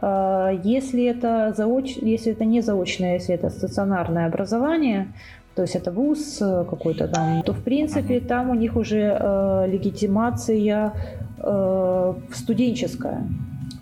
Э, 0.00 0.58
если 0.62 1.04
это, 1.04 1.52
заоч... 1.56 1.96
если 1.96 2.32
это 2.32 2.44
не 2.44 2.62
заочное, 2.62 3.14
если 3.14 3.34
это 3.34 3.50
стационарное 3.50 4.26
образование, 4.26 5.08
то 5.54 5.62
есть 5.62 5.76
это 5.76 5.90
вуз 5.90 6.38
какой-то 6.38 7.08
там, 7.08 7.42
то 7.42 7.52
в 7.52 7.62
принципе 7.62 8.20
там 8.20 8.50
у 8.50 8.54
них 8.54 8.76
уже 8.76 9.16
э, 9.18 9.66
легитимация 9.68 10.92
э, 11.38 12.14
студенческая. 12.32 13.22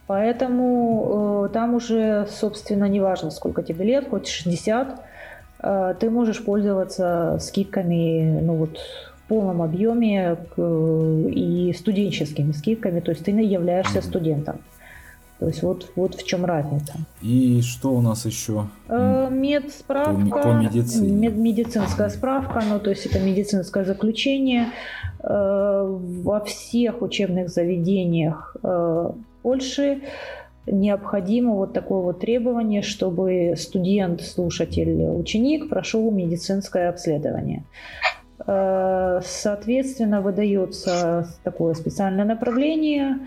Поэтому 0.06 1.46
э, 1.46 1.52
там 1.54 1.74
уже, 1.74 2.26
собственно, 2.28 2.84
неважно, 2.84 3.30
сколько 3.30 3.62
тебе 3.62 3.84
лет, 3.84 4.08
хоть 4.10 4.28
60, 4.28 5.00
э, 5.62 5.94
ты 5.98 6.10
можешь 6.10 6.44
пользоваться 6.44 7.38
скидками 7.40 8.40
ну, 8.42 8.56
вот, 8.56 8.78
в 8.78 9.28
полном 9.28 9.62
объеме 9.62 10.36
к, 10.54 10.60
и 10.60 11.74
студенческими 11.78 12.52
скидками, 12.52 13.00
то 13.00 13.12
есть 13.12 13.24
ты 13.24 13.30
являешься 13.30 14.02
студентом. 14.02 14.58
То 15.42 15.48
есть 15.48 15.64
вот, 15.64 15.90
вот 15.96 16.14
в 16.14 16.24
чем 16.24 16.44
разница. 16.44 16.92
И 17.20 17.62
что 17.62 17.92
у 17.92 18.00
нас 18.00 18.24
еще? 18.26 18.68
Э, 18.88 19.26
медсправка. 19.28 20.24
По, 20.30 20.40
по 20.40 20.52
медицине. 20.52 21.10
Мед, 21.10 21.34
медицинская 21.34 22.10
справка, 22.10 22.62
ну 22.64 22.78
то 22.78 22.90
есть 22.90 23.06
это 23.06 23.18
медицинское 23.18 23.84
заключение. 23.84 24.68
Э, 25.20 25.84
во 25.84 26.44
всех 26.44 27.02
учебных 27.02 27.48
заведениях 27.48 28.56
э, 28.62 29.10
Польши 29.42 30.02
необходимо 30.66 31.54
вот 31.54 31.72
такое 31.72 32.02
вот 32.02 32.20
требование, 32.20 32.82
чтобы 32.82 33.54
студент, 33.58 34.22
слушатель, 34.22 35.08
ученик 35.08 35.68
прошел 35.68 36.08
медицинское 36.12 36.88
обследование. 36.88 37.64
Соответственно, 38.38 40.20
выдается 40.20 41.26
такое 41.42 41.74
специальное 41.74 42.24
направление 42.24 43.18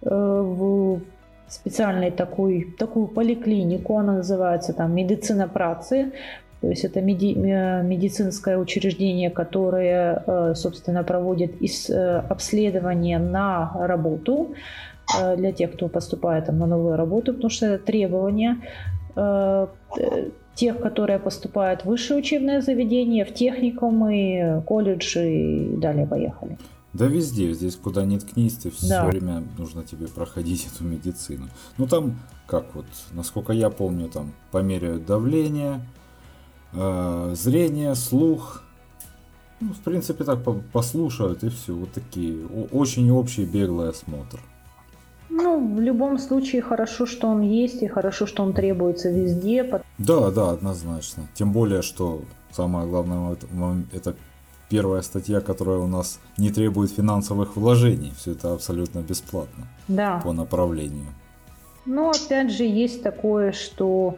в 0.00 1.00
специальной 1.48 2.10
такой, 2.10 2.74
такую 2.78 3.08
поликлинику, 3.08 3.98
она 3.98 4.14
называется 4.14 4.72
там 4.72 4.94
медицина 4.94 5.48
працы, 5.48 6.12
то 6.60 6.68
есть 6.68 6.84
это 6.84 7.00
меди, 7.00 7.34
медицинское 7.34 8.58
учреждение, 8.58 9.30
которое, 9.30 10.22
э, 10.26 10.54
собственно, 10.54 11.04
проводит 11.04 11.52
э, 11.62 12.22
обследование 12.28 13.18
на 13.18 13.70
работу 13.74 14.54
э, 15.20 15.36
для 15.36 15.52
тех, 15.52 15.72
кто 15.72 15.88
поступает 15.88 16.46
там, 16.46 16.58
на 16.58 16.66
новую 16.66 16.96
работу, 16.96 17.32
потому 17.32 17.50
что 17.50 17.66
это 17.66 17.84
требование 17.84 18.56
тех, 20.54 20.80
которые 20.80 21.18
поступают 21.18 21.82
в 21.82 21.86
высшее 21.86 22.20
учебное 22.20 22.60
заведение, 22.60 23.24
в 23.24 23.34
техникумы, 23.34 24.62
колледжи 24.66 25.30
и 25.30 25.76
далее 25.76 26.06
поехали. 26.06 26.56
Да 26.98 27.06
везде, 27.06 27.54
здесь 27.54 27.76
куда 27.76 28.04
ни 28.04 28.18
ткнись, 28.18 28.54
ты 28.54 28.70
все 28.70 28.88
да. 28.88 29.06
время 29.06 29.44
нужно 29.56 29.84
тебе 29.84 30.08
проходить 30.08 30.66
эту 30.66 30.82
медицину. 30.82 31.48
Ну 31.76 31.86
там, 31.86 32.18
как 32.48 32.74
вот, 32.74 32.86
насколько 33.12 33.52
я 33.52 33.70
помню, 33.70 34.08
там 34.08 34.32
померяют 34.50 35.06
давление, 35.06 35.80
э, 36.72 37.34
зрение, 37.36 37.94
слух. 37.94 38.64
Ну, 39.60 39.74
в 39.74 39.78
принципе, 39.78 40.24
так 40.24 40.40
послушают 40.72 41.44
и 41.44 41.50
все. 41.50 41.72
Вот 41.72 41.92
такие 41.92 42.44
очень 42.72 43.10
общий 43.12 43.44
беглый 43.44 43.90
осмотр. 43.90 44.40
Ну, 45.30 45.76
в 45.76 45.80
любом 45.80 46.18
случае 46.18 46.62
хорошо, 46.62 47.06
что 47.06 47.28
он 47.28 47.42
есть, 47.42 47.82
и 47.82 47.86
хорошо, 47.86 48.26
что 48.26 48.42
он 48.42 48.52
требуется 48.52 49.10
везде. 49.10 49.82
Да, 49.98 50.30
да, 50.32 50.50
однозначно. 50.50 51.28
Тем 51.34 51.52
более, 51.52 51.82
что 51.82 52.22
самое 52.50 52.88
главное 52.88 53.36
это 53.92 54.16
первая 54.68 55.02
статья, 55.02 55.40
которая 55.40 55.78
у 55.78 55.86
нас 55.86 56.20
не 56.38 56.50
требует 56.50 56.90
финансовых 56.90 57.56
вложений. 57.56 58.12
Все 58.16 58.32
это 58.32 58.52
абсолютно 58.52 59.00
бесплатно 59.00 59.66
да. 59.88 60.20
по 60.24 60.32
направлению. 60.32 61.06
Но 61.86 62.10
опять 62.10 62.50
же 62.52 62.64
есть 62.64 63.02
такое, 63.02 63.52
что 63.52 64.16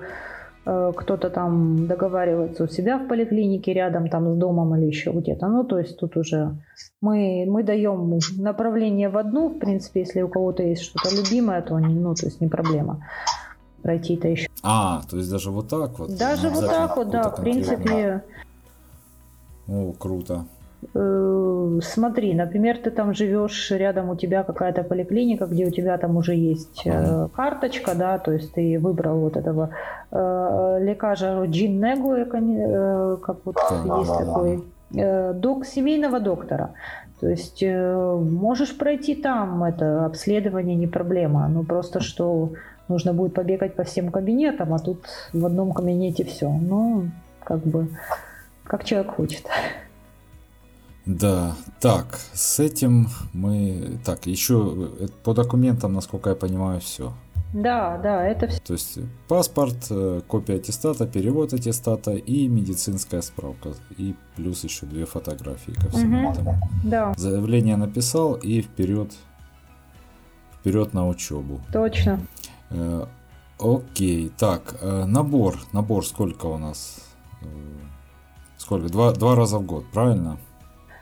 э, 0.67 0.93
кто-то 0.97 1.31
там 1.31 1.87
договаривается 1.87 2.65
у 2.65 2.69
себя 2.69 2.99
в 2.99 3.07
поликлинике 3.07 3.73
рядом 3.73 4.09
там 4.09 4.35
с 4.35 4.37
домом 4.39 4.75
или 4.75 4.87
еще 4.87 5.13
где-то. 5.13 5.47
Ну, 5.47 5.65
то 5.65 5.79
есть 5.79 5.97
тут 5.97 6.17
уже 6.17 6.57
мы, 7.01 7.47
мы 7.49 7.63
даем 7.63 8.19
направление 8.39 9.09
в 9.09 9.17
одну, 9.17 9.49
в 9.49 9.59
принципе, 9.59 10.01
если 10.01 10.23
у 10.23 10.29
кого-то 10.29 10.63
есть 10.63 10.83
что-то 10.83 11.15
любимое, 11.15 11.63
то 11.63 11.79
ну, 11.79 12.15
то 12.15 12.27
есть 12.27 12.41
не 12.41 12.49
проблема 12.49 13.07
пройти-то 13.83 14.29
еще. 14.29 14.49
А, 14.63 15.03
то 15.09 15.17
есть 15.17 15.31
даже 15.31 15.51
вот 15.51 15.69
так 15.69 15.99
вот? 15.99 16.17
Даже 16.17 16.51
вот 16.51 16.67
так 16.67 16.97
вот, 16.97 17.11
да, 17.11 17.31
в 17.31 17.41
принципе. 17.41 18.23
О, 19.69 19.93
круто. 19.99 20.47
Э, 20.95 21.79
смотри, 21.83 22.35
например, 22.35 22.79
ты 22.79 22.91
там 22.91 23.15
живешь, 23.15 23.71
рядом 23.71 24.11
у 24.11 24.17
тебя 24.17 24.43
какая-то 24.43 24.83
поликлиника, 24.83 25.47
где 25.47 25.67
у 25.67 25.71
тебя 25.71 25.99
там 25.99 26.17
уже 26.17 26.35
есть 26.35 26.87
ага. 26.87 27.27
Э, 27.27 27.29
карточка, 27.35 27.95
да, 27.95 28.19
то 28.19 28.33
есть 28.33 28.53
ты 28.55 28.79
выбрал 28.79 29.21
вот 29.21 29.37
этого 29.37 29.71
э, 30.11 30.79
лекаря 30.81 31.45
Джин 31.45 31.81
Негу, 31.81 32.17
как 33.21 33.37
вот 33.45 33.57
да, 33.57 33.99
есть 33.99 34.11
да, 34.11 34.19
такой 34.19 34.65
да. 34.91 35.33
док 35.35 35.67
семейного 35.67 36.21
доктора. 36.21 36.71
То 37.21 37.29
есть 37.29 37.63
можешь 37.63 38.79
пройти 38.79 39.15
там 39.15 39.63
это 39.63 40.07
обследование, 40.07 40.75
не 40.75 40.87
проблема, 40.87 41.47
но 41.49 41.65
просто 41.65 42.01
что 42.01 42.53
нужно 42.89 43.13
будет 43.13 43.35
побегать 43.35 43.77
по 43.77 43.85
всем 43.85 44.11
кабинетам, 44.11 44.73
а 44.73 44.79
тут 44.79 45.05
в 45.35 45.45
одном 45.45 45.73
кабинете 45.73 46.25
все. 46.25 46.49
Ну, 46.49 47.11
как 47.45 47.59
бы 47.59 47.89
как 48.71 48.85
человек 48.85 49.15
хочет. 49.17 49.45
Да, 51.07 51.57
так, 51.81 52.21
с 52.33 52.61
этим 52.61 53.09
мы... 53.33 53.99
Так, 54.05 54.27
еще 54.27 54.95
э, 55.01 55.09
по 55.25 55.35
документам, 55.35 55.93
насколько 55.93 56.31
я 56.31 56.37
понимаю, 56.37 56.81
все. 56.81 57.13
Да, 57.53 57.99
да, 57.99 58.25
это 58.25 58.47
все. 58.47 58.61
То 58.61 58.73
есть 58.75 58.99
паспорт, 59.27 59.89
э, 59.91 60.21
копия 60.29 60.57
аттестата, 60.57 61.09
перевод 61.09 61.53
аттестата 61.53 62.13
и 62.13 62.47
медицинская 62.47 63.23
справка. 63.23 63.71
И 63.99 64.15
плюс 64.37 64.63
еще 64.63 64.87
две 64.87 65.05
фотографии 65.05 65.73
ко 65.73 65.89
всему 65.89 66.29
угу. 66.29 66.33
этому. 66.33 66.59
Да. 66.85 67.13
Заявление 67.17 67.77
написал 67.77 68.35
и 68.35 68.63
вперед, 68.63 69.11
вперед 70.61 70.95
на 70.95 71.09
учебу. 71.09 71.61
Точно. 71.73 72.21
Э, 72.71 73.07
окей, 73.59 74.31
так, 74.39 74.77
э, 74.81 75.05
набор, 75.07 75.59
набор 75.73 76.07
сколько 76.07 76.47
у 76.47 76.59
нас? 76.59 77.10
Сколько? 78.71 78.89
Два, 78.89 79.13
два 79.13 79.35
раза 79.35 79.59
в 79.59 79.67
год, 79.67 79.85
правильно? 79.93 80.37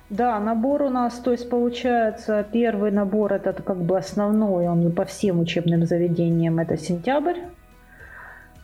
Да, 0.09 0.41
набор 0.41 0.81
у 0.83 0.89
нас, 0.89 1.19
то 1.19 1.33
есть 1.33 1.51
получается, 1.51 2.43
первый 2.51 2.91
набор 2.91 3.35
это 3.35 3.53
как 3.62 3.77
бы 3.83 3.99
основной, 3.99 4.66
он 4.66 4.91
по 4.93 5.05
всем 5.05 5.39
учебным 5.39 5.85
заведениям 5.85 6.59
это 6.59 6.79
сентябрь. 6.79 7.37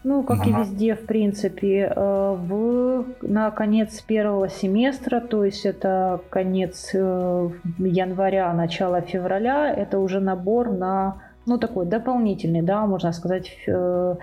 Ну, 0.05 0.23
как 0.23 0.41
ага. 0.41 0.49
и 0.49 0.53
везде, 0.55 0.95
в 0.95 1.05
принципе, 1.05 1.93
э, 1.95 2.37
в, 2.39 3.05
на 3.21 3.51
конец 3.51 4.01
первого 4.01 4.49
семестра, 4.49 5.21
то 5.21 5.45
есть 5.45 5.67
это 5.67 6.23
конец 6.31 6.91
э, 6.95 7.51
января, 7.79 8.55
начало 8.55 9.03
февраля, 9.03 9.71
это 9.71 9.99
уже 9.99 10.21
набор 10.21 10.71
на, 10.71 11.21
ну, 11.45 11.59
такой 11.59 11.85
дополнительный, 11.85 12.63
да, 12.63 12.87
можно 12.87 13.13
сказать, 13.13 13.51
э, 13.67 14.15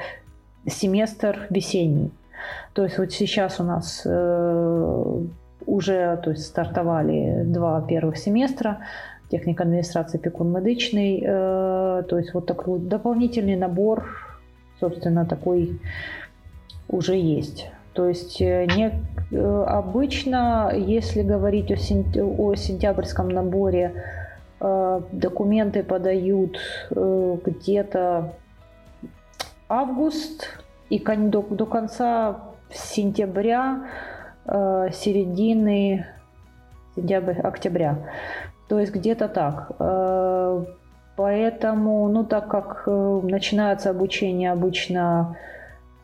семестр 0.65 1.45
весенний. 1.51 2.11
То 2.73 2.83
есть 2.83 2.97
вот 2.97 3.11
сейчас 3.11 3.59
у 3.59 3.63
нас 3.63 4.03
э, 4.05 5.21
уже 5.65 6.19
то 6.23 6.31
есть, 6.31 6.45
стартовали 6.45 7.43
два 7.45 7.81
первых 7.81 8.17
семестра 8.17 8.79
техника 9.29 9.63
администрации 9.63 10.17
пекун 10.17 10.51
медичный. 10.51 11.21
Э, 11.23 12.03
то 12.07 12.17
есть 12.17 12.33
вот 12.33 12.45
такой 12.45 12.79
дополнительный 12.79 13.55
набор, 13.55 14.05
собственно, 14.79 15.25
такой 15.25 15.79
уже 16.87 17.15
есть. 17.15 17.69
То 17.93 18.07
есть 18.07 18.39
не, 18.39 18.91
обычно, 19.31 20.71
если 20.73 21.23
говорить 21.23 21.71
о, 21.71 21.77
сентя, 21.77 22.23
о 22.23 22.55
сентябрьском 22.55 23.27
наборе, 23.27 24.05
документы 24.59 25.83
подают 25.83 26.57
где-то 26.89 28.33
август 29.71 30.47
и 30.91 30.99
до, 30.99 31.41
до 31.41 31.65
конца 31.65 32.39
сентября, 32.69 33.85
середины 34.45 36.05
сентября, 36.95 37.41
октября. 37.43 37.97
То 38.67 38.79
есть 38.79 38.93
где-то 38.93 39.27
так. 39.27 39.71
Э, 39.79 40.63
поэтому, 41.15 42.07
ну 42.09 42.23
так 42.23 42.47
как 42.47 42.83
э, 42.87 43.19
начинается 43.23 43.89
обучение 43.89 44.51
обычно 44.51 45.35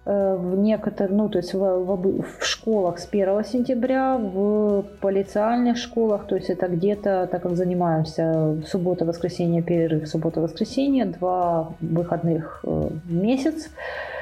э, 0.05 0.35
в 0.35 0.57
некоторых, 0.57 1.11
ну 1.11 1.29
то 1.29 1.37
есть 1.37 1.53
в, 1.53 1.59
в, 1.59 2.21
в 2.23 2.45
школах 2.45 2.99
с 2.99 3.07
1 3.07 3.45
сентября, 3.45 4.17
в 4.17 4.83
полициальных 4.99 5.77
школах, 5.77 6.25
то 6.27 6.35
есть 6.35 6.49
это 6.49 6.67
где-то, 6.67 7.27
так 7.31 7.43
как 7.43 7.55
занимаемся 7.55 8.57
суббота, 8.65 9.05
воскресенье, 9.05 9.61
перерыв, 9.61 10.07
суббота, 10.07 10.41
воскресенье, 10.41 11.05
два 11.05 11.69
выходных 11.79 12.59
в 12.63 13.11
месяц, 13.11 13.69
Э, 13.69 14.16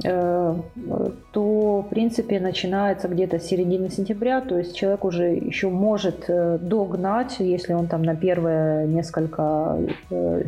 то, 0.00 1.84
в 1.86 1.88
принципе, 1.90 2.40
начинается 2.40 3.08
где-то 3.08 3.38
с 3.38 3.44
середины 3.44 3.90
сентября, 3.90 4.40
то 4.40 4.58
есть 4.58 4.74
человек 4.74 5.04
уже 5.04 5.34
еще 5.34 5.68
может 5.68 6.24
э, 6.28 6.58
догнать, 6.58 7.36
если 7.38 7.74
он 7.74 7.88
там 7.88 8.02
на 8.02 8.16
первое 8.16 8.86
несколько, 8.86 9.78
э, 10.10 10.44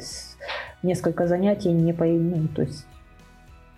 несколько 0.82 1.26
занятий 1.26 1.72
не 1.72 1.92
по, 1.92 2.04
ну, 2.04 2.48
то 2.54 2.62
есть 2.62 2.86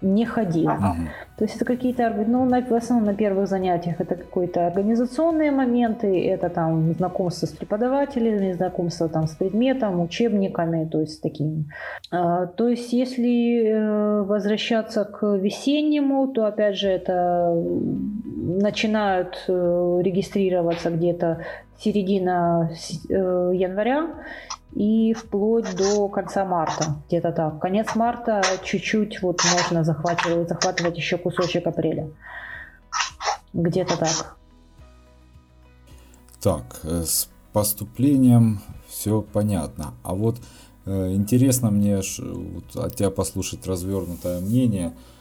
не 0.02 0.26
ходил. 0.26 0.68
Ага. 0.68 0.96
То 1.36 1.44
есть 1.44 1.56
это 1.56 1.64
какие-то, 1.64 2.10
ну, 2.26 2.44
на, 2.44 2.60
в 2.62 2.72
основном 2.72 3.06
на 3.06 3.14
первых 3.14 3.48
занятиях 3.48 4.00
это 4.00 4.14
какие-то 4.14 4.66
организационные 4.66 5.50
моменты, 5.50 6.26
это 6.28 6.48
там 6.48 6.92
знакомство 6.94 7.46
с 7.46 7.50
преподавателями, 7.50 8.52
знакомство 8.52 9.08
там 9.08 9.26
с 9.26 9.34
предметом, 9.34 10.00
учебниками, 10.00 10.86
то 10.86 11.00
есть 11.00 11.22
таким. 11.22 11.66
А, 12.10 12.46
то 12.46 12.68
есть 12.68 12.92
если 12.92 13.66
э, 13.66 14.22
возвращаться 14.22 15.04
к 15.04 15.26
весеннему, 15.36 16.28
то 16.28 16.46
опять 16.46 16.76
же 16.76 16.88
это 16.88 17.52
начинают 17.54 19.44
э, 19.48 20.00
регистрироваться 20.02 20.90
где-то 20.90 21.38
середина 21.78 22.70
э, 23.08 23.12
января, 23.54 24.08
и 24.76 25.14
вплоть 25.14 25.74
до 25.74 26.06
конца 26.08 26.44
марта, 26.44 26.96
где-то 27.08 27.32
так. 27.32 27.58
Конец 27.60 27.94
марта 27.94 28.42
чуть-чуть 28.62 29.22
вот 29.22 29.40
можно 29.54 29.84
захватывать, 29.84 30.50
захватывать 30.50 30.98
еще 30.98 31.16
кусочек 31.16 31.66
апреля. 31.66 32.10
Где-то 33.54 33.96
так. 33.96 34.36
Так, 36.42 36.80
э, 36.84 37.04
с 37.04 37.30
поступлением 37.54 38.60
все 38.86 39.22
понятно. 39.22 39.94
А 40.02 40.14
вот 40.14 40.36
э, 40.84 41.12
интересно 41.14 41.70
мне 41.70 42.02
вот, 42.18 42.76
от 42.76 42.96
тебя 42.96 43.10
послушать 43.10 43.66
развернутое 43.66 44.40
мнение– 44.40 44.92
Э, 45.02 45.15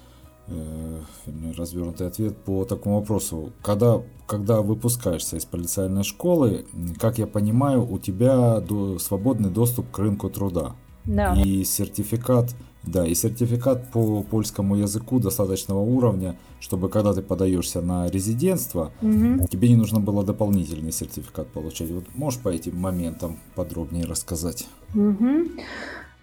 развернутый 1.58 2.08
ответ 2.08 2.38
по 2.38 2.66
такому 2.66 3.00
вопросу. 3.00 3.52
Когда, 3.62 4.02
когда 4.28 4.62
выпускаешься 4.62 5.38
из 5.38 5.46
полициальной 5.46 6.04
школы, 6.04 6.66
как 7.00 7.18
я 7.18 7.28
понимаю, 7.28 7.86
у 7.90 7.98
тебя 8.00 8.60
до, 8.60 9.00
свободный 9.00 9.50
доступ 9.50 9.90
к 9.92 10.00
рынку 10.00 10.30
труда. 10.30 10.76
Да. 11.06 11.36
И 11.36 11.64
сертификат, 11.64 12.56
да, 12.84 13.06
и 13.06 13.14
сертификат 13.14 13.92
по 13.92 14.24
польскому 14.24 14.76
языку 14.76 15.20
достаточного 15.20 15.80
уровня, 15.80 16.36
чтобы 16.60 16.90
когда 16.90 17.14
ты 17.14 17.22
подаешься 17.22 17.82
на 17.82 18.10
резидентство, 18.10 18.92
угу. 19.02 19.48
тебе 19.48 19.70
не 19.70 19.76
нужно 19.76 20.00
было 20.00 20.24
дополнительный 20.24 20.92
сертификат 20.92 21.48
получать. 21.48 21.92
Вот 21.92 22.06
можешь 22.16 22.40
по 22.40 22.50
этим 22.50 22.78
моментам 22.78 23.38
подробнее 23.56 24.06
рассказать? 24.06 24.68
Угу. 24.96 25.52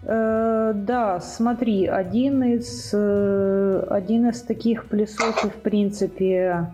Э, 0.05 0.73
да, 0.75 1.19
смотри, 1.19 1.87
один 1.87 2.43
из, 2.43 2.91
э, 2.93 3.87
один 3.89 4.29
из 4.29 4.41
таких 4.41 4.85
плюсов, 4.85 5.43
в 5.43 5.61
принципе, 5.61 6.67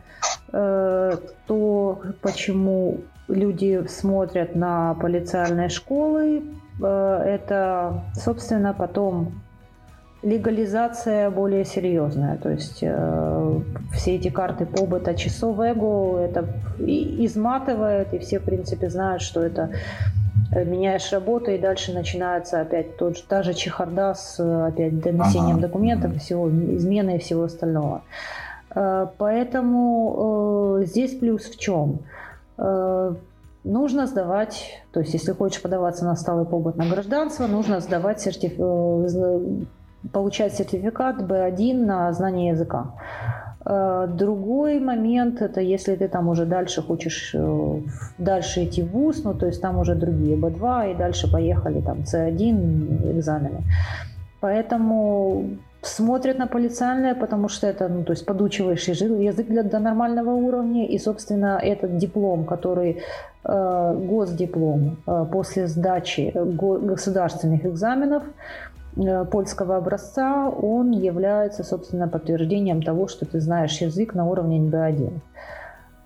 э, 0.51 1.17
то, 1.45 2.01
почему 2.21 2.97
люди 3.27 3.85
смотрят 3.87 4.55
на 4.55 4.95
полициальные 4.95 5.69
школы, 5.69 6.43
это, 6.81 8.05
собственно, 8.15 8.73
потом 8.73 9.33
легализация 10.23 11.29
более 11.29 11.65
серьезная. 11.65 12.37
То 12.37 12.49
есть 12.49 12.79
э, 12.81 13.59
все 13.93 14.15
эти 14.15 14.29
карты 14.29 14.65
побыта 14.65 15.15
часов 15.15 15.59
эго 15.59 16.19
это 16.19 16.45
изматывает, 16.79 18.13
и 18.13 18.19
все, 18.19 18.39
в 18.39 18.43
принципе, 18.43 18.89
знают, 18.89 19.21
что 19.21 19.41
это 19.41 19.71
меняешь 20.51 21.11
работу, 21.11 21.51
и 21.51 21.57
дальше 21.57 21.93
начинается 21.93 22.61
опять 22.61 22.97
тот 22.97 23.17
же, 23.17 23.23
та 23.23 23.43
же 23.43 23.53
чехарда 23.53 24.13
с 24.13 24.39
опять 24.39 24.99
донесением 24.99 25.57
ага. 25.57 25.67
документов, 25.67 26.17
всего, 26.17 26.49
измены 26.49 27.17
и 27.17 27.19
всего 27.19 27.43
остального. 27.43 28.03
Э, 28.73 29.07
поэтому 29.17 30.79
э, 30.79 30.85
здесь 30.85 31.17
плюс 31.17 31.43
в 31.45 31.59
чем? 31.59 31.99
Нужно 33.63 34.07
сдавать, 34.07 34.81
то 34.91 35.01
есть 35.01 35.13
если 35.13 35.31
хочешь 35.33 35.61
подаваться 35.61 36.05
на 36.05 36.15
сталый 36.15 36.45
побыт 36.45 36.75
на 36.77 36.87
гражданство, 36.87 37.45
нужно 37.47 37.81
сдавать 37.81 38.19
сертиф... 38.21 38.55
получать 40.11 40.53
сертификат 40.53 41.21
B1 41.21 41.85
на 41.85 42.11
знание 42.13 42.49
языка. 42.49 42.93
Э, 43.71 44.07
другой 44.07 44.79
момент, 44.79 45.41
это 45.41 45.61
если 45.61 45.95
ты 45.95 46.07
там 46.07 46.27
уже 46.27 46.45
дальше 46.45 46.81
хочешь 46.81 47.35
э, 47.35 47.81
дальше 48.17 48.63
идти 48.63 48.81
в 48.81 48.87
ВУЗ, 48.91 49.23
ну 49.23 49.33
то 49.35 49.45
есть 49.45 49.61
там 49.61 49.77
уже 49.77 49.93
другие 49.93 50.35
B2 50.35 50.91
и 50.91 50.95
дальше 50.95 51.31
поехали 51.31 51.81
там 51.81 51.99
C1 51.99 53.11
экзамены. 53.19 53.61
Поэтому 54.41 55.43
смотрят 55.81 56.39
на 56.39 56.47
полициальное, 56.47 57.13
потому 57.13 57.47
что 57.47 57.67
это, 57.67 57.87
ну, 57.89 58.03
то 58.03 58.13
есть 58.13 58.25
подучиваешь 58.25 58.87
язык 58.87 59.47
для, 59.47 59.63
до 59.63 59.79
нормального 59.79 60.31
уровня, 60.31 60.87
и, 60.87 60.97
собственно, 60.97 61.59
этот 61.61 61.97
диплом, 61.97 62.45
который 62.45 62.97
э, 63.43 63.95
госдиплом 64.09 64.97
э, 65.05 65.25
после 65.31 65.67
сдачи 65.67 66.31
го, 66.33 66.79
государственных 66.79 67.65
экзаменов, 67.65 68.23
Э, 68.23 68.68
польского 69.31 69.77
образца, 69.77 70.49
он 70.49 70.91
является, 70.91 71.63
собственно, 71.63 72.07
подтверждением 72.07 72.81
того, 72.81 73.07
что 73.07 73.25
ты 73.25 73.39
знаешь 73.39 73.81
язык 73.81 74.13
на 74.13 74.25
уровне 74.25 74.59
B1. 74.59 75.21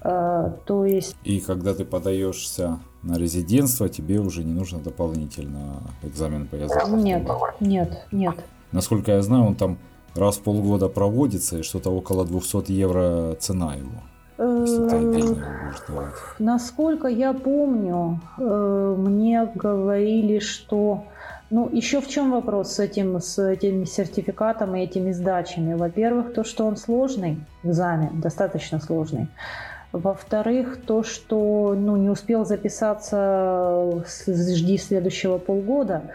Э, 0.04 0.52
то 0.66 0.86
есть... 0.86 1.16
И 1.24 1.40
когда 1.40 1.74
ты 1.74 1.86
подаешься 1.86 2.80
на 3.02 3.18
резидентство, 3.18 3.90
тебе 3.90 4.20
уже 4.20 4.44
не 4.44 4.54
нужно 4.54 4.80
дополнительно 4.80 5.82
экзамен 6.04 6.48
по 6.48 6.56
языку? 6.56 6.96
Нет, 6.96 7.28
нет, 7.60 8.06
нет. 8.12 8.36
Насколько 8.72 9.14
я 9.14 9.22
знаю, 9.22 9.46
он 9.46 9.56
там 9.56 9.78
раз 10.16 10.38
в 10.38 10.42
полгода 10.42 10.90
проводится, 10.90 11.60
и 11.60 11.64
что-то 11.64 11.90
около 11.90 12.26
200 12.26 12.72
евро 12.72 13.36
цена 13.40 13.76
его. 13.76 14.02
Э, 14.38 14.66
насколько 16.40 17.08
я 17.08 17.34
помню, 17.34 18.20
мне 18.38 19.50
говорили, 19.56 20.40
что 20.40 21.06
ну, 21.54 21.70
еще 21.72 22.02
в 22.02 22.08
чем 22.08 22.32
вопрос 22.32 22.72
с 22.72 22.80
этим, 22.80 23.20
с 23.20 23.38
этим 23.38 23.86
сертификатом 23.86 24.76
и 24.76 24.82
этими 24.82 25.12
сдачами? 25.12 25.76
Во-первых, 25.76 26.34
то, 26.34 26.44
что 26.44 26.66
он 26.66 26.78
сложный, 26.78 27.46
экзамен, 27.62 28.20
достаточно 28.20 28.80
сложный. 28.80 29.28
Во-вторых, 29.92 30.80
то, 30.88 31.04
что 31.04 31.76
ну, 31.78 31.96
не 31.96 32.10
успел 32.10 32.44
записаться, 32.44 34.04
жди 34.28 34.80
следующего 34.80 35.38
полгода, 35.38 36.10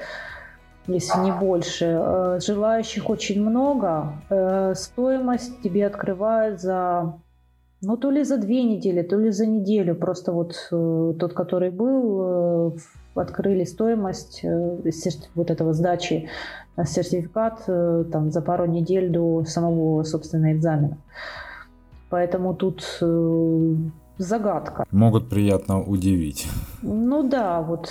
если 0.89 1.21
не 1.21 1.31
больше. 1.31 1.85
Э, 1.85 2.41
желающих 2.45 3.09
очень 3.09 3.41
много. 3.41 4.15
Э, 4.31 4.75
стоимость 4.75 5.63
тебе 5.63 5.87
открывают 5.87 6.61
за 6.61 7.15
ну, 7.81 7.97
то 7.97 8.11
ли 8.11 8.25
за 8.25 8.39
две 8.39 8.65
недели, 8.65 9.03
то 9.03 9.17
ли 9.17 9.31
за 9.31 9.47
неделю. 9.47 9.95
Просто 9.95 10.33
вот 10.33 10.69
э, 10.73 11.15
тот, 11.21 11.33
который 11.33 11.71
был, 11.71 12.77
открыли 13.19 13.65
стоимость 13.65 14.41
э, 14.45 14.79
вот 15.35 15.51
этого 15.51 15.73
сдачи 15.73 16.29
э, 16.77 16.85
сертификат 16.85 17.65
э, 17.67 18.05
там, 18.11 18.31
за 18.31 18.43
пару 18.43 18.67
недель 18.67 19.11
до 19.11 19.45
самого, 19.45 20.03
собственно, 20.05 20.53
экзамена. 20.53 20.99
Поэтому 22.11 22.55
тут 22.55 23.03
загадка. 24.17 24.87
Могут 24.91 25.29
приятно 25.29 25.83
удивить. 25.83 26.49
Ну 26.81 27.23
да, 27.23 27.61
вот 27.61 27.91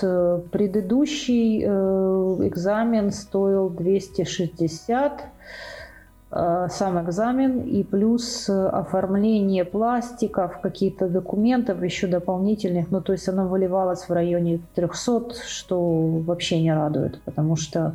предыдущий 0.52 1.64
экзамен 1.64 3.12
стоил 3.12 3.70
260 3.70 5.12
Э, 5.12 5.26
сам 6.30 7.02
экзамен 7.02 7.62
и 7.62 7.84
плюс 7.84 8.50
э, 8.50 8.68
оформление 8.68 9.64
пластиков, 9.64 10.60
какие-то 10.60 11.08
документов 11.08 11.82
еще 11.82 12.08
дополнительных. 12.08 12.92
Ну, 12.92 13.02
то 13.02 13.14
есть 13.14 13.30
оно 13.30 13.48
выливалось 13.48 14.10
в 14.10 14.12
районе 14.12 14.60
300, 14.76 15.36
что 15.48 15.80
вообще 15.80 16.62
не 16.62 16.74
радует, 16.74 17.22
потому 17.22 17.56
что 17.56 17.94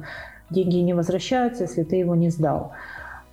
деньги 0.49 0.76
не 0.76 0.95
возвращаются, 0.95 1.64
если 1.64 1.83
ты 1.83 1.97
его 1.97 2.14
не 2.14 2.30
сдал. 2.30 2.72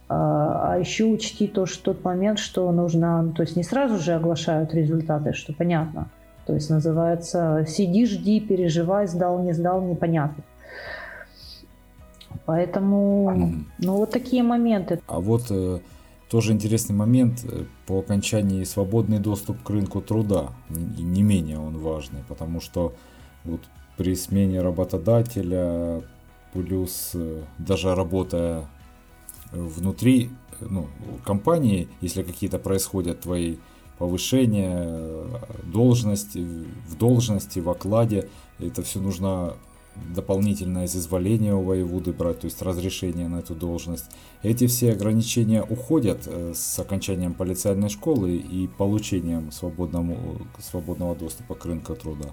А, 0.09 0.73
а 0.73 0.79
еще 0.79 1.05
учти 1.05 1.47
то, 1.47 1.65
что 1.65 1.93
тот 1.93 2.03
момент, 2.03 2.39
что 2.39 2.69
нужно, 2.71 3.31
то 3.35 3.43
есть 3.43 3.55
не 3.55 3.63
сразу 3.63 3.99
же 3.99 4.13
оглашают 4.13 4.73
результаты, 4.73 5.31
что 5.31 5.53
понятно. 5.53 6.09
То 6.45 6.55
есть 6.55 6.69
называется 6.69 7.63
«сиди, 7.67 8.05
жди, 8.05 8.39
переживай, 8.39 9.07
сдал, 9.07 9.39
не 9.39 9.53
сдал, 9.53 9.81
непонятно». 9.81 10.43
Поэтому, 12.49 13.53
ну 13.77 13.97
вот 13.97 14.09
такие 14.09 14.41
моменты. 14.41 14.99
А 15.05 15.19
вот 15.19 15.51
э, 15.51 15.81
тоже 16.31 16.53
интересный 16.53 16.95
момент 16.95 17.45
э, 17.45 17.65
по 17.85 17.99
окончании 17.99 18.63
свободный 18.63 19.19
доступ 19.19 19.61
к 19.61 19.69
рынку 19.69 20.01
труда, 20.01 20.49
не, 20.67 21.03
не 21.03 21.21
менее 21.21 21.59
он 21.59 21.77
важный, 21.77 22.23
потому 22.27 22.59
что 22.59 22.95
вот 23.43 23.61
при 23.97 24.15
смене 24.15 24.61
работодателя 24.63 26.01
плюс 26.51 27.11
э, 27.13 27.43
даже 27.59 27.93
работая 27.93 28.65
внутри 29.51 30.31
ну, 30.59 30.87
компании, 31.23 31.87
если 32.01 32.23
какие-то 32.23 32.57
происходят 32.57 33.19
твои 33.19 33.57
повышения, 33.99 35.23
должности, 35.71 36.39
в 36.87 36.97
должности, 36.97 37.59
в 37.59 37.69
окладе, 37.69 38.27
это 38.57 38.81
все 38.81 38.99
нужно 38.99 39.53
дополнительное 40.15 40.85
изволение 40.85 41.53
у 41.53 41.61
воеводы 41.61 42.13
брать, 42.13 42.39
то 42.39 42.45
есть 42.45 42.61
разрешение 42.61 43.27
на 43.27 43.39
эту 43.39 43.55
должность. 43.55 44.05
Эти 44.43 44.67
все 44.67 44.91
ограничения 44.91 45.63
уходят 45.63 46.27
э, 46.27 46.53
с 46.55 46.79
окончанием 46.79 47.33
полицейной 47.33 47.89
школы 47.89 48.35
и 48.35 48.67
получением 48.67 49.51
свободного, 49.51 50.15
свободного 50.59 51.15
доступа 51.15 51.55
к 51.55 51.65
рынку 51.65 51.95
труда. 51.95 52.29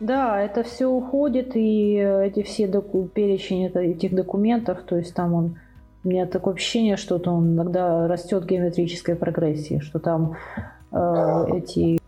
Да, 0.00 0.42
это 0.42 0.62
все 0.62 0.86
уходит, 0.86 1.56
и 1.56 1.94
эти 1.94 2.42
все 2.42 2.66
доку- 2.66 3.08
перечень 3.08 3.66
этих 3.66 4.14
документов, 4.14 4.80
то 4.86 4.96
есть 4.96 5.14
там 5.14 5.32
он 5.32 5.56
у 6.06 6.08
меня 6.08 6.26
такое 6.26 6.54
ощущение, 6.54 6.96
что 6.96 7.16
он 7.16 7.54
иногда 7.54 8.06
растет 8.06 8.44
в 8.44 8.46
геометрической 8.46 9.16
прогрессии, 9.16 9.80
что 9.80 9.98
там 9.98 10.36
э, 10.92 11.44
эти... 11.56 11.98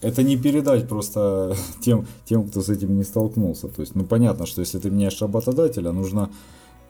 Это 0.00 0.22
не 0.22 0.36
передать 0.36 0.88
просто 0.88 1.54
тем, 1.80 2.06
тем, 2.24 2.48
кто 2.48 2.60
с 2.60 2.68
этим 2.68 2.96
не 2.96 3.04
столкнулся. 3.04 3.68
То 3.68 3.82
есть, 3.82 3.94
ну 3.94 4.04
понятно, 4.04 4.46
что 4.46 4.60
если 4.60 4.78
ты 4.78 4.90
меняешь 4.90 5.20
работодателя, 5.20 5.92
нужно 5.92 6.30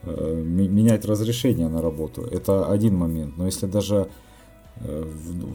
э, 0.03 0.43
менять 0.43 1.05
разрешение 1.05 1.69
на 1.69 1.81
работу. 1.81 2.21
Это 2.21 2.71
один 2.71 2.95
момент. 2.95 3.37
Но 3.37 3.45
если 3.45 3.67
даже 3.67 4.09
Э, 4.81 5.03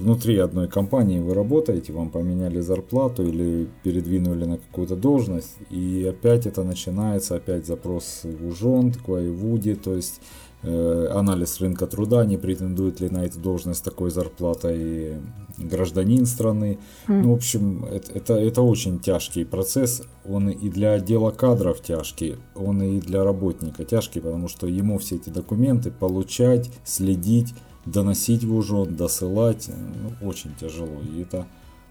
внутри 0.01 0.37
одной 0.37 0.69
компании 0.69 1.19
вы 1.19 1.33
работаете, 1.33 1.93
вам 1.95 2.11
поменяли 2.11 2.61
зарплату 2.61 3.27
или 3.27 3.67
передвинули 3.83 4.45
на 4.45 4.59
какую-то 4.59 4.97
должность, 4.97 5.57
и 5.71 6.05
опять 6.09 6.47
это 6.47 6.63
начинается, 6.63 7.37
опять 7.37 7.67
запрос 7.67 8.21
в 8.25 8.49
УЖОН, 8.49 8.93
к 8.93 9.09
воеводе, 9.09 9.77
то 9.77 9.95
есть 9.95 10.21
анализ 10.65 11.61
рынка 11.61 11.87
труда, 11.87 12.25
не 12.25 12.37
претендует 12.37 13.01
ли 13.01 13.09
на 13.09 13.25
эту 13.25 13.39
должность 13.39 13.85
такой 13.85 14.11
зарплатой 14.11 15.21
гражданин 15.59 16.27
страны. 16.27 16.79
Mm. 17.07 17.23
Ну, 17.23 17.33
в 17.33 17.35
общем, 17.35 17.85
это, 17.85 18.13
это, 18.13 18.35
это 18.35 18.63
очень 18.63 18.99
тяжкий 18.99 19.45
процесс, 19.45 20.03
он 20.25 20.49
и 20.49 20.69
для 20.69 20.93
отдела 20.93 21.31
кадров 21.31 21.81
тяжкий, 21.81 22.37
он 22.55 22.83
и 22.83 23.01
для 23.01 23.25
работника 23.25 23.85
тяжкий, 23.85 24.21
потому 24.21 24.49
что 24.49 24.67
ему 24.67 24.99
все 24.99 25.17
эти 25.17 25.31
документы 25.31 25.91
получать, 25.91 26.71
следить, 26.85 27.55
доносить 27.87 28.45
в 28.45 28.55
ужон, 28.55 28.97
досылать 28.97 29.69
ну, 29.69 30.29
очень 30.29 30.55
тяжело. 30.59 31.01
И 31.15 31.23
это 31.23 31.47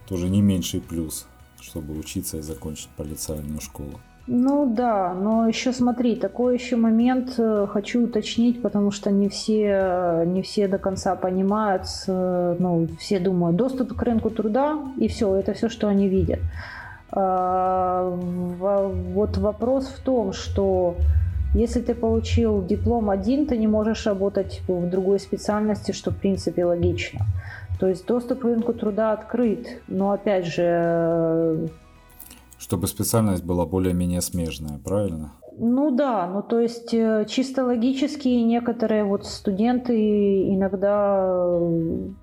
тоже 0.08 0.30
не 0.30 0.42
меньший 0.42 0.82
плюс, 0.82 1.26
чтобы 1.62 1.98
учиться 1.98 2.38
и 2.38 2.42
закончить 2.42 2.90
полицейную 2.98 3.62
школу. 3.62 4.00
Ну 4.26 4.74
да, 4.74 5.14
но 5.14 5.50
еще 5.50 5.74
смотри, 5.74 6.16
такой 6.16 6.54
еще 6.54 6.78
момент 6.78 7.34
э, 7.38 7.68
хочу 7.70 8.06
уточнить, 8.06 8.62
потому 8.62 8.90
что 8.90 9.12
не 9.12 9.28
все, 9.28 10.24
не 10.26 10.42
все 10.42 10.70
до 10.70 10.78
конца 10.78 11.16
понимают, 11.16 11.84
ну, 12.08 12.88
все 13.00 13.20
думают, 13.20 13.58
доступ 13.58 13.94
к 13.94 14.02
рынку 14.02 14.30
труда 14.30 14.80
и 14.98 15.10
все, 15.10 15.36
это 15.36 15.54
все, 15.54 15.68
что 15.68 15.90
они 15.90 16.08
видят. 16.08 16.40
А, 17.12 18.10
вот 18.10 19.38
вопрос 19.38 19.88
в 19.88 20.02
том, 20.02 20.32
что 20.32 20.96
если 21.54 21.82
ты 21.82 21.94
получил 21.94 22.66
диплом 22.66 23.10
один, 23.10 23.46
ты 23.46 23.58
не 23.58 23.68
можешь 23.68 24.08
работать 24.08 24.62
в 24.68 24.90
другой 24.90 25.20
специальности, 25.20 25.92
что 25.92 26.12
в 26.12 26.18
принципе 26.18 26.66
логично. 26.66 27.26
То 27.80 27.88
есть 27.88 28.08
доступ 28.08 28.40
к 28.40 28.44
рынку 28.46 28.74
труда 28.74 29.12
открыт, 29.12 29.82
но 29.88 30.12
опять 30.12 30.46
же... 30.46 31.70
Чтобы 32.64 32.88
специальность 32.88 33.44
была 33.44 33.66
более-менее 33.66 34.22
смежная, 34.22 34.80
правильно? 34.80 35.34
Ну 35.60 35.92
да, 35.92 36.28
ну 36.28 36.42
то 36.42 36.62
есть 36.62 36.94
э, 36.94 37.26
чисто 37.28 37.66
логически 37.66 38.30
некоторые 38.30 39.04
вот 39.04 39.26
студенты 39.26 40.48
иногда, 40.50 41.60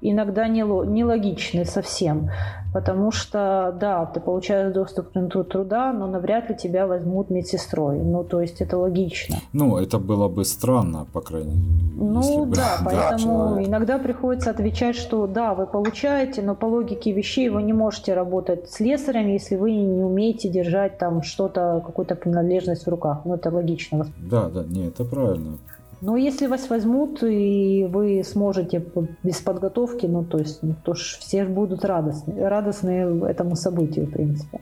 иногда 0.01 0.49
нелогичны 0.49 1.67
совсем, 1.67 2.31
потому 2.73 3.13
что 3.13 3.77
да, 3.81 4.07
ты 4.07 4.21
получаешь 4.21 4.73
доступ 4.73 5.13
к 5.13 5.15
рынку 5.15 5.45
труда, 5.45 5.93
но 5.93 6.07
навряд 6.07 6.51
ли 6.51 6.57
тебя 6.57 6.87
возьмут 6.87 7.31
медсестрой, 7.31 7.99
ну 7.99 8.25
то 8.25 8.41
есть 8.41 8.61
это 8.61 8.77
логично. 8.79 9.37
Ну 9.53 9.79
это 9.79 9.99
было 9.99 10.29
бы 10.29 10.45
странно, 10.45 11.07
по 11.13 11.21
крайней 11.21 11.57
мере. 11.57 11.91
Ну 11.97 12.45
бы, 12.45 12.57
да, 12.57 12.79
поэтому 12.85 13.55
да, 13.57 13.65
иногда 13.65 13.99
приходится 13.99 14.51
отвечать, 14.51 14.97
что 14.97 15.27
да, 15.27 15.55
вы 15.55 15.67
получаете, 15.67 16.43
но 16.43 16.55
по 16.55 16.67
логике 16.67 17.13
вещей 17.13 17.49
вы 17.49 17.63
не 17.63 17.73
можете 17.73 18.15
работать 18.15 18.69
с 18.69 18.81
слесарем, 18.81 19.29
если 19.29 19.57
вы 19.57 19.73
не 19.73 20.03
умеете 20.03 20.49
держать 20.49 20.99
там 20.99 21.23
что-то, 21.23 21.83
какую-то 21.85 22.15
принадлежность 22.15 22.87
в 22.87 22.89
руках. 22.89 23.21
Ну, 23.25 23.35
это 23.35 23.51
логично. 23.51 24.07
Да, 24.19 24.49
да, 24.49 24.65
не, 24.65 24.87
это 24.89 25.05
правильно. 25.05 25.59
Но 26.01 26.17
если 26.17 26.47
вас 26.47 26.71
возьмут, 26.71 27.23
и 27.23 27.87
вы 27.91 28.23
сможете 28.25 28.85
без 29.23 29.41
подготовки, 29.41 30.07
ну, 30.07 30.25
то 30.25 30.39
есть, 30.39 30.63
ну, 30.63 30.75
то 30.83 30.95
ж 30.95 31.19
все 31.21 31.45
будут 31.45 31.85
радостны, 31.85 32.49
радостны 32.49 33.25
этому 33.27 33.55
событию, 33.55 34.07
в 34.07 34.11
принципе. 34.11 34.61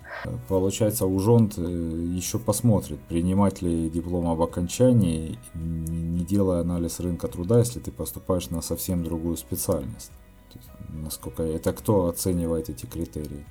Получается, 0.48 1.06
ужонт 1.06 1.56
э, 1.56 1.62
еще 1.62 2.38
посмотрит, 2.38 2.98
принимать 3.08 3.62
ли 3.62 3.88
диплом 3.88 4.28
об 4.28 4.42
окончании, 4.42 5.38
не 5.54 6.24
делая 6.24 6.62
анализ 6.62 6.98
рынка 6.98 7.28
труда, 7.28 7.60
если 7.60 7.78
ты 7.78 7.92
поступаешь 7.92 8.50
на 8.50 8.60
совсем 8.60 9.04
другую 9.04 9.36
специальность. 9.36 10.10
Есть, 10.54 10.70
насколько 10.88 11.42
это 11.44 11.72
кто 11.72 12.06
оценивает 12.06 12.68
эти 12.68 12.86
критерии? 12.86 13.44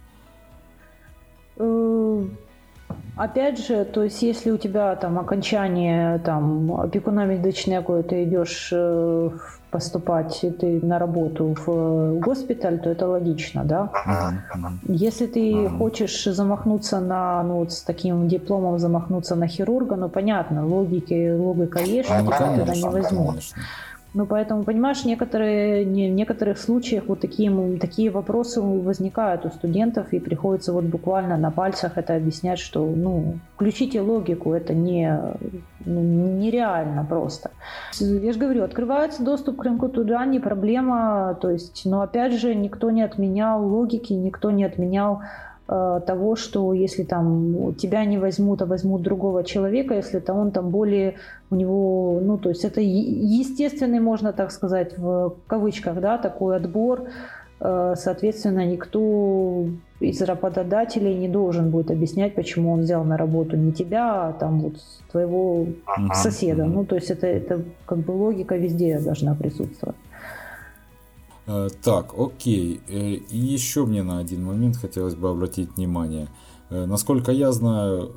Э, 2.89 2.93
Опять 3.17 3.65
же, 3.65 3.83
то 3.83 4.03
есть 4.03 4.21
если 4.21 4.51
у 4.51 4.57
тебя 4.57 4.95
там 4.95 5.17
окончание 5.17 6.19
там 6.19 6.71
опекуна 6.71 7.25
медичного, 7.25 8.03
ты 8.03 8.25
идешь 8.25 8.69
э, 8.71 9.29
поступать 9.71 10.39
ты 10.59 10.79
на 10.85 10.99
работу 10.99 11.55
в 11.65 12.19
госпиталь, 12.19 12.79
то 12.79 12.91
это 12.91 13.07
логично, 13.07 13.63
да? 13.63 13.89
Если 14.87 15.25
ты 15.25 15.67
хочешь 15.67 16.25
замахнуться 16.25 16.99
на, 16.99 17.41
ну 17.43 17.55
вот 17.55 17.73
с 17.73 17.81
таким 17.81 18.27
дипломом 18.27 18.77
замахнуться 18.77 19.35
на 19.35 19.47
хирурга, 19.47 19.95
ну 19.95 20.09
понятно, 20.09 20.67
логики, 20.67 21.35
логика 21.35 21.79
есть, 21.79 22.09
что 22.09 22.19
ну, 22.19 22.31
тебя 22.31 22.55
туда 22.55 22.75
не 22.75 22.83
возьмут. 22.83 23.29
Конечно. 23.29 23.63
Ну, 24.17 24.25
поэтому, 24.25 24.63
понимаешь, 24.63 25.05
некоторые, 25.05 25.85
не, 25.85 26.09
в 26.09 26.13
некоторых 26.13 26.57
случаях 26.57 27.03
вот 27.05 27.19
такие, 27.19 27.77
такие 27.77 28.09
вопросы 28.09 28.59
возникают 28.59 29.45
у 29.45 29.49
студентов, 29.49 30.11
и 30.11 30.19
приходится 30.19 30.73
вот 30.73 30.85
буквально 30.85 31.37
на 31.37 31.51
пальцах 31.51 31.99
это 31.99 32.15
объяснять, 32.15 32.57
что, 32.57 32.83
ну, 32.83 33.37
включите 33.53 34.01
логику, 34.01 34.53
это 34.53 34.73
не, 34.73 35.21
ну, 35.85 36.01
нереально 36.01 37.05
просто. 37.07 37.51
Я 37.99 38.33
же 38.33 38.39
говорю, 38.39 38.63
открывается 38.63 39.21
доступ 39.21 39.57
к 39.57 39.63
рынку 39.63 39.87
туда, 39.87 40.25
не 40.25 40.39
проблема, 40.39 41.37
то 41.39 41.51
есть, 41.51 41.83
но 41.85 42.01
опять 42.01 42.33
же, 42.33 42.55
никто 42.55 42.89
не 42.89 43.03
отменял 43.03 43.63
логики, 43.63 44.13
никто 44.13 44.49
не 44.49 44.63
отменял 44.63 45.21
того, 45.67 46.37
что 46.37 46.71
если 46.71 47.03
там 47.03 47.75
тебя 47.75 48.05
не 48.05 48.17
возьмут, 48.17 48.61
а 48.61 48.65
возьмут 48.65 49.01
другого 49.01 49.43
человека, 49.43 49.95
если 49.95 50.19
то 50.19 50.33
он 50.33 50.51
там 50.51 50.69
более 50.69 51.15
у 51.49 51.55
него, 51.55 52.21
ну 52.23 52.37
то 52.37 52.49
есть 52.49 52.63
это 52.63 52.79
естественный, 52.79 53.99
можно 53.99 54.31
так 54.31 54.51
сказать, 54.51 54.97
в 54.97 55.35
кавычках, 55.47 55.99
да, 55.99 56.17
такой 56.17 56.55
отбор, 56.55 57.09
э, 57.59 57.95
соответственно, 57.97 58.65
никто 58.65 59.65
из 59.99 60.21
работодателей 60.21 61.15
не 61.15 61.27
должен 61.27 61.69
будет 61.69 61.91
объяснять, 61.91 62.35
почему 62.35 62.71
он 62.71 62.81
взял 62.81 63.03
на 63.03 63.17
работу 63.17 63.57
не 63.57 63.73
тебя, 63.73 64.27
а 64.27 64.33
там 64.33 64.61
вот 64.61 64.73
твоего 65.11 65.67
соседа. 66.13 66.65
Ну, 66.65 66.85
то 66.85 66.95
есть 66.95 67.09
это, 67.09 67.27
это 67.27 67.61
как 67.85 67.99
бы 67.99 68.11
логика 68.11 68.55
везде 68.55 68.99
должна 68.99 69.35
присутствовать. 69.35 69.95
Э, 71.47 71.69
так, 71.81 72.13
окей. 72.17 72.81
Э, 72.87 73.13
и 73.13 73.37
еще 73.37 73.85
мне 73.85 74.03
на 74.03 74.19
один 74.19 74.43
момент 74.43 74.77
хотелось 74.77 75.15
бы 75.15 75.29
обратить 75.29 75.75
внимание. 75.77 76.27
Э, 76.69 76.85
насколько 76.85 77.31
я 77.31 77.51
знаю, 77.53 78.11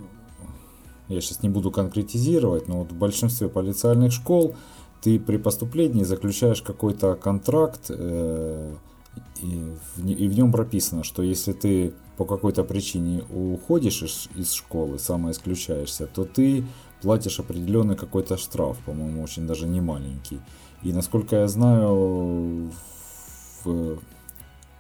я 1.09 1.21
сейчас 1.21 1.43
не 1.43 1.49
буду 1.49 1.71
конкретизировать, 1.71 2.69
но 2.69 2.81
вот 2.81 2.93
в 2.93 2.97
большинстве 2.97 3.49
полициальных 3.49 4.13
школ 4.13 4.55
ты 5.01 5.19
при 5.19 5.39
поступлении 5.39 6.03
заключаешь 6.03 6.61
какой-то 6.61 7.15
контракт, 7.15 7.91
и 7.91 9.73
в 9.97 10.35
нем 10.35 10.53
прописано, 10.53 11.05
что 11.05 11.23
если 11.23 11.53
ты 11.53 11.95
по 12.19 12.27
какой-то 12.27 12.65
причине 12.65 13.23
уходишь 13.35 14.03
из, 14.37 14.53
школы, 14.53 14.99
самоисключаешься, 14.99 16.07
то 16.07 16.25
ты 16.25 16.67
платишь 17.01 17.41
определенный 17.41 17.97
какой-то 17.97 18.37
штраф, 18.37 18.79
по-моему, 18.85 19.23
очень 19.23 19.47
даже 19.47 19.67
не 19.67 19.81
маленький. 19.81 20.39
И 20.83 20.93
насколько 20.93 21.37
я 21.37 21.49
знаю, 21.49 22.71
в 22.71 23.00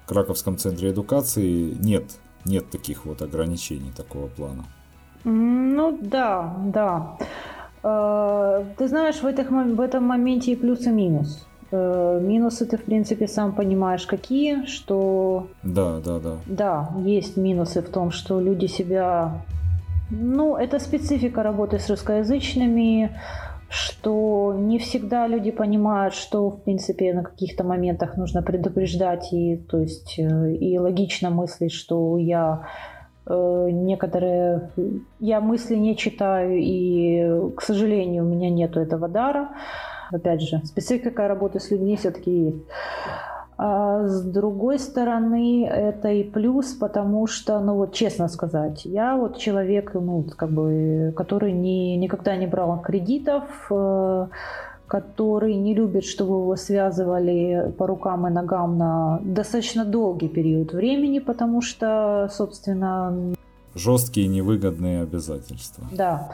Краковском 0.07 0.59
центре 0.59 0.91
эдукации 0.91 1.76
нет, 1.81 2.05
нет 2.45 2.68
таких 2.70 3.07
вот 3.07 3.22
ограничений 3.22 3.93
такого 3.97 4.26
плана. 4.26 4.64
Ну 5.24 5.99
да, 6.01 6.57
да. 6.64 7.16
Э, 7.83 8.64
ты 8.76 8.89
знаешь, 8.89 9.22
в, 9.22 9.26
этих, 9.26 9.51
в 9.51 9.81
этом 9.81 10.05
моменте 10.05 10.53
и 10.53 10.57
плюс, 10.57 10.87
и 10.87 10.91
минус. 10.91 11.47
Э, 11.72 12.20
минусы 12.20 12.66
ты, 12.66 12.76
в 12.76 12.83
принципе, 12.83 13.28
сам 13.28 13.53
понимаешь, 13.53 14.07
какие, 14.07 14.66
что... 14.66 15.47
Да, 15.62 16.01
да, 16.01 16.18
да. 16.18 16.37
Да, 16.47 16.91
есть 17.05 17.37
минусы 17.37 17.81
в 17.81 17.89
том, 17.89 18.11
что 18.11 18.41
люди 18.41 18.66
себя... 18.66 19.43
Ну, 20.11 20.57
это 20.57 20.81
специфика 20.81 21.43
работы 21.45 21.78
с 21.78 21.89
русскоязычными, 21.89 23.16
что 23.71 24.55
не 24.55 24.79
всегда 24.79 25.27
люди 25.27 25.51
понимают, 25.51 26.14
что, 26.14 26.51
в 26.51 26.62
принципе, 26.64 27.14
на 27.14 27.23
каких-то 27.23 27.64
моментах 27.64 28.16
нужно 28.16 28.43
предупреждать, 28.43 29.33
и, 29.33 29.57
то 29.57 29.79
есть, 29.79 30.18
э, 30.18 30.53
и 30.55 30.79
логично 30.79 31.31
мыслить, 31.31 31.73
что 31.73 32.18
я 32.18 32.66
Э, 33.31 33.68
некоторые... 33.71 34.71
Я 35.21 35.41
мысли 35.41 35.77
не 35.77 35.97
читаю, 35.97 36.59
и, 36.59 37.53
к 37.57 37.62
сожалению, 37.62 38.25
у 38.25 38.29
меня 38.29 38.51
нету 38.51 38.81
этого 38.81 39.09
дара. 39.09 39.51
Опять 40.11 40.43
же, 40.43 40.61
специфика 40.64 41.29
работы 41.29 41.61
с 41.61 41.71
людьми 41.71 41.97
все-таки 41.97 42.31
есть. 42.31 42.64
А 43.62 44.06
с 44.06 44.22
другой 44.22 44.78
стороны, 44.78 45.66
это 45.66 46.08
и 46.08 46.24
плюс, 46.24 46.72
потому 46.72 47.26
что, 47.26 47.61
ну 47.61 47.74
вот 47.74 47.92
честно 47.92 48.28
сказать, 48.28 48.86
я 48.86 49.16
вот 49.16 49.36
человек, 49.36 49.90
ну, 49.92 50.24
как 50.34 50.50
бы, 50.50 51.12
который 51.14 51.52
не, 51.52 51.98
никогда 51.98 52.36
не 52.36 52.46
брал 52.46 52.80
кредитов, 52.80 53.44
э, 53.70 54.28
который 54.86 55.56
не 55.56 55.74
любит, 55.74 56.06
чтобы 56.06 56.36
его 56.36 56.56
связывали 56.56 57.70
по 57.76 57.86
рукам 57.86 58.26
и 58.26 58.30
ногам 58.30 58.78
на 58.78 59.20
достаточно 59.22 59.84
долгий 59.84 60.28
период 60.28 60.72
времени, 60.72 61.18
потому 61.18 61.61
что, 61.61 62.30
собственно... 62.32 63.34
Жесткие 63.75 64.29
невыгодные 64.29 65.03
обязательства. 65.03 65.85
Да. 65.93 66.33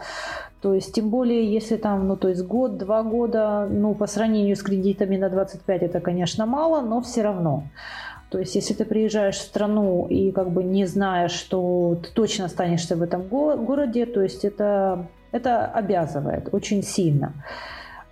То 0.61 0.75
есть, 0.75 0.95
тем 0.95 1.11
более, 1.11 1.53
если 1.53 1.77
там, 1.77 2.09
ну, 2.09 2.17
то 2.17 2.29
есть 2.29 2.43
год, 2.43 2.79
два 2.79 3.03
года, 3.03 3.69
ну, 3.71 3.95
по 3.95 4.07
сравнению 4.07 4.57
с 4.57 4.63
кредитами 4.63 5.17
на 5.17 5.29
25, 5.29 5.83
это, 5.83 6.01
конечно, 6.01 6.47
мало, 6.47 6.81
но 6.81 7.01
все 7.01 7.23
равно. 7.23 7.65
То 8.31 8.39
есть, 8.39 8.57
если 8.57 8.75
ты 8.75 8.85
приезжаешь 8.85 9.37
в 9.37 9.43
страну 9.43 10.07
и 10.09 10.33
как 10.33 10.51
бы 10.51 10.65
не 10.65 10.87
знаешь, 10.87 11.33
что 11.33 11.99
ты 12.03 12.09
точно 12.13 12.47
останешься 12.47 12.97
в 12.97 13.03
этом 13.03 13.23
городе, 13.29 14.07
то 14.07 14.23
есть 14.23 14.45
это, 14.45 15.07
это 15.31 15.67
обязывает 15.67 16.49
очень 16.53 16.83
сильно. 16.83 17.33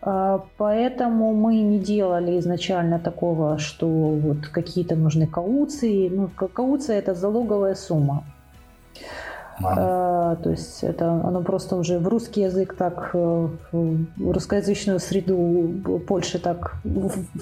А, 0.07 0.45
поэтому 0.59 1.33
мы 1.33 1.57
не 1.63 1.79
делали 1.79 2.39
изначально 2.39 2.99
такого, 2.99 3.59
что 3.59 3.89
вот 3.89 4.47
какие-то 4.49 4.97
нужны 4.97 5.27
кауции. 5.27 6.09
Ну, 6.09 6.29
кауция– 6.29 6.99
это 6.99 7.15
залоговая 7.15 7.75
сумма. 7.75 8.25
А, 9.63 10.37
то 10.37 10.51
есть 10.51 10.83
это 10.83 11.13
оно 11.13 11.41
просто 11.43 11.77
уже 11.77 11.99
в 11.99 12.09
русский 12.09 12.43
язык 12.43 12.75
так, 12.77 13.11
э, 13.15 13.49
в 13.73 14.33
русскоязычную 14.33 14.99
среду 14.99 16.01
Польши 16.09 16.39
так 16.39 16.77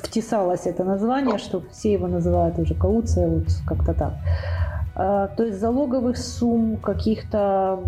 втесалось 0.03 0.66
это 0.66 0.84
название, 0.84 1.38
что 1.38 1.62
все 1.72 1.92
его 1.92 2.09
называют 2.09 2.59
уже 2.59 2.74
кауция, 2.74 3.28
вот 3.28 3.44
как-то 3.66 3.94
так. 3.94 4.12
А, 4.94 5.28
то 5.28 5.44
есть 5.44 5.59
залоговых 5.59 6.18
сумм 6.18 6.76
каких-то 6.76 7.80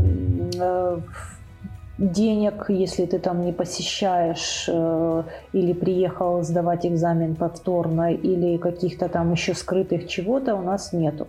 э, 0.58 1.00
денег, 1.98 2.66
если 2.68 3.04
ты 3.04 3.18
там 3.18 3.44
не 3.44 3.52
посещаешь 3.52 4.66
э, 4.68 5.22
или 5.52 5.72
приехал 5.74 6.42
сдавать 6.42 6.86
экзамен 6.86 7.34
повторно, 7.34 8.12
или 8.14 8.56
каких-то 8.56 9.08
там 9.08 9.32
еще 9.32 9.54
скрытых 9.54 10.08
чего-то 10.08 10.54
у 10.54 10.62
нас 10.62 10.94
нету. 10.94 11.28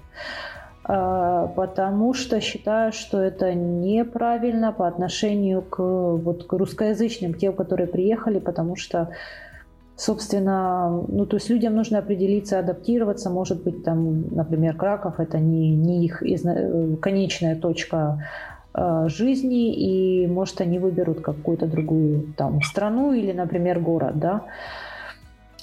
Э, 0.87 1.47
потому 1.55 2.13
что 2.13 2.39
считаю, 2.41 2.91
что 2.91 3.19
это 3.19 3.53
неправильно 3.53 4.71
по 4.71 4.87
отношению 4.87 5.61
к, 5.61 5.79
вот, 5.79 6.45
к 6.45 6.53
русскоязычным, 6.53 7.33
тем, 7.33 7.53
которые 7.53 7.87
приехали, 7.87 8.39
потому 8.39 8.75
что 8.75 9.09
собственно, 9.97 10.89
ну, 11.07 11.25
то 11.25 11.37
есть 11.37 11.49
людям 11.49 11.73
нужно 11.73 11.99
определиться, 11.99 12.59
адаптироваться. 12.59 13.29
Может 13.29 13.63
быть, 13.63 13.85
там, 13.85 14.27
например, 14.35 14.75
Краков– 14.75 15.19
это 15.21 15.39
не, 15.39 15.73
не 15.73 16.03
их 16.03 16.21
изна... 16.21 16.97
конечная 17.01 17.55
точка 17.55 18.19
Э, 18.77 19.07
жизни, 19.07 19.73
и, 19.73 20.27
может, 20.27 20.59
они 20.59 20.79
выберут 20.79 21.21
какую-то 21.21 21.65
другую 21.65 22.33
там 22.35 22.61
страну 22.61 23.13
или, 23.13 23.31
например, 23.31 23.79
город, 23.79 24.19
да. 24.19 24.41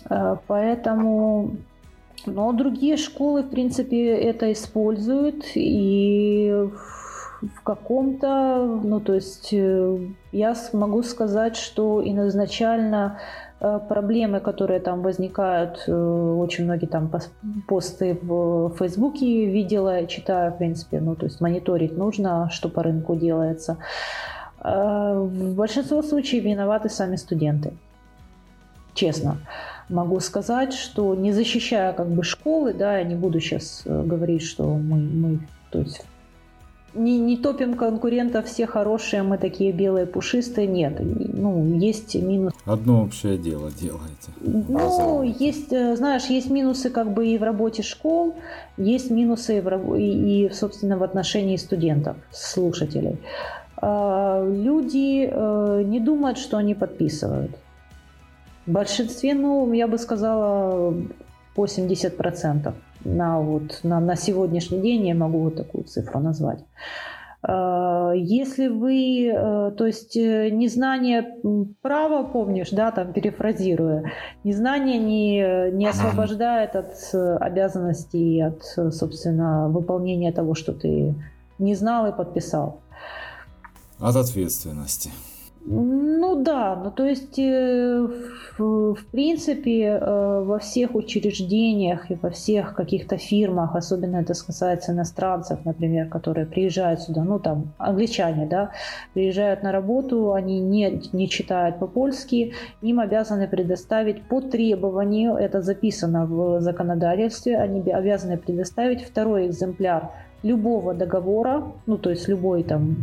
Э, 0.09 0.37
поэтому, 0.47 1.51
но 2.27 2.53
другие 2.53 2.97
школы, 2.97 3.43
в 3.43 3.51
принципе, 3.51 4.15
это 4.15 4.53
используют, 4.53 5.45
и 5.55 6.69
в 7.43 7.63
каком-то, 7.63 8.81
ну, 8.85 9.01
то 9.01 9.15
есть 9.15 9.49
э, 9.53 9.99
я 10.31 10.55
могу 10.73 11.03
сказать, 11.03 11.57
что 11.57 12.03
изначально 12.05 13.19
Э, 13.65 13.79
проблемы, 13.79 14.41
которые 14.41 14.81
там 14.81 15.03
возникают, 15.03 15.85
э, 15.87 15.93
очень 15.93 16.65
многие 16.65 16.87
там 16.87 17.09
посты 17.69 18.19
в 18.21 18.75
Фейсбуке 18.77 19.47
видела, 19.47 20.05
читаю, 20.09 20.53
в 20.53 20.59
принципе, 20.59 20.99
ну, 20.99 21.15
то 21.15 21.27
есть 21.27 21.41
мониторить 21.41 21.97
нужно, 21.97 22.49
что 22.51 22.69
по 22.69 22.83
рынку 22.83 23.15
делается. 23.15 23.77
В 24.65 25.55
большинстве 25.55 26.03
случаев 26.03 26.45
виноваты 26.45 26.89
сами 26.89 27.17
студенты. 27.17 27.73
Честно 28.95 29.37
могу 29.93 30.21
сказать, 30.21 30.73
что 30.73 31.15
не 31.15 31.33
защищая 31.33 31.93
как 31.93 32.09
бы 32.09 32.25
школы, 32.25 32.75
да, 32.75 32.99
я 32.99 33.05
не 33.05 33.15
буду 33.15 33.41
сейчас 33.41 33.83
говорить, 33.87 34.43
что 34.43 34.75
мы, 34.75 34.97
мы 34.97 35.39
то 35.71 35.81
есть 35.81 36.05
не, 36.95 37.19
не 37.19 37.37
топим 37.37 37.75
конкурентов, 37.75 38.47
все 38.47 38.67
хорошие, 38.67 39.23
мы 39.23 39.39
такие 39.39 39.73
белые, 39.73 40.07
пушистые. 40.07 40.67
Нет, 40.67 40.99
ну, 41.01 41.79
есть 41.79 42.15
минус. 42.15 42.53
Одно 42.65 43.03
общее 43.03 43.39
дело 43.39 43.71
делаете. 43.71 44.31
Ну, 44.41 45.23
есть, 45.23 45.73
э, 45.73 45.97
знаешь, 45.97 46.27
есть 46.27 46.51
минусы 46.51 46.91
как 46.91 47.13
бы 47.13 47.27
и 47.27 47.39
в 47.39 47.43
работе 47.43 47.83
школ, 47.83 48.35
есть 48.77 49.11
минусы 49.11 49.59
и, 49.59 49.61
в, 49.61 49.95
и, 49.97 50.47
и 50.47 50.51
собственно, 50.51 50.99
в 50.99 51.03
отношении 51.03 51.57
студентов, 51.57 52.17
слушателей. 52.31 53.19
А, 53.77 54.45
люди 54.47 55.29
э, 55.33 55.83
не 55.85 56.01
думают, 56.01 56.39
что 56.39 56.59
они 56.59 56.75
подписывают. 56.75 57.53
В 58.67 58.71
большинстве, 58.71 59.35
ну, 59.35 59.73
я 59.73 59.89
бы 59.89 59.99
сказала, 59.99 60.95
80% 61.57 62.75
на, 63.05 63.41
вот, 63.41 63.81
на, 63.83 64.01
на 64.01 64.17
сегодняшний 64.17 64.81
день 64.81 65.07
я 65.07 65.15
могу 65.15 65.41
вот 65.41 65.57
такую 65.57 65.85
цифру 65.85 66.21
назвать. 66.21 66.65
А, 67.43 68.13
если 68.15 68.69
вы, 68.69 69.27
э, 69.27 69.73
то 69.77 69.87
есть 69.87 70.17
э, 70.17 70.51
незнание 70.51 71.27
права, 71.83 72.23
помнишь, 72.23 72.71
да, 72.71 72.93
там 72.93 73.13
перефразируя, 73.13 74.13
незнание 74.45 74.99
не, 74.99 75.73
не 75.77 75.89
освобождает 75.89 76.77
от 76.77 76.95
э, 77.13 77.37
обязанностей, 77.39 78.41
от, 78.43 78.63
собственно, 78.95 79.69
выполнения 79.69 80.31
того, 80.31 80.55
что 80.55 80.73
ты 80.73 81.17
не 81.59 81.75
знал 81.75 82.07
и 82.07 82.17
подписал. 82.17 82.81
От 83.99 84.15
ответственности. 84.15 85.11
Ну 85.65 86.43
да, 86.43 86.75
ну 86.75 86.91
то 86.91 87.07
есть 87.07 87.39
э, 87.39 88.09
в, 88.59 88.95
в 88.95 89.07
принципе 89.13 89.85
э, 89.85 90.43
во 90.45 90.59
всех 90.59 90.97
учреждениях 90.97 92.11
и 92.11 92.17
во 92.17 92.31
всех 92.31 92.75
каких-то 92.75 93.17
фирмах, 93.17 93.77
особенно 93.77 94.17
это 94.17 94.35
касается 94.35 94.91
иностранцев, 94.91 95.65
например, 95.65 96.09
которые 96.09 96.47
приезжают 96.47 97.03
сюда, 97.03 97.23
ну 97.23 97.39
там 97.39 97.75
англичане, 97.79 98.47
да, 98.47 98.71
приезжают 99.15 99.63
на 99.63 99.71
работу, 99.71 100.33
они 100.33 100.59
не, 100.59 101.01
не 101.13 101.29
читают 101.29 101.79
по-польски, 101.79 102.55
им 102.81 102.99
обязаны 102.99 103.47
предоставить 103.47 104.23
по 104.23 104.41
требованию, 104.41 105.37
это 105.37 105.63
записано 105.63 106.27
в 106.27 106.61
законодательстве, 106.61 107.57
они 107.57 107.89
обязаны 107.89 108.37
предоставить 108.37 109.05
второй 109.05 109.47
экземпляр 109.47 110.11
любого 110.43 110.93
договора, 110.93 111.73
ну 111.87 111.99
то 111.99 112.11
есть 112.11 112.27
любой 112.27 112.65
там 112.65 112.97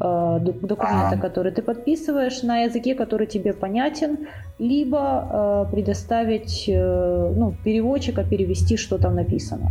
Э, 0.00 0.38
документа, 0.40 1.18
который 1.20 1.50
ты 1.50 1.62
подписываешь 1.62 2.42
на 2.42 2.58
языке, 2.58 2.94
который 2.94 3.26
тебе 3.26 3.52
понятен, 3.52 4.28
либо 4.58 5.66
э, 5.68 5.72
предоставить 5.72 6.68
э, 6.68 7.32
ну, 7.36 7.52
переводчика 7.64 8.22
перевести, 8.22 8.76
что 8.76 8.98
там 8.98 9.16
написано. 9.16 9.70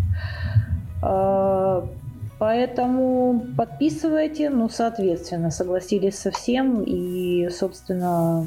Поэтому 2.40 3.46
подписывайте, 3.58 4.50
ну, 4.50 4.70
соответственно, 4.70 5.50
согласились 5.50 6.20
со 6.20 6.30
всем 6.30 6.84
и, 6.84 7.50
собственно, 7.50 8.46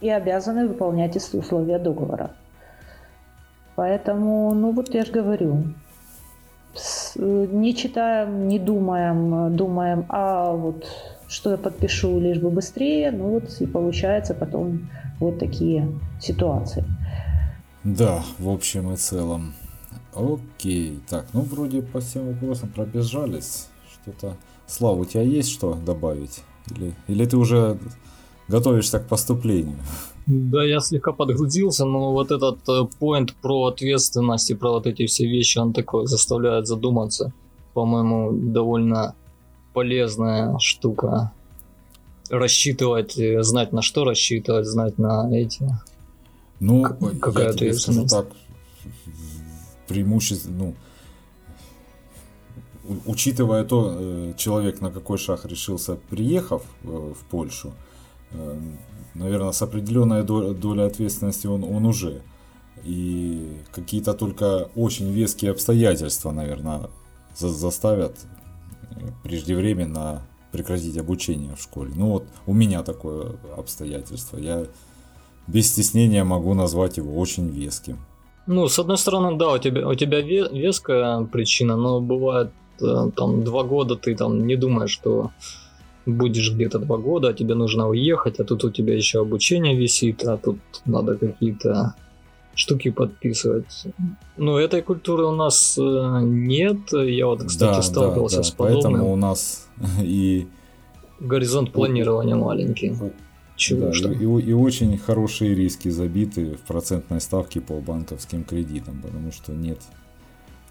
и 0.00 0.08
обязаны 0.08 0.66
выполнять 0.66 1.16
условия 1.16 1.78
договора. 1.78 2.30
Поэтому, 3.76 4.54
ну, 4.54 4.72
вот 4.72 4.92
я 4.94 5.04
же 5.04 5.12
говорю, 5.12 5.64
не 7.16 7.74
читаем, 7.76 8.48
не 8.48 8.58
думаем, 8.58 9.54
думаем, 9.56 10.06
а 10.08 10.52
вот 10.52 10.84
что 11.28 11.50
я 11.50 11.56
подпишу, 11.56 12.18
лишь 12.18 12.38
бы 12.38 12.50
быстрее. 12.50 13.10
Ну 13.10 13.30
вот 13.30 13.60
и 13.60 13.66
получается 13.66 14.34
потом 14.34 14.88
вот 15.20 15.38
такие 15.38 15.88
ситуации. 16.20 16.84
Да, 17.84 18.22
в 18.38 18.48
общем 18.48 18.92
и 18.92 18.96
целом. 18.96 19.54
Окей, 20.14 20.98
так, 21.08 21.26
ну 21.32 21.42
вроде 21.42 21.82
по 21.82 22.00
всем 22.00 22.28
вопросам 22.28 22.70
пробежались. 22.70 23.68
Что-то... 23.92 24.36
Слава, 24.66 25.00
у 25.00 25.04
тебя 25.04 25.22
есть 25.22 25.50
что 25.50 25.74
добавить? 25.74 26.40
Или, 26.70 26.94
или 27.06 27.24
ты 27.24 27.36
уже 27.36 27.78
готовишься 28.48 28.98
к 28.98 29.06
поступлению? 29.06 29.78
Да, 30.26 30.62
я 30.64 30.80
слегка 30.80 31.12
подгрузился, 31.12 31.86
но 31.86 32.12
вот 32.12 32.30
этот 32.30 32.58
поинт 32.98 33.34
про 33.34 33.66
ответственность 33.66 34.50
и 34.50 34.54
про 34.54 34.72
вот 34.72 34.86
эти 34.86 35.06
все 35.06 35.26
вещи, 35.26 35.58
он 35.58 35.72
такой 35.72 36.06
заставляет 36.06 36.66
задуматься. 36.66 37.32
По-моему, 37.72 38.32
довольно 38.32 39.14
полезная 39.78 40.58
штука. 40.58 41.32
Рассчитывать, 42.30 43.14
знать 43.44 43.72
на 43.72 43.80
что 43.80 44.04
рассчитывать, 44.04 44.66
знать 44.66 44.98
на 44.98 45.30
эти. 45.32 45.68
Ну, 46.60 46.82
какая 47.20 47.46
я 47.46 47.52
тебе 47.52 47.74
скажу 47.74 48.06
так, 48.06 48.26
преимущество, 49.86 50.50
ну, 50.50 50.74
учитывая 53.06 53.64
то, 53.64 53.96
э, 53.96 54.32
человек 54.36 54.80
на 54.80 54.90
какой 54.90 55.16
шаг 55.18 55.46
решился, 55.46 55.94
приехав 56.10 56.62
э, 56.82 56.88
в 56.88 57.24
Польшу, 57.30 57.72
э, 58.32 58.60
наверное, 59.14 59.52
с 59.52 59.62
определенной 59.62 60.24
долей 60.24 60.86
ответственности 60.86 61.46
он, 61.46 61.62
он 61.62 61.86
уже. 61.86 62.22
И 62.84 63.62
какие-то 63.70 64.14
только 64.14 64.68
очень 64.74 65.12
веские 65.12 65.52
обстоятельства, 65.52 66.32
наверное, 66.32 66.90
за 67.36 67.48
заставят 67.48 68.16
преждевременно 69.22 70.22
прекратить 70.52 70.96
обучение 70.96 71.54
в 71.54 71.62
школе. 71.62 71.92
Ну 71.94 72.10
вот 72.10 72.24
у 72.46 72.54
меня 72.54 72.82
такое 72.82 73.36
обстоятельство. 73.56 74.38
Я 74.38 74.64
без 75.46 75.68
стеснения 75.68 76.24
могу 76.24 76.54
назвать 76.54 76.96
его 76.96 77.18
очень 77.18 77.48
веским. 77.48 77.98
Ну, 78.46 78.66
с 78.68 78.78
одной 78.78 78.96
стороны, 78.96 79.36
да, 79.36 79.52
у 79.52 79.58
тебя, 79.58 79.86
у 79.86 79.94
тебя 79.94 80.20
веская 80.20 81.24
причина, 81.24 81.76
но 81.76 82.00
бывает 82.00 82.50
э, 82.80 83.10
там 83.14 83.44
два 83.44 83.62
года 83.62 83.94
ты 83.96 84.14
там 84.14 84.46
не 84.46 84.56
думаешь, 84.56 84.90
что 84.90 85.30
будешь 86.06 86.52
где-то 86.52 86.78
два 86.78 86.96
года, 86.96 87.28
а 87.28 87.34
тебе 87.34 87.54
нужно 87.54 87.88
уехать, 87.88 88.40
а 88.40 88.44
тут 88.44 88.64
у 88.64 88.70
тебя 88.70 88.94
еще 88.96 89.20
обучение 89.20 89.76
висит, 89.76 90.24
а 90.24 90.38
тут 90.38 90.58
надо 90.86 91.16
какие-то 91.16 91.94
штуки 92.58 92.90
подписывать. 92.90 93.86
Ну, 94.36 94.56
этой 94.56 94.82
культуры 94.82 95.24
у 95.26 95.32
нас 95.32 95.78
э, 95.78 96.20
нет. 96.22 96.92
Я 96.92 97.26
вот, 97.26 97.44
кстати, 97.44 97.76
да, 97.76 97.82
сталкивался 97.82 98.38
да, 98.38 98.42
да. 98.42 98.48
с 98.48 98.50
подобным. 98.50 98.82
Поэтому 98.82 99.12
у 99.12 99.16
нас 99.16 99.68
и... 100.02 100.46
Горизонт 101.20 101.72
планирования 101.72 102.34
маленький. 102.34 102.94
Чего 103.56 103.86
да, 103.86 103.92
что? 103.92 104.12
И, 104.12 104.22
и 104.22 104.52
очень 104.52 104.96
хорошие 104.98 105.54
риски 105.54 105.88
забиты 105.88 106.56
в 106.56 106.60
процентной 106.60 107.20
ставке 107.20 107.60
по 107.60 107.80
банковским 107.80 108.44
кредитам, 108.44 109.02
потому 109.02 109.32
что 109.32 109.52
нет 109.52 109.78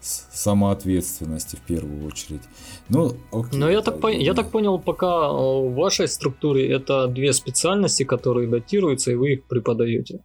самоответственности 0.00 1.56
в 1.56 1.60
первую 1.60 2.06
очередь. 2.06 2.42
Ну, 2.88 3.12
окей, 3.32 3.58
Но 3.58 3.68
я, 3.68 3.80
так, 3.80 4.00
по, 4.00 4.08
я 4.08 4.34
так 4.34 4.50
понял, 4.50 4.78
пока 4.78 5.32
в 5.32 5.74
вашей 5.74 6.06
структуре 6.06 6.70
это 6.70 7.08
две 7.08 7.32
специальности, 7.32 8.04
которые 8.04 8.48
датируются, 8.48 9.10
и 9.10 9.14
вы 9.14 9.32
их 9.32 9.44
преподаете. 9.44 10.20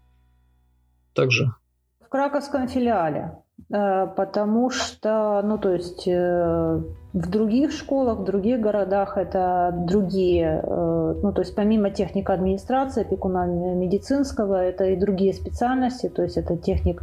Также? 1.13 1.53
В 1.99 2.09
краковском 2.09 2.67
филиале. 2.67 3.31
Э, 3.71 4.07
потому 4.15 4.69
что, 4.69 5.41
ну, 5.43 5.57
то 5.57 5.73
есть 5.73 6.07
э, 6.07 6.81
в 7.13 7.29
других 7.29 7.71
школах, 7.71 8.19
в 8.19 8.23
других 8.23 8.59
городах 8.59 9.17
это 9.17 9.73
другие, 9.73 10.61
э, 10.63 11.15
ну, 11.23 11.31
то 11.31 11.41
есть 11.41 11.55
помимо 11.55 11.89
техника 11.89 12.33
администрации, 12.33 13.01
опекуна 13.01 13.45
медицинского, 13.45 14.55
это 14.55 14.85
и 14.85 14.95
другие 14.95 15.33
специальности, 15.33 16.09
то 16.09 16.23
есть 16.23 16.37
это 16.37 16.57
техник, 16.57 17.01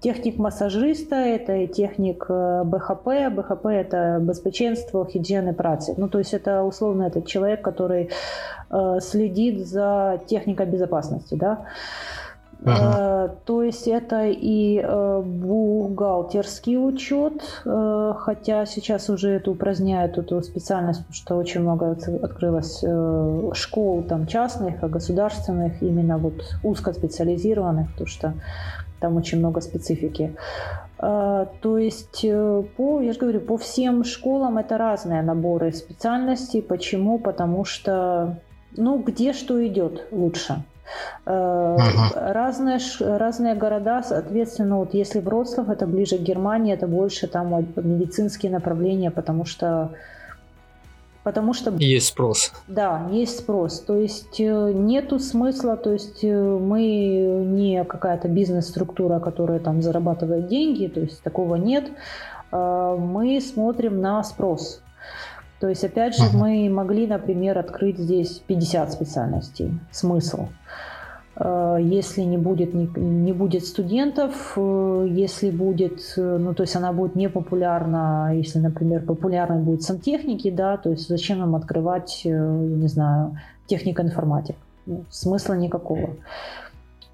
техник 0.00 0.38
массажиста, 0.38 1.16
это 1.16 1.56
и 1.56 1.66
техник 1.66 2.26
БХП, 2.28 3.34
БХП 3.34 3.66
это 3.66 4.18
безпеченство, 4.20 5.06
хигиены 5.06 5.54
працы. 5.54 5.94
Ну, 5.96 6.08
то 6.08 6.18
есть 6.18 6.34
это 6.34 6.62
условно 6.62 7.04
этот 7.04 7.26
человек, 7.26 7.62
который 7.62 8.10
следит 9.00 9.66
за 9.66 10.20
техникой 10.26 10.64
безопасности, 10.64 11.34
да. 11.34 11.66
Ага. 12.64 13.24
Э, 13.24 13.28
то 13.44 13.62
есть 13.62 13.88
это 13.88 14.26
и 14.28 14.80
э, 14.82 15.22
бухгалтерский 15.24 16.76
учет, 16.76 17.42
э, 17.64 18.14
хотя 18.18 18.66
сейчас 18.66 19.10
уже 19.10 19.30
это 19.30 19.50
упраздняют 19.50 20.18
эту 20.18 20.40
специальность, 20.42 21.00
потому 21.00 21.14
что 21.14 21.36
очень 21.36 21.60
много 21.62 21.96
открылось 22.22 22.84
школ 23.54 24.02
там 24.04 24.26
частных, 24.26 24.82
а 24.82 24.88
государственных, 24.88 25.82
именно 25.82 26.18
вот 26.18 26.34
узкоспециализированных, 26.62 27.90
потому 27.92 28.06
что 28.06 28.34
там 29.00 29.16
очень 29.16 29.38
много 29.38 29.60
специфики. 29.60 30.36
То 30.98 31.78
есть, 31.78 32.24
по, 32.76 33.00
я 33.00 33.12
же 33.12 33.18
говорю, 33.18 33.40
по 33.40 33.56
всем 33.56 34.04
школам 34.04 34.58
это 34.58 34.78
разные 34.78 35.22
наборы 35.22 35.72
специальностей. 35.72 36.62
Почему? 36.62 37.18
Потому 37.18 37.64
что, 37.64 38.38
ну, 38.76 39.02
где 39.02 39.32
что 39.32 39.66
идет 39.66 40.06
лучше. 40.12 40.62
Угу. 41.26 41.82
Разные, 42.14 42.78
разные 43.00 43.54
города, 43.54 44.02
соответственно, 44.02 44.78
вот 44.78 44.94
если 44.94 45.20
Вроцлав, 45.20 45.68
это 45.68 45.86
ближе 45.86 46.18
к 46.18 46.22
Германии, 46.22 46.74
это 46.74 46.86
больше 46.86 47.26
там 47.26 47.66
медицинские 47.76 48.50
направления, 48.52 49.10
потому 49.10 49.44
что 49.44 49.90
потому 51.22 51.54
что... 51.54 51.70
Есть 51.78 52.08
спрос. 52.08 52.52
Да, 52.66 53.08
есть 53.12 53.38
спрос. 53.38 53.80
То 53.80 53.96
есть 53.96 54.40
э, 54.40 54.72
нету 54.72 55.20
смысла, 55.20 55.76
то 55.76 55.92
есть 55.92 56.24
э, 56.24 56.58
мы 56.58 56.82
не 56.82 57.84
какая-то 57.84 58.26
бизнес-структура, 58.28 59.20
которая 59.20 59.60
там 59.60 59.82
зарабатывает 59.82 60.48
деньги, 60.48 60.88
то 60.88 61.00
есть 61.00 61.22
такого 61.22 61.56
нет. 61.56 61.90
Мы 62.50 63.40
смотрим 63.40 64.02
на 64.02 64.22
спрос. 64.24 64.82
То 65.62 65.68
есть, 65.68 65.84
опять 65.84 66.16
же, 66.16 66.24
мы 66.34 66.68
могли, 66.68 67.06
например, 67.06 67.56
открыть 67.56 67.96
здесь 67.96 68.42
50 68.48 68.92
специальностей. 68.92 69.70
Смысл? 69.92 70.48
Э, 71.36 71.78
если 71.80 72.22
не 72.22 72.36
будет, 72.36 72.74
не, 72.74 72.90
не 72.96 73.32
будет 73.32 73.64
студентов, 73.64 74.54
э, 74.56 75.06
если 75.08 75.52
будет, 75.52 76.00
э, 76.16 76.36
ну, 76.40 76.52
то 76.52 76.64
есть 76.64 76.74
она 76.74 76.92
будет 76.92 77.14
не 77.14 77.28
популярна, 77.28 78.32
если, 78.34 78.58
например, 78.58 79.04
популярной 79.04 79.62
будет 79.62 79.82
сантехники, 79.82 80.50
да, 80.50 80.78
то 80.78 80.90
есть 80.90 81.06
зачем 81.08 81.38
нам 81.38 81.54
открывать, 81.54 82.22
не 82.24 82.88
знаю, 82.88 83.38
техника 83.66 84.02
информатик? 84.02 84.56
Ну, 84.86 85.04
смысла 85.10 85.54
никакого. 85.54 86.16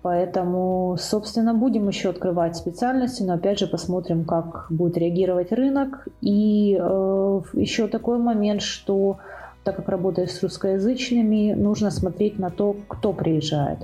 Поэтому, 0.02 0.96
собственно, 0.98 1.54
будем 1.54 1.88
еще 1.88 2.10
открывать 2.10 2.56
специальности, 2.56 3.22
но 3.24 3.34
опять 3.34 3.58
же 3.58 3.66
посмотрим, 3.66 4.24
как 4.24 4.66
будет 4.70 4.96
реагировать 4.96 5.50
рынок. 5.52 6.06
И 6.20 6.78
э, 6.80 7.40
еще 7.54 7.88
такой 7.88 8.18
момент, 8.18 8.62
что 8.62 9.18
так 9.64 9.76
как 9.76 9.88
работаю 9.88 10.28
с 10.28 10.42
русскоязычными, 10.42 11.52
нужно 11.52 11.90
смотреть 11.90 12.38
на 12.38 12.50
то, 12.50 12.76
кто 12.88 13.12
приезжает. 13.12 13.78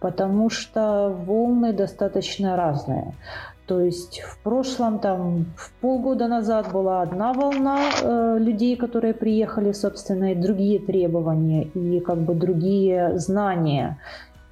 Потому 0.00 0.48
что 0.48 1.14
волны 1.26 1.72
достаточно 1.72 2.56
разные. 2.56 3.14
То 3.66 3.80
есть 3.80 4.20
в 4.20 4.38
прошлом, 4.42 4.98
там, 4.98 5.44
в 5.54 5.70
полгода 5.82 6.28
назад 6.28 6.72
была 6.72 7.02
одна 7.02 7.34
волна 7.34 7.78
э, 8.02 8.38
людей, 8.40 8.76
которые 8.76 9.12
приехали, 9.12 9.72
собственно, 9.72 10.32
и 10.32 10.34
другие 10.34 10.78
требования, 10.78 11.64
и 11.64 12.00
как 12.00 12.16
бы 12.16 12.34
другие 12.34 13.18
знания. 13.18 13.98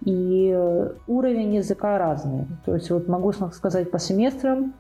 И 0.07 0.53
э, 0.55 0.93
уровень 1.09 1.57
языка 1.57 1.99
разный. 1.99 2.47
То 2.65 2.74
есть 2.77 2.91
вот 2.91 3.09
могу 3.09 3.33
сказать 3.33 3.91
по 3.91 3.99
семестрам, 3.99 4.73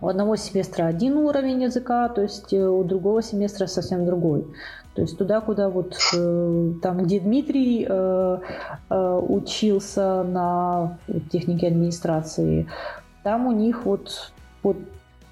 у 0.00 0.08
одного 0.08 0.34
семестра 0.34 0.86
один 0.86 1.16
уровень 1.16 1.62
языка, 1.62 2.08
то 2.08 2.22
есть 2.22 2.52
э, 2.52 2.68
у 2.68 2.82
другого 2.82 3.22
семестра 3.22 3.68
совсем 3.68 4.04
другой. 4.04 4.44
То 4.94 5.02
есть 5.02 5.16
туда, 5.16 5.40
куда 5.40 5.70
вот 5.70 5.96
э, 6.12 6.72
там, 6.82 7.04
где 7.04 7.20
Дмитрий 7.20 7.86
учился 8.90 10.24
на 10.24 10.98
технике 11.30 11.68
администрации, 11.68 12.66
там 13.22 13.46
у 13.46 13.52
них 13.52 13.84
вот, 13.84 14.32
вот 14.64 14.76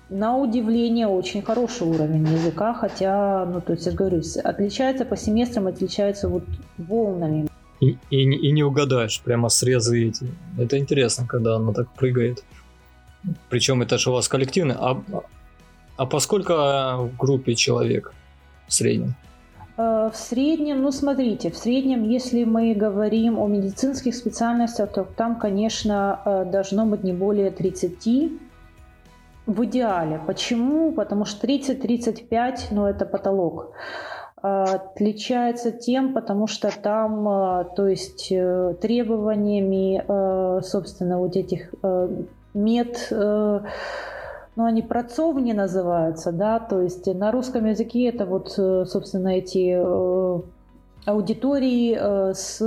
на 0.08 0.36
удивление 0.36 1.08
очень 1.08 1.42
хороший 1.42 1.88
уровень 1.88 2.28
языка, 2.28 2.74
хотя, 2.74 3.44
ну, 3.44 3.60
то 3.60 3.72
есть, 3.72 3.86
я 3.86 3.92
говорю, 3.92 4.22
отличается 4.44 5.04
по 5.04 5.16
семестрам, 5.16 5.66
отличается 5.66 6.28
вот 6.28 6.44
волнами. 6.78 7.49
И, 7.80 7.96
и, 8.10 8.22
и 8.22 8.52
не 8.52 8.62
угадаешь, 8.62 9.20
прямо 9.22 9.48
срезы 9.48 10.08
эти. 10.08 10.26
Это 10.58 10.78
интересно, 10.78 11.26
когда 11.26 11.56
оно 11.56 11.72
так 11.72 11.90
прыгает. 11.94 12.44
Причем 13.48 13.82
это 13.82 13.98
же 13.98 14.10
у 14.10 14.12
вас 14.12 14.28
коллективный. 14.28 14.74
А, 14.78 15.02
а 15.96 16.06
поскольку 16.06 16.52
в 16.52 17.10
группе 17.18 17.54
человек 17.54 18.12
в 18.66 18.72
среднем? 18.72 19.14
Э, 19.80 20.10
в 20.12 20.16
среднем, 20.16 20.82
ну 20.82 20.92
смотрите, 20.92 21.50
в 21.50 21.56
среднем, 21.56 22.02
если 22.02 22.44
мы 22.44 22.74
говорим 22.74 23.38
о 23.38 23.46
медицинских 23.46 24.14
специальностях, 24.14 24.92
то 24.92 25.04
там, 25.04 25.38
конечно, 25.38 26.20
э, 26.24 26.44
должно 26.52 26.84
быть 26.86 27.02
не 27.02 27.12
более 27.12 27.50
30 27.50 28.32
в 29.46 29.64
идеале. 29.64 30.20
Почему? 30.26 30.92
Потому 30.92 31.24
что 31.24 31.46
30-35, 31.46 32.72
ну 32.72 32.84
это 32.86 33.06
потолок. 33.06 33.72
Отличается 34.42 35.70
тем, 35.70 36.14
потому 36.14 36.46
что 36.46 36.70
там, 36.70 37.24
то 37.76 37.86
есть 37.86 38.28
требованиями, 38.80 40.02
собственно, 40.62 41.18
вот 41.18 41.36
этих 41.36 41.74
мед 42.54 43.08
ну, 44.56 44.64
они 44.64 44.82
процовни 44.82 45.52
называются, 45.52 46.32
да, 46.32 46.58
то 46.58 46.80
есть 46.80 47.06
на 47.06 47.30
русском 47.30 47.66
языке 47.66 48.08
это 48.08 48.26
вот, 48.26 48.50
собственно, 48.50 49.28
эти 49.28 49.78
аудитории 51.06 51.96
э, 51.98 52.34
с 52.34 52.60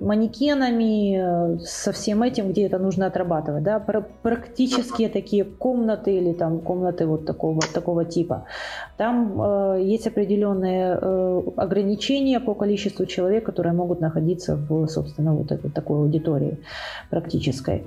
манекенами, 0.00 1.56
э, 1.56 1.58
со 1.64 1.92
всем 1.92 2.22
этим, 2.22 2.50
где 2.50 2.66
это 2.66 2.78
нужно 2.78 3.06
отрабатывать. 3.06 3.62
Да? 3.62 3.78
Практически 4.22 5.08
такие 5.08 5.44
комнаты 5.44 6.16
или 6.16 6.32
там 6.32 6.60
комнаты 6.60 7.06
вот 7.06 7.26
такого, 7.26 7.60
такого 7.74 8.04
типа. 8.04 8.44
Там 8.96 9.40
э, 9.40 9.82
есть 9.82 10.06
определенные 10.06 10.98
э, 11.00 11.42
ограничения 11.56 12.40
по 12.40 12.54
количеству 12.54 13.06
человек, 13.06 13.44
которые 13.44 13.74
могут 13.74 14.00
находиться 14.00 14.56
в, 14.56 14.86
собственно, 14.88 15.34
вот 15.34 15.52
этой 15.52 15.70
такой 15.70 15.98
аудитории 15.98 16.58
практической. 17.10 17.84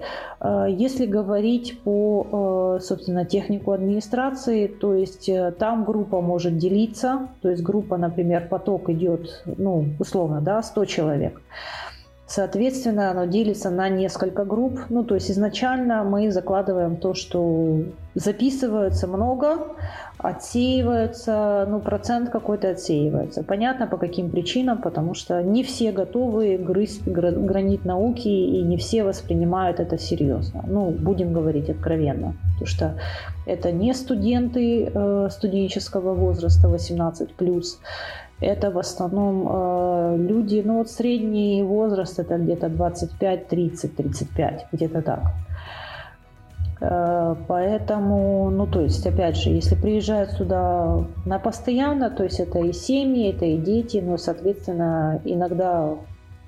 Если 0.68 1.06
говорить 1.06 1.80
по, 1.84 2.80
собственно, 2.82 3.26
технику 3.26 3.72
администрации, 3.72 4.68
то 4.68 4.94
есть 4.94 5.30
там 5.60 5.86
группа 5.86 6.22
может 6.22 6.58
делиться, 6.58 7.28
то 7.42 7.50
есть 7.50 7.62
группа, 7.62 7.98
например, 7.98 8.48
поток 8.50 8.90
идет, 8.90 9.44
ну, 9.46 9.71
ну, 9.72 9.86
условно, 10.00 10.42
да, 10.42 10.62
100 10.62 10.86
человек. 10.86 11.42
Соответственно, 12.28 13.12
оно 13.12 13.26
делится 13.26 13.70
на 13.70 13.90
несколько 13.90 14.46
групп. 14.46 14.80
Ну, 14.90 15.04
то 15.04 15.16
есть 15.16 15.30
изначально 15.30 16.04
мы 16.06 16.32
закладываем 16.32 16.96
то, 16.96 17.14
что 17.14 17.84
записывается 18.16 19.08
много, 19.08 19.68
отсеивается, 20.18 21.68
ну, 21.70 21.82
процент 21.82 22.30
какой-то 22.30 22.70
отсеивается. 22.70 23.44
Понятно, 23.44 23.86
по 23.86 23.98
каким 23.98 24.30
причинам, 24.30 24.82
потому 24.82 25.14
что 25.14 25.44
не 25.44 25.62
все 25.64 25.92
готовы 25.92 26.58
грызть 26.58 27.06
гранит 27.06 27.84
науки, 27.84 28.30
и 28.30 28.62
не 28.64 28.78
все 28.78 29.04
воспринимают 29.04 29.82
это 29.82 29.98
серьезно. 29.98 30.64
Ну, 30.68 30.92
будем 30.92 31.34
говорить 31.34 31.70
откровенно, 31.70 32.34
потому 32.54 32.66
что 32.66 32.96
это 33.46 33.74
не 33.74 33.94
студенты 33.94 34.90
э, 34.94 35.28
студенческого 35.30 36.14
возраста 36.14 36.70
18+, 36.70 37.28
это 38.42 38.72
в 38.72 38.78
основном 38.80 39.48
э, 39.48 40.18
люди, 40.18 40.62
ну 40.66 40.80
вот 40.80 40.90
средний 40.90 41.64
возраст 41.64 42.20
это 42.20 42.38
где-то 42.38 42.70
25, 42.70 43.48
30, 43.48 43.96
35, 43.96 44.66
где-то 44.72 45.02
так. 45.02 45.20
Э, 46.82 47.36
поэтому, 47.48 48.50
ну 48.50 48.66
то 48.66 48.82
есть, 48.82 49.06
опять 49.06 49.38
же, 49.38 49.52
если 49.52 49.76
приезжают 49.76 50.32
сюда 50.32 51.06
на 51.26 51.40
постоянно, 51.40 52.10
то 52.10 52.24
есть 52.24 52.40
это 52.40 52.60
и 52.60 52.74
семьи, 52.74 53.30
это 53.30 53.46
и 53.46 53.58
дети, 53.58 53.98
но, 53.98 54.18
соответственно, 54.18 55.22
иногда 55.24 55.96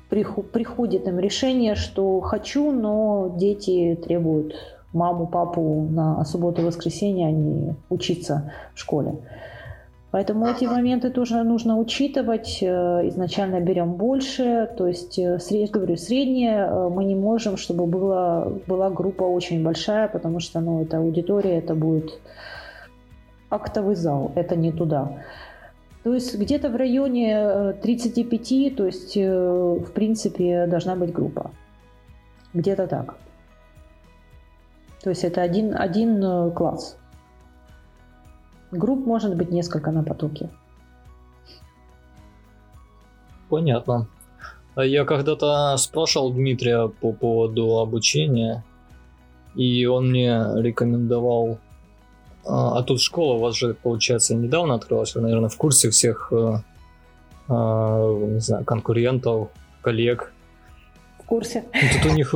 приходит 0.10 1.08
им 1.08 1.20
решение, 1.20 1.76
что 1.76 2.20
хочу, 2.22 2.72
но 2.72 3.36
дети 3.38 4.00
требуют 4.04 4.56
маму, 4.94 5.28
папу 5.28 5.88
на 5.90 6.24
субботу 6.26 6.62
и 6.62 6.66
воскресенье, 6.66 7.28
а 7.28 7.32
не 7.32 7.76
учиться 7.90 8.52
в 8.74 8.80
школе. 8.80 9.16
Поэтому 10.14 10.46
эти 10.46 10.66
моменты 10.66 11.10
тоже 11.10 11.42
нужно 11.44 11.80
учитывать. 11.80 12.60
Э, 12.62 13.08
изначально 13.08 13.60
берем 13.62 13.94
больше, 13.94 14.70
то 14.78 14.86
есть, 14.86 15.18
э, 15.18 15.40
говорю, 15.72 15.98
среднее 15.98 16.68
э, 16.68 16.90
мы 16.90 17.04
не 17.06 17.16
можем, 17.16 17.58
чтобы 17.58 17.88
была, 17.88 18.48
была 18.68 18.92
группа 18.92 19.24
очень 19.24 19.64
большая, 19.64 20.08
потому 20.08 20.40
что 20.40 20.60
ну, 20.62 20.84
это 20.84 20.98
аудитория, 20.98 21.58
это 21.58 21.74
будет 21.74 22.20
актовый 23.50 23.96
зал, 23.96 24.32
это 24.36 24.56
не 24.56 24.72
туда. 24.72 25.18
То 26.04 26.14
есть 26.14 26.38
где-то 26.38 26.70
в 26.70 26.76
районе 26.76 27.74
35, 27.82 28.76
то 28.76 28.86
есть 28.86 29.16
в 29.18 29.92
принципе 29.96 30.68
должна 30.68 30.96
быть 30.96 31.12
группа. 31.12 31.50
Где-то 32.54 32.86
так. 32.86 33.16
То 35.04 35.10
есть 35.10 35.24
это 35.24 35.42
один, 35.42 35.76
один 35.76 36.52
класс. 36.52 36.98
Групп 38.74 39.06
может 39.06 39.36
быть 39.36 39.52
несколько 39.52 39.92
на 39.92 40.04
потоке. 40.04 40.50
Понятно. 43.50 44.08
Я 44.76 45.06
когда-то 45.06 45.78
спрашивал 45.78 46.34
Дмитрия 46.34 46.88
по 46.88 47.12
поводу 47.12 47.78
обучения, 47.78 48.64
и 49.56 49.86
он 49.86 50.10
мне 50.10 50.44
рекомендовал... 50.56 51.60
А, 52.46 52.80
а 52.80 52.84
тут 52.84 53.00
школа 53.00 53.36
у 53.36 53.40
вас 53.40 53.56
же, 53.56 53.76
получается, 53.76 54.36
недавно 54.36 54.74
открылась, 54.74 55.14
вы, 55.14 55.22
наверное, 55.22 55.50
в 55.50 55.56
курсе 55.56 55.92
всех, 55.92 56.34
э, 56.34 56.56
а, 57.48 58.28
не 58.28 58.40
знаю, 58.40 58.66
конкурентов, 58.66 59.50
коллег. 59.82 60.34
В 61.20 61.26
курсе. 61.26 61.64
Тут 61.94 62.12
у 62.12 62.16
них, 62.16 62.32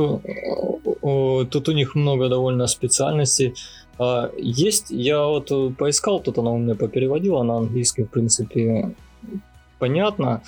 тут 1.50 1.68
у 1.68 1.72
них 1.72 1.94
много 1.96 2.28
довольно 2.28 2.68
специальностей. 2.68 3.54
А, 3.98 4.30
есть, 4.36 4.90
я 4.90 5.24
вот 5.24 5.50
э, 5.50 5.70
поискал, 5.76 6.20
тут 6.20 6.38
она 6.38 6.50
у 6.50 6.58
меня 6.58 6.74
попереводила 6.74 7.42
на 7.42 7.56
английский, 7.56 8.04
в 8.04 8.10
принципе, 8.10 8.94
понятно. 9.78 10.42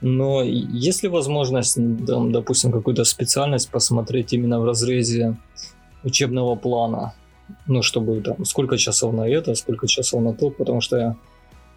Но 0.00 0.42
есть 0.42 1.02
ли 1.02 1.08
возможность, 1.08 1.78
там, 2.06 2.32
допустим, 2.32 2.70
какую-то 2.70 3.04
специальность 3.04 3.70
посмотреть 3.70 4.32
именно 4.32 4.60
в 4.60 4.64
разрезе 4.64 5.36
учебного 6.04 6.54
плана? 6.56 7.14
Ну, 7.66 7.80
чтобы 7.82 8.20
там 8.20 8.44
сколько 8.44 8.76
часов 8.76 9.14
на 9.14 9.28
это, 9.28 9.54
сколько 9.54 9.86
часов 9.86 10.22
на 10.22 10.34
то, 10.34 10.50
потому 10.50 10.80
что 10.80 10.96
я 10.96 11.16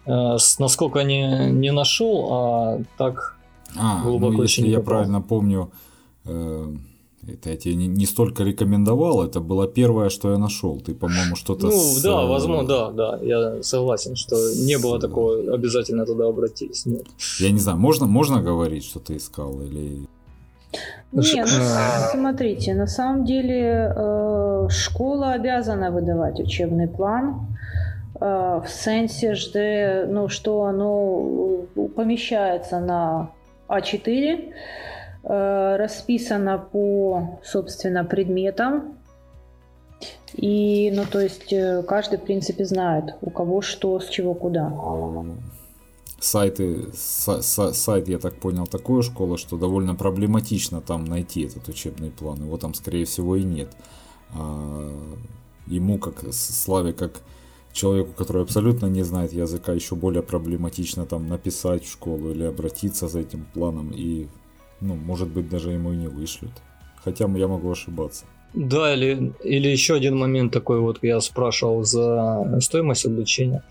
э, 0.06 0.36
насколько 0.58 1.00
не, 1.04 1.50
не 1.50 1.72
нашел, 1.72 2.28
а 2.32 2.82
так 2.98 3.36
а, 3.76 4.02
глубоко 4.02 4.38
ну, 4.38 4.42
если 4.42 4.66
я 4.66 4.80
правильно 4.80 5.20
помню, 5.22 5.70
э, 6.24 6.72
это 7.26 7.50
я 7.50 7.56
тебе 7.56 7.74
не, 7.74 7.86
не 7.86 8.06
столько 8.06 8.44
рекомендовал, 8.44 9.22
это 9.22 9.40
было 9.40 9.68
первое, 9.68 10.08
что 10.08 10.30
я 10.32 10.38
нашел. 10.38 10.80
Ты, 10.80 10.94
по-моему, 10.94 11.36
что-то. 11.36 11.66
Ну, 11.66 11.72
с... 11.72 12.02
да, 12.02 12.24
возможно, 12.24 12.66
да, 12.66 12.90
да. 12.90 13.18
Я 13.22 13.62
согласен, 13.62 14.16
что 14.16 14.36
с... 14.36 14.66
не 14.66 14.78
было 14.78 14.98
такого, 14.98 15.54
обязательно 15.54 16.06
туда 16.06 16.28
обратились. 16.28 16.86
Нет. 16.86 17.06
Я 17.38 17.50
не 17.50 17.60
знаю, 17.60 17.78
можно, 17.78 18.06
можно 18.06 18.42
говорить, 18.42 18.84
что 18.84 19.00
ты 19.00 19.16
искал 19.16 19.60
или. 19.60 20.06
Не, 21.12 21.42
ну 21.42 21.64
смотрите, 22.12 22.74
на 22.74 22.86
самом 22.86 23.24
деле 23.24 23.92
э, 23.94 24.68
школа 24.70 25.32
обязана 25.32 25.90
выдавать 25.90 26.38
учебный 26.38 26.86
план 26.86 27.48
э, 28.20 28.60
в 28.64 28.68
сенсе, 28.68 29.34
что, 29.34 30.06
ну, 30.08 30.28
что 30.28 30.62
оно 30.62 31.66
помещается 31.96 32.78
на 32.78 33.30
А4 33.68 34.38
Э, 34.38 34.89
расписано 35.22 36.58
по, 36.58 37.40
собственно, 37.42 38.04
предметам. 38.04 38.96
И, 40.32 40.90
ну, 40.94 41.04
то 41.10 41.20
есть, 41.20 41.52
э, 41.52 41.82
каждый, 41.82 42.18
в 42.18 42.22
принципе, 42.22 42.64
знает, 42.64 43.16
у 43.20 43.30
кого 43.30 43.60
что, 43.60 44.00
с 44.00 44.08
чего, 44.08 44.34
куда. 44.34 44.72
Сайты, 46.20 46.88
сайт, 46.94 48.08
я 48.08 48.18
так 48.18 48.34
понял, 48.40 48.66
такой 48.66 49.02
школы, 49.02 49.38
что 49.38 49.56
довольно 49.56 49.94
проблематично 49.94 50.80
там 50.80 51.04
найти 51.04 51.42
этот 51.42 51.68
учебный 51.68 52.10
план. 52.10 52.44
Его 52.44 52.56
там, 52.58 52.74
скорее 52.74 53.04
всего, 53.04 53.36
и 53.36 53.42
нет. 53.42 53.68
А 54.34 54.90
ему, 55.66 55.98
как 55.98 56.32
Славе, 56.32 56.92
как 56.92 57.22
человеку, 57.72 58.12
который 58.12 58.42
абсолютно 58.42 58.86
не 58.86 59.02
знает 59.02 59.32
языка, 59.32 59.72
еще 59.72 59.94
более 59.94 60.22
проблематично 60.22 61.06
там 61.06 61.28
написать 61.28 61.84
в 61.84 61.92
школу 61.92 62.30
или 62.30 62.44
обратиться 62.44 63.08
за 63.08 63.20
этим 63.20 63.46
планом. 63.54 63.90
И 63.94 64.28
ну, 64.80 64.94
может 64.94 65.28
быть, 65.28 65.48
даже 65.48 65.70
ему 65.70 65.92
и 65.92 65.96
не 65.96 66.08
вышлют. 66.08 66.52
Хотя 67.04 67.24
я 67.24 67.48
могу 67.48 67.70
ошибаться. 67.70 68.24
Да, 68.54 68.94
или, 68.94 69.32
или 69.44 69.68
еще 69.68 69.94
один 69.94 70.18
момент 70.18 70.52
такой 70.52 70.80
вот, 70.80 70.98
я 71.02 71.20
спрашивал 71.20 71.84
за 71.84 72.58
стоимость 72.60 73.06
обучения. 73.06 73.62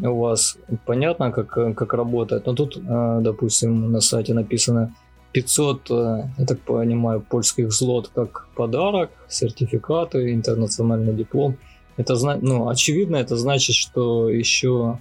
У 0.00 0.18
вас 0.20 0.56
понятно, 0.86 1.30
как, 1.30 1.76
как 1.76 1.94
работает, 1.94 2.46
но 2.46 2.54
тут, 2.54 2.76
э, 2.76 3.18
допустим, 3.22 3.92
на 3.92 4.00
сайте 4.00 4.34
написано 4.34 4.94
500, 5.32 5.90
э, 5.90 6.22
я 6.38 6.46
так 6.46 6.60
понимаю, 6.60 7.20
польских 7.20 7.70
злот 7.72 8.10
как 8.14 8.48
подарок, 8.56 9.10
сертификаты, 9.28 10.32
интернациональный 10.32 11.14
диплом. 11.14 11.56
Это, 11.96 12.14
ну, 12.40 12.68
очевидно, 12.68 13.16
это 13.16 13.36
значит, 13.36 13.76
что 13.76 14.28
еще 14.30 14.98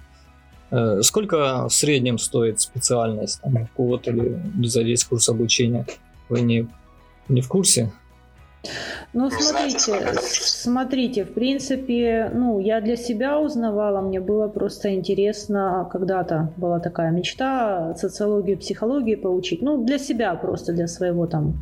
сколько 1.01 1.67
в 1.67 1.73
среднем 1.73 2.17
стоит 2.17 2.59
специальность, 2.59 3.41
там, 3.41 3.67
год 3.77 4.07
или 4.07 4.39
за 4.63 4.81
весь 4.81 5.03
курс 5.03 5.29
обучения? 5.29 5.85
Вы 6.29 6.41
не, 6.41 6.67
не 7.29 7.41
в 7.41 7.47
курсе? 7.47 7.91
Ну, 9.13 9.29
смотрите, 9.29 10.13
смотрите, 10.21 11.25
в 11.25 11.33
принципе, 11.33 12.31
ну, 12.33 12.59
я 12.59 12.81
для 12.81 12.95
себя 12.95 13.39
узнавала, 13.39 14.01
мне 14.01 14.19
было 14.19 14.47
просто 14.47 14.95
интересно, 14.95 15.87
когда-то 15.91 16.53
была 16.57 16.79
такая 16.79 17.11
мечта 17.11 17.93
социологию, 17.95 18.57
психологию 18.57 19.21
поучить, 19.21 19.61
ну, 19.61 19.83
для 19.83 19.99
себя 19.99 20.33
просто, 20.35 20.71
для 20.73 20.87
своего 20.87 21.27
там 21.27 21.61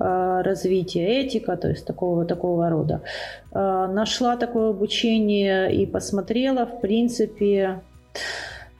э, 0.00 0.42
развития, 0.42 1.20
этика, 1.20 1.56
то 1.56 1.68
есть 1.68 1.86
такого, 1.86 2.24
такого 2.24 2.70
рода. 2.70 3.02
Э, 3.52 3.86
нашла 3.92 4.36
такое 4.36 4.70
обучение 4.70 5.72
и 5.74 5.86
посмотрела, 5.86 6.64
в 6.64 6.80
принципе, 6.80 7.82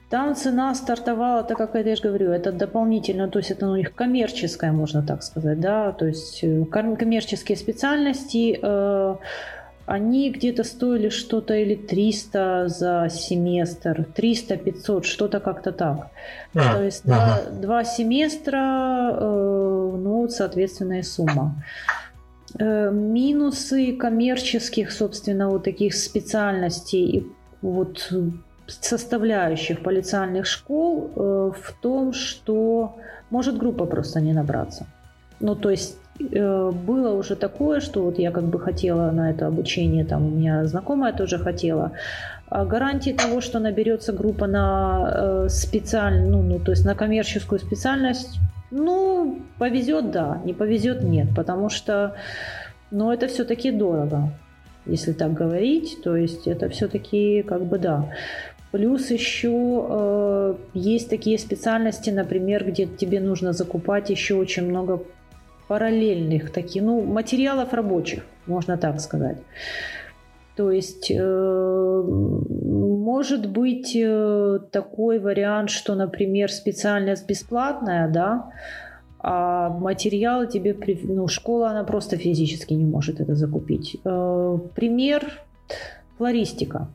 Там 0.09 0.35
цена 0.35 0.75
стартовала, 0.75 1.43
так 1.43 1.57
как 1.57 1.73
я 1.73 1.95
же 1.95 2.03
говорю, 2.03 2.29
это 2.31 2.51
дополнительно, 2.51 3.27
то 3.27 3.39
есть 3.39 3.49
это 3.49 3.67
у 3.67 3.75
них 3.75 3.95
коммерческая, 3.95 4.71
можно 4.71 5.01
так 5.01 5.23
сказать, 5.23 5.59
да, 5.59 5.91
то 5.91 6.05
есть 6.05 6.43
э, 6.43 6.65
коммерческие 6.65 7.57
специальности, 7.57 8.59
э, 8.61 9.15
они 9.85 10.29
где-то 10.29 10.63
стоили 10.63 11.09
что-то 11.09 11.55
или 11.55 11.75
300 11.75 12.67
за 12.67 13.09
семестр, 13.09 14.05
300-500, 14.15 15.03
что-то 15.03 15.39
как-то 15.39 15.71
так. 15.71 16.09
А, 16.55 16.75
то 16.75 16.83
есть 16.83 17.03
ага. 17.05 17.41
два, 17.49 17.59
два 17.61 17.83
семестра, 17.83 19.17
э, 19.19 19.97
ну, 19.97 20.27
соответственная 20.29 21.03
сумма. 21.03 21.63
Э, 22.59 22.91
минусы 22.91 23.93
коммерческих, 23.93 24.91
собственно, 24.91 25.49
вот 25.49 25.63
таких 25.63 25.95
специальностей 25.95 27.25
вот 27.61 28.09
составляющих 28.67 29.81
полициальных 29.83 30.45
школ 30.45 31.11
э, 31.15 31.51
в 31.61 31.73
том, 31.81 32.13
что 32.13 32.95
может 33.29 33.57
группа 33.57 33.85
просто 33.85 34.21
не 34.21 34.33
набраться. 34.33 34.85
Ну, 35.39 35.55
то 35.55 35.69
есть 35.69 35.97
э, 36.19 36.71
было 36.71 37.13
уже 37.13 37.35
такое, 37.35 37.81
что 37.81 38.03
вот 38.03 38.19
я 38.19 38.31
как 38.31 38.43
бы 38.43 38.59
хотела 38.59 39.11
на 39.11 39.31
это 39.31 39.47
обучение, 39.47 40.05
там 40.05 40.25
у 40.25 40.29
меня 40.29 40.65
знакомая 40.65 41.13
тоже 41.13 41.37
хотела. 41.37 41.91
А 42.49 42.65
гарантии 42.65 43.11
того, 43.11 43.41
что 43.41 43.59
наберется 43.59 44.13
группа 44.13 44.47
на 44.47 45.11
э, 45.13 45.49
специальную, 45.49 46.29
ну, 46.31 46.41
ну, 46.43 46.59
то 46.59 46.71
есть 46.71 46.85
на 46.85 46.95
коммерческую 46.95 47.59
специальность, 47.59 48.39
ну, 48.71 49.39
повезет, 49.57 50.11
да, 50.11 50.41
не 50.45 50.53
повезет, 50.53 51.03
нет, 51.03 51.27
потому 51.35 51.69
что, 51.69 52.13
ну, 52.91 53.11
это 53.11 53.27
все-таки 53.27 53.71
дорого, 53.71 54.29
если 54.85 55.13
так 55.13 55.33
говорить, 55.33 55.97
то 56.03 56.15
есть 56.15 56.47
это 56.47 56.69
все-таки 56.69 57.43
как 57.43 57.65
бы 57.65 57.79
да. 57.79 58.09
Плюс 58.73 59.11
еще 59.11 59.85
э, 59.87 60.55
есть 60.73 61.07
такие 61.07 61.37
специальности, 61.37 62.09
например, 62.09 62.65
где 62.65 62.87
тебе 62.87 63.19
нужно 63.19 63.53
закупать 63.53 64.09
еще 64.09 64.33
очень 64.33 64.67
много 64.67 65.03
параллельных 65.67 66.51
таких, 66.51 66.81
ну, 66.81 67.03
материалов 67.03 67.71
рабочих, 67.73 68.25
можно 68.47 68.75
так 68.77 68.99
сказать. 68.99 69.37
То 70.55 70.71
есть 70.71 71.11
э, 71.11 72.01
может 72.03 73.47
быть 73.47 73.95
э, 73.95 74.59
такой 74.71 75.19
вариант, 75.19 75.69
что, 75.69 75.93
например, 75.93 76.51
специальность 76.51 77.27
бесплатная, 77.27 78.09
да, 78.09 78.49
а 79.19 79.69
материалы 79.69 80.47
тебе, 80.47 80.75
ну, 81.03 81.27
школа, 81.27 81.69
она 81.69 81.83
просто 81.83 82.17
физически 82.17 82.73
не 82.73 82.85
может 82.85 83.21
это 83.21 83.35
закупить. 83.35 83.97
Э, 84.03 84.57
пример 84.73 85.31
флористика. 86.17 86.87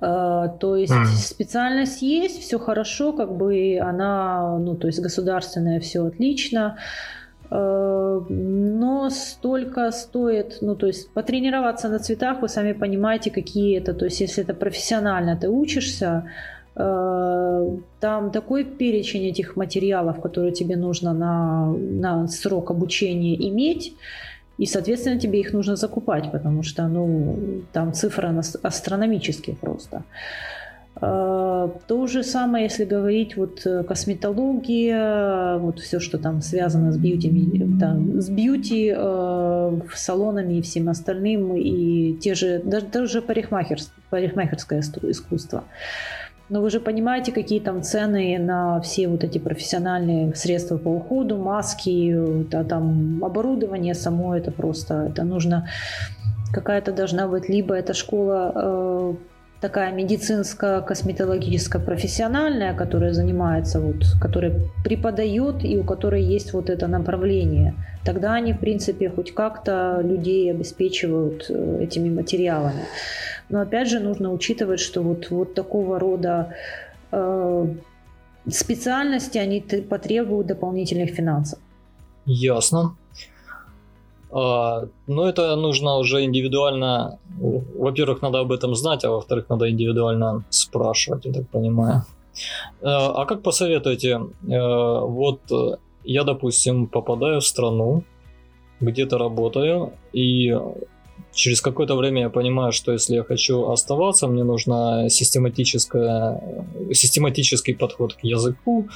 Э, 0.00 0.48
то 0.60 0.76
есть 0.76 0.92
mm. 0.92 1.06
специальность 1.06 2.02
есть, 2.02 2.40
все 2.40 2.58
хорошо, 2.58 3.12
как 3.12 3.36
бы 3.36 3.78
она, 3.80 4.58
ну, 4.58 4.76
то 4.76 4.86
есть 4.86 5.00
государственная, 5.00 5.80
все 5.80 6.04
отлично, 6.06 6.76
э, 7.50 8.20
но 8.28 9.10
столько 9.10 9.90
стоит, 9.90 10.58
ну, 10.60 10.76
то 10.76 10.86
есть 10.86 11.10
потренироваться 11.10 11.88
на 11.88 11.98
цветах, 11.98 12.42
вы 12.42 12.48
сами 12.48 12.72
понимаете, 12.72 13.30
какие 13.30 13.76
это, 13.78 13.92
то 13.92 14.04
есть 14.04 14.20
если 14.20 14.44
это 14.44 14.54
профессионально 14.54 15.36
ты 15.36 15.48
учишься, 15.48 16.30
э, 16.76 17.76
там 17.98 18.30
такой 18.30 18.64
перечень 18.64 19.24
этих 19.26 19.56
материалов, 19.56 20.20
которые 20.20 20.52
тебе 20.52 20.76
нужно 20.76 21.12
на, 21.12 21.66
на 21.66 22.28
срок 22.28 22.70
обучения 22.70 23.34
иметь, 23.48 23.94
и, 24.58 24.66
соответственно, 24.66 25.18
тебе 25.20 25.40
их 25.40 25.52
нужно 25.52 25.76
закупать, 25.76 26.30
потому 26.32 26.62
что, 26.62 26.88
ну, 26.88 27.62
там 27.72 27.92
цифры 27.92 28.28
астрономические 28.62 29.56
просто. 29.56 30.02
А, 31.00 31.68
то 31.86 32.06
же 32.08 32.24
самое, 32.24 32.64
если 32.64 32.84
говорить 32.84 33.36
вот 33.36 33.64
э, 33.64 33.84
косметология, 33.84 35.58
вот 35.58 35.78
все, 35.78 36.00
что 36.00 36.18
там 36.18 36.42
связано 36.42 36.90
с 36.90 36.96
бьюти, 36.96 37.30
там, 37.78 38.20
с 38.20 38.28
бьюти, 38.28 38.92
э, 38.96 39.80
салонами 39.94 40.54
и 40.54 40.62
всем 40.62 40.88
остальным, 40.88 41.56
и 41.56 42.14
те 42.14 42.34
же, 42.34 42.60
даже, 42.64 42.86
даже 42.86 43.22
парикмахерское 43.22 44.80
искусство. 44.80 45.64
Но 46.48 46.62
вы 46.62 46.70
же 46.70 46.80
понимаете, 46.80 47.30
какие 47.30 47.60
там 47.60 47.82
цены 47.82 48.38
на 48.38 48.80
все 48.80 49.06
вот 49.08 49.22
эти 49.22 49.38
профессиональные 49.38 50.34
средства 50.34 50.78
по 50.78 50.88
уходу, 50.88 51.36
маски, 51.36 52.14
да, 52.50 52.64
там 52.64 53.22
оборудование 53.22 53.94
само, 53.94 54.34
это 54.34 54.50
просто, 54.50 55.08
это 55.10 55.24
нужно, 55.24 55.68
какая-то 56.52 56.92
должна 56.92 57.28
быть, 57.28 57.50
либо 57.50 57.74
эта 57.74 57.92
школа 57.92 58.52
э, 58.54 59.14
такая 59.60 59.92
медицинско-косметологическая 59.92 61.80
профессиональная, 61.80 62.74
которая 62.74 63.12
занимается, 63.12 63.80
вот, 63.80 64.04
которая 64.20 64.60
преподает 64.84 65.64
и 65.64 65.76
у 65.78 65.84
которой 65.84 66.22
есть 66.22 66.52
вот 66.52 66.70
это 66.70 66.86
направление, 66.86 67.74
тогда 68.04 68.34
они, 68.34 68.52
в 68.52 68.60
принципе, 68.60 69.10
хоть 69.10 69.34
как-то 69.34 70.00
людей 70.02 70.50
обеспечивают 70.50 71.46
э, 71.48 71.78
этими 71.82 72.08
материалами. 72.08 72.84
Но 73.48 73.60
опять 73.60 73.88
же 73.88 73.98
нужно 73.98 74.32
учитывать, 74.32 74.80
что 74.80 75.02
вот, 75.02 75.30
вот 75.30 75.54
такого 75.54 75.98
рода 75.98 76.54
э, 77.10 77.66
специальности, 78.48 79.38
они 79.38 79.60
потребуют 79.60 80.46
дополнительных 80.46 81.10
финансов. 81.10 81.58
Ясно. 82.26 82.94
А, 84.30 84.88
но 85.06 85.28
это 85.28 85.56
нужно 85.56 85.96
уже 85.96 86.24
индивидуально. 86.24 87.18
Во-первых, 87.78 88.22
надо 88.22 88.40
об 88.40 88.52
этом 88.52 88.74
знать, 88.74 89.04
а 89.04 89.10
во-вторых, 89.10 89.48
надо 89.48 89.70
индивидуально 89.70 90.44
спрашивать, 90.50 91.24
я 91.26 91.32
так 91.32 91.48
понимаю. 91.48 92.04
А, 92.82 93.22
а 93.22 93.26
как 93.26 93.42
посоветуете? 93.42 94.20
Э, 94.48 95.00
вот 95.00 95.40
я, 96.04 96.24
допустим, 96.24 96.86
попадаю 96.86 97.40
в 97.40 97.46
страну, 97.46 98.02
где-то 98.80 99.18
работаю, 99.18 99.92
и 100.12 100.56
через 101.32 101.60
какое-то 101.60 101.96
время 101.96 102.22
я 102.22 102.30
понимаю, 102.30 102.72
что 102.72 102.92
если 102.92 103.16
я 103.16 103.24
хочу 103.24 103.70
оставаться, 103.70 104.26
мне 104.26 104.44
нужно 104.44 105.08
систематическое, 105.08 106.40
систематический 106.92 107.74
подход 107.74 108.14
к 108.14 108.24
языку. 108.24 108.88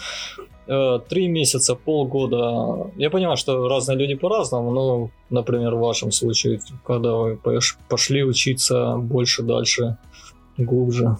Э, 0.69 1.01
три 1.09 1.29
месяца, 1.29 1.75
полгода. 1.75 2.91
Я 2.97 3.11
понимаю, 3.11 3.37
что 3.37 3.69
разные 3.69 3.99
люди 3.99 4.15
по-разному, 4.15 4.71
но, 4.71 5.11
например, 5.31 5.75
в 5.75 5.81
вашем 5.81 6.13
случае, 6.13 6.61
когда 6.87 7.15
вы 7.15 7.39
пошли 7.89 8.23
учиться 8.23 8.97
больше, 8.97 9.43
дальше, 9.43 9.97
глубже. 10.57 11.17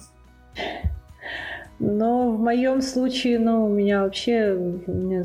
Но 1.79 2.31
в 2.31 2.39
моем 2.39 2.81
случае, 2.81 3.39
ну, 3.39 3.65
у 3.65 3.69
меня 3.69 4.03
вообще 4.03 4.57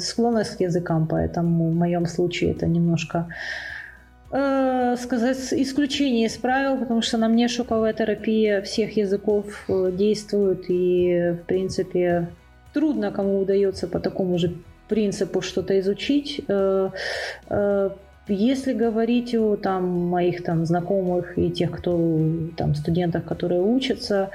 склонность 0.01 0.57
к 0.57 0.61
языкам, 0.61 1.07
поэтому 1.07 1.71
в 1.71 1.75
моем 1.75 2.07
случае 2.07 2.51
это 2.51 2.67
немножко 2.67 3.29
э, 4.33 4.97
сказать, 4.97 5.39
исключение 5.53 6.27
из 6.27 6.37
правил, 6.37 6.77
потому 6.77 7.03
что 7.03 7.19
на 7.19 7.29
мне 7.29 7.47
шоковая 7.47 7.93
терапия 7.93 8.63
всех 8.63 8.97
языков 8.97 9.65
э, 9.69 9.93
действует, 9.93 10.65
и, 10.69 11.37
в 11.41 11.47
принципе, 11.47 12.29
трудно 12.73 13.11
кому 13.11 13.41
удается 13.41 13.89
по 13.89 14.01
такому 14.01 14.39
же 14.39 14.55
принципу 14.89 15.41
что-то 15.41 15.79
изучить. 15.81 16.41
Э, 16.49 16.91
э, 17.49 17.91
если 18.29 18.73
говорить 18.73 19.35
о 19.35 19.57
там, 19.57 19.89
моих 20.09 20.43
там, 20.43 20.67
знакомых 20.67 21.39
и 21.39 21.51
тех, 21.51 21.71
кто 21.71 22.19
там, 22.57 22.75
студентах, 22.75 23.25
которые 23.25 23.63
учатся, 23.63 24.31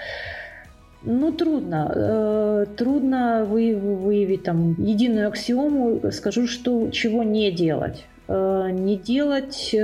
ну, 1.03 1.31
трудно. 1.31 1.91
Э, 1.93 2.65
трудно 2.77 3.45
выявить 3.45 4.43
там 4.43 4.75
единую 4.81 5.27
аксиому. 5.27 6.11
Скажу, 6.11 6.47
что 6.47 6.89
чего 6.91 7.23
не 7.23 7.51
делать. 7.51 8.05
Не 8.29 8.95
делать, 8.95 9.75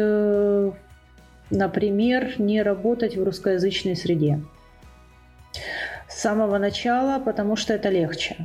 например, 1.51 2.31
не 2.39 2.63
работать 2.63 3.17
в 3.17 3.23
русскоязычной 3.23 3.97
среде. 3.97 4.39
С 6.19 6.21
самого 6.21 6.57
начала, 6.57 7.21
потому 7.23 7.55
что 7.55 7.73
это 7.73 7.87
легче. 7.87 8.35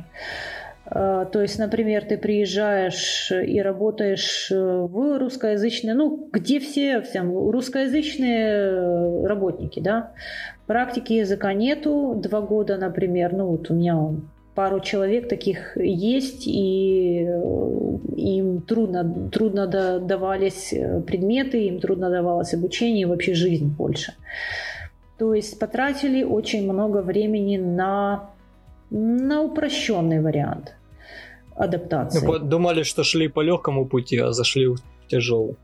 Э, 0.85 1.25
то 1.29 1.41
есть, 1.41 1.59
например, 1.59 2.05
ты 2.05 2.17
приезжаешь 2.17 3.33
и 3.33 3.61
работаешь 3.61 4.47
в 4.49 5.19
русскоязычной, 5.19 5.93
ну, 5.93 6.29
где 6.31 6.61
все, 6.61 7.01
всем 7.01 7.37
русскоязычные 7.49 9.27
работники, 9.27 9.81
да, 9.81 10.13
практики 10.67 11.11
языка 11.11 11.53
нету, 11.53 12.17
два 12.23 12.39
года, 12.39 12.77
например, 12.77 13.33
ну, 13.33 13.47
вот 13.47 13.69
у 13.69 13.73
меня 13.73 14.11
пару 14.55 14.79
человек 14.79 15.27
таких 15.27 15.75
есть, 15.75 16.47
и 16.47 17.25
э, 17.27 17.97
им 18.15 18.61
трудно, 18.61 19.29
трудно 19.29 19.67
давались 19.99 20.71
э, 20.71 21.01
предметы, 21.01 21.65
им 21.65 21.81
трудно 21.81 22.09
давалось 22.09 22.53
обучение 22.53 23.01
и 23.01 23.05
вообще 23.05 23.33
жизнь 23.33 23.67
больше. 23.67 24.13
То 25.17 25.33
есть 25.33 25.59
потратили 25.59 26.23
очень 26.23 26.71
много 26.71 27.01
времени 27.01 27.57
на, 27.57 28.29
на 28.89 29.41
упрощенный 29.41 30.21
вариант 30.21 30.75
адаптации. 31.55 32.25
Ну, 32.25 32.39
думали, 32.39 32.83
что 32.83 33.03
шли 33.03 33.29
по 33.29 33.41
легкому 33.41 33.85
пути, 33.85 34.17
а 34.17 34.31
зашли 34.31 34.67
в 34.67 34.77
тяжелый. 35.07 35.55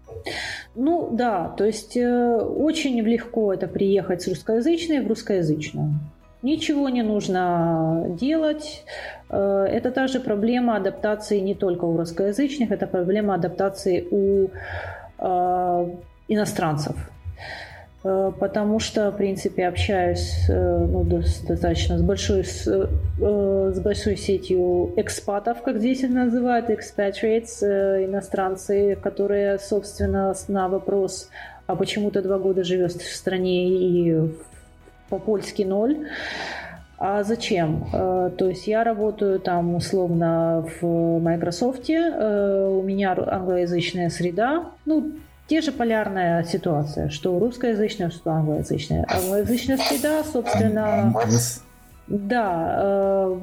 Ну 0.76 1.10
да, 1.12 1.50
то 1.58 1.66
есть 1.66 1.98
э, 1.98 2.38
очень 2.38 3.00
легко 3.02 3.54
это 3.54 3.68
приехать 3.68 4.22
с 4.22 4.28
русскоязычной 4.28 5.02
в 5.02 5.08
русскоязычную. 5.08 6.00
Ничего 6.44 6.90
не 6.90 7.04
нужно 7.04 8.06
делать. 8.10 8.84
Э, 9.30 9.66
это 9.70 9.92
та 9.92 10.08
же 10.08 10.20
проблема 10.20 10.78
адаптации 10.78 11.40
не 11.40 11.56
только 11.56 11.86
у 11.86 11.98
русскоязычных, 11.98 12.72
это 12.72 12.88
проблема 12.88 13.36
адаптации 13.36 14.08
у 14.12 14.50
э, 15.18 15.96
иностранцев. 16.28 16.96
Э, 18.04 18.32
потому 18.40 18.80
что, 18.80 19.12
в 19.12 19.18
принципе, 19.18 19.68
общаюсь 19.68 20.46
ну, 20.48 21.04
достаточно 21.04 21.98
с 21.98 22.02
большой, 22.02 22.44
с, 22.44 22.66
с 22.66 23.80
большой 23.80 24.18
сетью 24.18 24.94
экспатов, 24.98 25.62
как 25.62 25.78
здесь 25.80 26.04
это 26.04 26.14
называют, 26.14 26.70
expatriates, 26.70 27.64
иностранцы, 28.06 28.98
которые, 29.02 29.60
собственно, 29.60 30.34
на 30.48 30.68
вопрос, 30.68 31.30
а 31.68 31.76
почему 31.76 32.12
ты 32.12 32.22
два 32.22 32.38
года 32.38 32.64
живешь 32.64 32.94
в 32.94 33.16
стране 33.16 33.70
и 33.70 34.32
по-польски 35.10 35.64
ноль. 35.64 36.08
А 36.98 37.24
зачем? 37.24 37.86
Э, 37.94 38.30
то 38.38 38.50
есть 38.50 38.68
я 38.68 38.84
работаю 38.84 39.40
там 39.40 39.76
условно 39.76 40.66
в 40.80 41.20
Microsoft, 41.20 41.90
э, 41.90 42.68
у 42.68 42.84
меня 42.84 43.16
англоязычная 43.18 44.10
среда, 44.10 44.66
ну, 44.86 45.12
те 45.52 45.60
же 45.60 45.74
полярная 45.74 46.46
ситуация, 46.46 47.10
что 47.10 47.38
русскоязычная, 47.38 48.10
что 48.10 48.32
англоязычная. 48.32 49.06
Англоязычная 49.10 49.78
среда, 49.78 50.24
собственно, 50.24 51.14
да. 52.08 52.78
Э, 52.82 53.40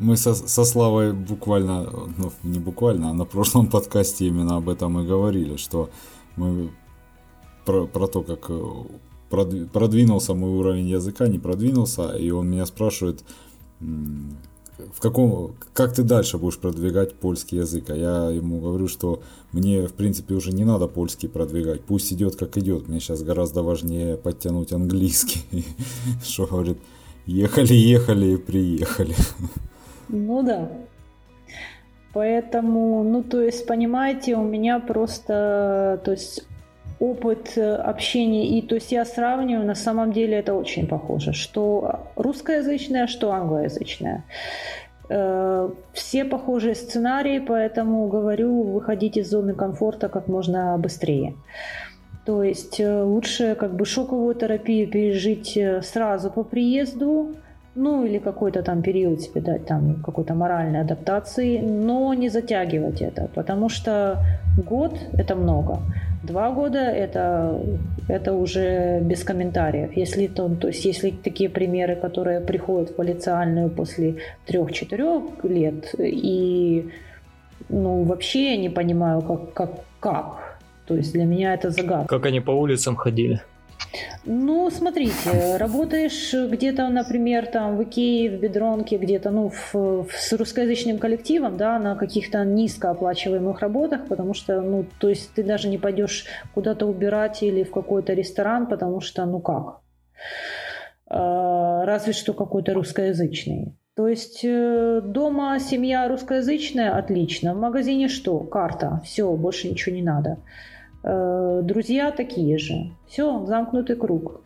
Мы 0.00 0.16
со, 0.16 0.34
со 0.34 0.64
Славой 0.64 1.12
буквально, 1.12 1.90
ну 2.18 2.32
не 2.44 2.60
буквально, 2.60 3.10
а 3.10 3.14
на 3.14 3.24
прошлом 3.24 3.66
подкасте 3.66 4.28
именно 4.28 4.58
об 4.58 4.68
этом 4.68 5.00
и 5.00 5.06
говорили, 5.06 5.56
что 5.56 5.90
мы 6.36 6.70
про, 7.64 7.86
про 7.86 8.06
то, 8.06 8.22
как 8.22 8.48
продвинулся 9.72 10.34
мой 10.34 10.50
уровень 10.50 10.86
языка, 10.86 11.26
не 11.26 11.40
продвинулся, 11.40 12.16
и 12.16 12.30
он 12.30 12.48
меня 12.48 12.66
спрашивает, 12.66 13.24
в 14.94 15.00
каком, 15.00 15.54
как 15.72 15.94
ты 15.94 16.02
дальше 16.02 16.38
будешь 16.38 16.58
продвигать 16.58 17.14
польский 17.14 17.58
язык? 17.58 17.90
А 17.90 17.96
я 17.96 18.30
ему 18.30 18.60
говорю, 18.60 18.88
что 18.88 19.22
мне, 19.52 19.86
в 19.86 19.92
принципе, 19.92 20.34
уже 20.34 20.52
не 20.52 20.64
надо 20.64 20.86
польский 20.86 21.28
продвигать. 21.28 21.82
Пусть 21.82 22.12
идет, 22.12 22.36
как 22.36 22.56
идет. 22.58 22.88
Мне 22.88 23.00
сейчас 23.00 23.22
гораздо 23.22 23.62
важнее 23.62 24.16
подтянуть 24.16 24.72
английский. 24.72 25.64
Что 26.24 26.46
говорит, 26.46 26.78
ехали, 27.26 27.74
ехали 27.74 28.34
и 28.34 28.36
приехали. 28.36 29.14
Ну 30.08 30.42
да. 30.42 30.70
Поэтому, 32.12 33.04
ну, 33.04 33.22
то 33.22 33.40
есть, 33.40 33.66
понимаете, 33.66 34.34
у 34.34 34.42
меня 34.42 34.80
просто, 34.80 36.00
то 36.04 36.10
есть, 36.10 36.44
опыт 37.00 37.56
э, 37.56 37.74
общения. 37.74 38.46
И 38.46 38.62
то 38.62 38.76
есть 38.76 38.92
я 38.92 39.04
сравниваю, 39.04 39.66
на 39.66 39.74
самом 39.74 40.12
деле 40.12 40.38
это 40.38 40.54
очень 40.54 40.86
похоже, 40.86 41.32
что 41.32 42.00
русскоязычное, 42.14 43.06
что 43.06 43.32
англоязычное. 43.32 44.24
Э, 45.08 45.70
все 45.92 46.24
похожие 46.24 46.74
сценарии, 46.74 47.38
поэтому 47.40 48.06
говорю, 48.08 48.62
выходить 48.62 49.16
из 49.16 49.30
зоны 49.30 49.54
комфорта 49.54 50.08
как 50.08 50.28
можно 50.28 50.76
быстрее. 50.78 51.34
То 52.26 52.44
есть 52.44 52.78
э, 52.78 53.02
лучше 53.02 53.54
как 53.54 53.74
бы 53.74 53.86
шоковую 53.86 54.34
терапию 54.34 54.86
пережить 54.88 55.58
сразу 55.82 56.30
по 56.30 56.44
приезду, 56.44 57.34
ну 57.74 58.04
или 58.04 58.18
какой-то 58.18 58.62
там 58.62 58.82
период 58.82 59.20
себе 59.20 59.40
дать 59.40 59.66
там 59.66 60.02
какой-то 60.02 60.34
моральной 60.34 60.80
адаптации, 60.80 61.58
но 61.58 62.14
не 62.14 62.28
затягивать 62.28 63.02
это, 63.02 63.28
потому 63.34 63.68
что 63.68 64.18
год 64.56 64.98
это 65.12 65.36
много. 65.36 65.78
Два 66.22 66.50
года 66.50 66.78
это, 66.78 67.62
это 68.08 68.34
уже 68.34 69.00
без 69.00 69.24
комментариев. 69.24 69.96
Если, 69.96 70.26
то, 70.26 70.48
то 70.48 70.68
есть, 70.68 70.84
если 70.84 71.10
такие 71.10 71.48
примеры, 71.48 71.96
которые 71.96 72.40
приходят 72.40 72.90
в 72.90 72.96
полициальную 72.96 73.70
после 73.70 74.16
трех-четырех 74.46 75.44
лет, 75.44 75.94
и 75.98 76.90
ну, 77.70 78.02
вообще 78.02 78.50
я 78.50 78.56
не 78.56 78.68
понимаю, 78.68 79.22
как, 79.22 79.52
как, 79.54 79.70
как. 80.00 80.58
То 80.86 80.96
есть 80.96 81.12
для 81.12 81.24
меня 81.24 81.54
это 81.54 81.70
загадка. 81.70 82.08
Как 82.08 82.26
они 82.26 82.40
по 82.40 82.50
улицам 82.50 82.96
ходили? 82.96 83.40
Ну, 84.24 84.70
смотрите, 84.70 85.56
работаешь 85.56 86.32
где-то, 86.32 86.88
например, 86.88 87.46
там 87.46 87.76
в 87.76 87.82
Икее, 87.82 88.30
в 88.30 88.40
Бедронке, 88.40 88.98
где-то, 88.98 89.30
ну, 89.30 89.48
в, 89.48 89.74
в, 89.74 90.12
с 90.12 90.32
русскоязычным 90.32 90.98
коллективом, 90.98 91.56
да, 91.56 91.78
на 91.78 91.96
каких-то 91.96 92.44
низкооплачиваемых 92.44 93.60
работах, 93.60 94.06
потому 94.06 94.34
что, 94.34 94.60
ну, 94.60 94.84
то 94.98 95.08
есть 95.08 95.32
ты 95.34 95.42
даже 95.42 95.68
не 95.68 95.78
пойдешь 95.78 96.26
куда-то 96.54 96.86
убирать 96.86 97.42
или 97.42 97.62
в 97.62 97.70
какой-то 97.70 98.12
ресторан, 98.12 98.66
потому 98.66 99.00
что, 99.00 99.24
ну 99.26 99.40
как? 99.40 99.80
А, 101.06 101.84
разве 101.84 102.12
что 102.12 102.32
какой-то 102.34 102.74
русскоязычный. 102.74 103.74
То 103.96 104.06
есть 104.06 104.40
э, 104.44 105.00
дома 105.04 105.58
семья 105.58 106.08
русскоязычная, 106.08 106.96
отлично. 106.96 107.54
В 107.54 107.58
магазине 107.58 108.08
что? 108.08 108.38
Карта. 108.38 109.02
Все, 109.04 109.30
больше 109.32 109.68
ничего 109.68 109.94
не 109.94 110.02
надо. 110.02 110.38
Э, 111.02 111.60
друзья 111.62 112.10
такие 112.10 112.58
же. 112.58 112.92
Все, 113.08 113.44
замкнутый 113.46 113.96
круг. 113.96 114.42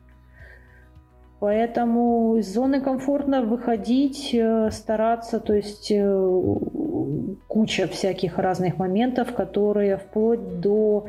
Поэтому 1.41 2.37
из 2.37 2.55
зоны 2.55 2.81
комфортно 2.81 3.43
выходить, 3.43 4.31
э, 4.33 4.71
стараться, 4.71 5.41
то 5.41 5.53
есть 5.53 5.91
э, 5.91 6.55
куча 7.49 7.87
всяких 7.89 8.39
разных 8.39 8.79
моментов, 8.79 9.35
которые 9.35 9.97
вплоть 9.97 10.61
до 10.61 11.07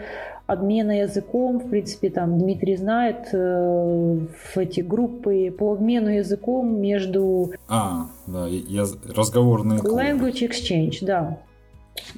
обмена 0.47 0.99
языком, 0.99 1.59
в 1.59 1.69
принципе, 1.69 2.09
там 2.09 2.37
Дмитрий 2.37 2.75
знает, 2.75 3.31
в 3.31 4.57
эти 4.57 4.81
группы 4.81 5.49
по 5.57 5.73
обмену 5.73 6.09
языком 6.09 6.79
между... 6.79 7.51
А, 7.67 8.07
да, 8.27 8.45
я, 8.47 8.85
разговорные 9.15 9.79
Language 9.79 10.47
exchange, 10.47 10.97
да. 11.01 11.39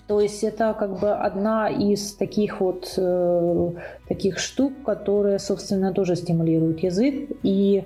То 0.07 0.21
есть 0.21 0.43
это 0.43 0.75
как 0.77 0.99
бы 0.99 1.11
одна 1.11 1.69
из 1.69 2.13
таких 2.15 2.61
вот 2.61 2.93
э, 2.97 3.71
таких 4.07 4.39
штук, 4.39 4.73
которые, 4.83 5.39
собственно, 5.39 5.93
тоже 5.93 6.15
стимулируют 6.15 6.79
язык. 6.79 7.29
И 7.43 7.83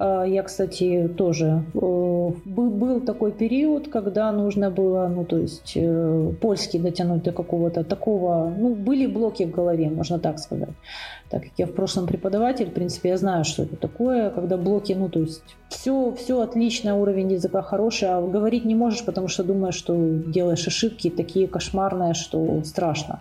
я, 0.00 0.42
кстати, 0.44 1.08
тоже 1.16 1.64
э, 1.74 2.30
был 2.44 3.00
такой 3.00 3.32
период, 3.32 3.88
когда 3.88 4.30
нужно 4.30 4.70
было, 4.70 5.08
ну, 5.08 5.24
то 5.24 5.38
есть 5.38 5.72
э, 5.74 6.32
польский 6.40 6.78
дотянуть 6.78 7.24
до 7.24 7.32
какого-то 7.32 7.82
такого, 7.82 8.54
ну, 8.56 8.74
были 8.76 9.06
блоки 9.06 9.44
в 9.44 9.50
голове, 9.50 9.90
можно 9.90 10.20
так 10.20 10.38
сказать. 10.38 10.68
Так 11.30 11.42
как 11.42 11.52
я 11.58 11.66
в 11.66 11.72
прошлом 11.72 12.06
преподаватель, 12.06 12.66
в 12.66 12.72
принципе, 12.72 13.08
я 13.08 13.16
знаю, 13.16 13.44
что 13.44 13.64
это 13.64 13.76
такое, 13.76 14.30
когда 14.30 14.56
блоки, 14.56 14.92
ну, 14.92 15.08
то 15.08 15.20
есть 15.20 15.42
все, 15.68 16.14
все 16.14 16.40
отлично, 16.42 16.96
уровень 16.96 17.32
языка 17.32 17.62
хороший, 17.62 18.08
а 18.08 18.20
говорить 18.22 18.64
не 18.64 18.76
можешь, 18.76 19.04
потому 19.04 19.26
что 19.26 19.42
думаешь, 19.42 19.74
что 19.74 19.96
делаешь 19.96 20.66
ошибки 20.66 21.10
такие 21.10 21.48
кошмарные, 21.48 22.14
что 22.14 22.62
страшно. 22.64 23.20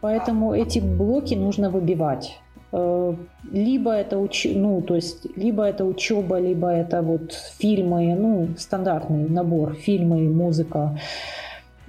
Поэтому 0.00 0.52
эти 0.52 0.80
блоки 0.80 1.34
нужно 1.34 1.70
выбивать. 1.70 2.38
Э, 2.76 3.14
либо 3.52 3.90
это 3.90 4.18
уч... 4.18 4.46
ну, 4.54 4.82
то 4.82 4.94
есть, 4.96 5.26
либо 5.36 5.62
это 5.62 5.84
учеба, 5.84 6.38
либо 6.38 6.68
это 6.68 7.02
вот 7.02 7.32
фильмы, 7.58 8.14
ну, 8.14 8.48
стандартный 8.58 9.28
набор, 9.28 9.74
фильмы, 9.74 10.28
музыка, 10.28 10.98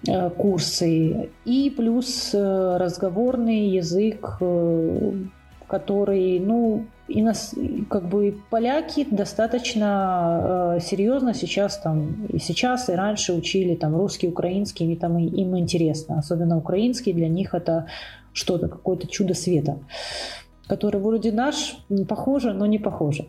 э, 0.07 0.29
курсы. 0.29 1.29
И 1.45 1.69
плюс 1.75 2.31
э, 2.33 2.77
разговорный 2.77 3.67
язык, 3.67 4.39
который, 5.67 6.39
ну, 6.39 6.85
и 7.09 7.21
нас, 7.21 7.55
как 7.89 8.07
бы 8.07 8.37
поляки 8.49 9.07
достаточно 9.09 10.75
э, 10.77 10.79
серьезно 10.81 11.33
сейчас 11.33 11.77
там 11.77 12.25
и 12.27 12.39
сейчас 12.39 12.89
и 12.89 12.93
раньше 12.93 13.33
учили 13.33 13.75
там 13.75 13.95
русский, 13.95 14.27
украинский, 14.27 14.91
и 14.91 14.95
там 14.95 15.17
им 15.17 15.57
интересно, 15.57 16.19
особенно 16.19 16.57
украинский 16.57 17.13
для 17.13 17.29
них 17.29 17.53
это 17.53 17.87
что-то 18.33 18.67
какое-то 18.67 19.07
чудо 19.07 19.33
света 19.33 19.79
который 20.67 20.99
вроде 21.01 21.31
наш, 21.31 21.77
похоже, 22.07 22.53
но 22.53 22.65
не 22.65 22.79
похоже. 22.79 23.25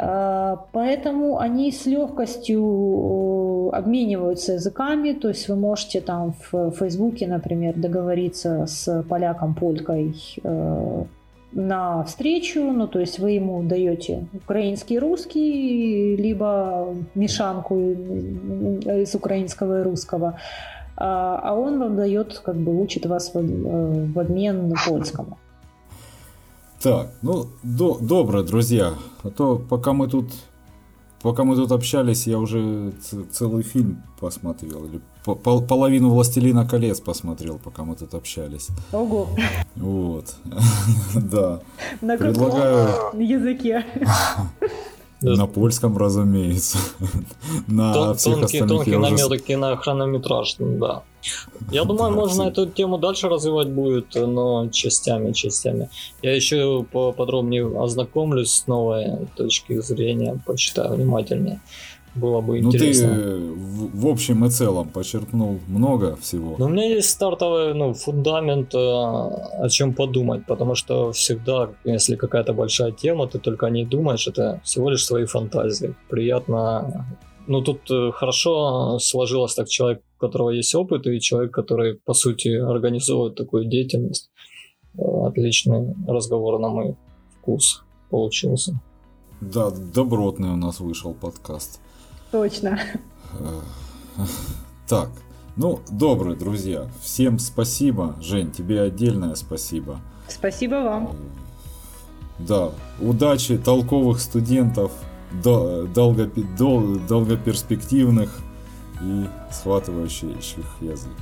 А, 0.00 0.64
поэтому 0.72 1.38
они 1.38 1.72
с 1.72 1.84
легкостью 1.86 3.70
э, 3.72 3.76
обмениваются 3.76 4.52
языками, 4.52 5.12
то 5.12 5.28
есть 5.28 5.48
вы 5.48 5.56
можете 5.56 6.00
там 6.00 6.34
в 6.52 6.70
Фейсбуке, 6.70 7.26
например, 7.26 7.74
договориться 7.74 8.66
с 8.66 9.02
поляком, 9.08 9.54
полькой 9.54 10.14
э, 10.44 11.04
на 11.52 12.04
встречу, 12.04 12.62
ну 12.62 12.86
то 12.86 13.00
есть 13.00 13.18
вы 13.18 13.32
ему 13.32 13.62
даете 13.64 14.28
украинский 14.32 15.00
русский, 15.00 16.14
либо 16.14 16.94
мешанку 17.16 17.76
из 17.80 19.14
украинского 19.16 19.80
и 19.80 19.82
русского, 19.82 20.38
а, 20.96 21.40
а 21.42 21.54
он 21.54 21.80
вам 21.80 21.96
дает, 21.96 22.38
как 22.38 22.54
бы 22.54 22.80
учит 22.80 23.04
вас 23.06 23.34
в, 23.34 23.38
э, 23.38 24.20
обмен 24.20 24.74
польскому. 24.86 25.38
Так, 26.82 27.10
ну, 27.22 27.46
до, 27.62 27.98
добро, 28.00 28.42
друзья. 28.42 28.94
А 29.24 29.30
то 29.30 29.56
пока 29.56 29.92
мы 29.92 30.08
тут 30.08 30.30
пока 31.22 31.42
мы 31.42 31.56
тут 31.56 31.72
общались, 31.72 32.28
я 32.28 32.38
уже 32.38 32.92
целый 33.32 33.64
фильм 33.64 34.02
посмотрел. 34.20 34.84
Или 34.84 35.00
пол 35.24 35.62
половину 35.62 36.10
Властелина 36.10 36.66
колец 36.68 37.00
посмотрел, 37.00 37.58
пока 37.58 37.82
мы 37.82 37.96
тут 37.96 38.14
общались. 38.14 38.68
Ого. 38.92 39.28
Вот. 39.74 40.36
Да. 41.14 41.60
На 42.00 42.16
каком 42.16 43.20
языке? 43.20 43.84
На 45.20 45.46
польском, 45.46 45.96
разумеется. 45.96 46.78
На 47.66 47.92
Тон, 47.92 48.16
всех 48.16 48.34
тонкий, 48.34 48.58
тонкий 48.60 48.96
уже... 48.96 49.10
намер 49.10 49.38
кинохронометраж, 49.40 50.56
да. 50.58 51.02
Я 51.72 51.84
думаю, 51.86 52.12
можно 52.12 52.44
эту 52.44 52.66
тему 52.66 52.98
дальше 52.98 53.28
развивать 53.28 53.68
будет, 53.68 54.14
но 54.14 54.68
частями, 54.68 55.32
частями. 55.32 55.88
Я 56.22 56.34
еще 56.34 56.84
поподробнее 56.84 57.66
ознакомлюсь 57.82 58.52
с 58.52 58.66
новой 58.68 59.26
точки 59.36 59.80
зрения, 59.80 60.40
почитаю 60.46 60.94
внимательнее 60.94 61.60
было 62.14 62.40
бы 62.40 62.60
ну, 62.60 62.68
интересно. 62.68 63.08
Ну 63.08 63.14
ты 63.14 63.38
в, 63.38 64.00
в 64.02 64.06
общем 64.06 64.44
и 64.44 64.50
целом 64.50 64.88
почерпнул 64.88 65.58
много 65.66 66.16
всего. 66.16 66.56
Но 66.58 66.66
у 66.66 66.68
меня 66.68 66.86
есть 66.86 67.10
стартовый 67.10 67.74
ну, 67.74 67.94
фундамент, 67.94 68.74
э, 68.74 68.78
о 68.78 69.68
чем 69.70 69.94
подумать, 69.94 70.46
потому 70.46 70.74
что 70.74 71.12
всегда, 71.12 71.70
если 71.84 72.16
какая-то 72.16 72.52
большая 72.52 72.92
тема, 72.92 73.26
ты 73.26 73.38
только 73.38 73.66
о 73.66 73.70
ней 73.70 73.84
думаешь, 73.84 74.26
это 74.26 74.60
всего 74.64 74.90
лишь 74.90 75.04
свои 75.04 75.24
фантазии. 75.24 75.94
Приятно. 76.08 77.06
Ну 77.46 77.62
тут 77.62 77.90
э, 77.90 78.10
хорошо 78.12 78.98
сложилось 78.98 79.54
так 79.54 79.68
человек, 79.68 80.02
у 80.18 80.20
которого 80.20 80.50
есть 80.50 80.74
опыт, 80.74 81.06
и 81.06 81.20
человек, 81.20 81.52
который, 81.52 81.94
по 81.94 82.14
сути, 82.14 82.48
организовывает 82.48 83.36
такую 83.36 83.66
деятельность. 83.66 84.30
Э, 84.98 85.02
отличный 85.26 85.94
разговор 86.06 86.58
на 86.58 86.68
мой 86.68 86.96
вкус 87.40 87.84
получился. 88.10 88.80
Да, 89.40 89.70
добротный 89.70 90.50
у 90.50 90.56
нас 90.56 90.80
вышел 90.80 91.14
подкаст. 91.14 91.80
Точно. 92.30 92.78
Так, 94.88 95.10
ну, 95.54 95.80
добрые 95.90 96.34
друзья, 96.34 96.88
всем 97.02 97.38
спасибо. 97.38 98.16
Жень, 98.22 98.50
тебе 98.50 98.80
отдельное 98.80 99.34
спасибо. 99.34 100.00
Спасибо 100.28 100.76
вам. 100.76 101.14
Да, 102.38 102.70
удачи 103.00 103.58
толковых 103.58 104.20
студентов, 104.20 104.92
долго, 105.30 106.30
долгоперспективных 107.08 108.40
и 109.02 109.26
схватывающих 109.50 110.64
язык. 110.80 111.12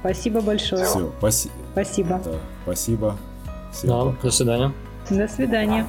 Спасибо 0.00 0.40
большое. 0.40 0.84
Все, 0.84 1.12
спаси... 1.18 1.50
спасибо. 1.72 2.20
Да, 2.24 2.32
спасибо. 2.64 3.16
Всем 3.72 3.90
да, 3.90 4.04
пока. 4.06 4.22
до 4.22 4.30
свидания. 4.30 4.72
До 5.10 5.28
свидания. 5.28 5.86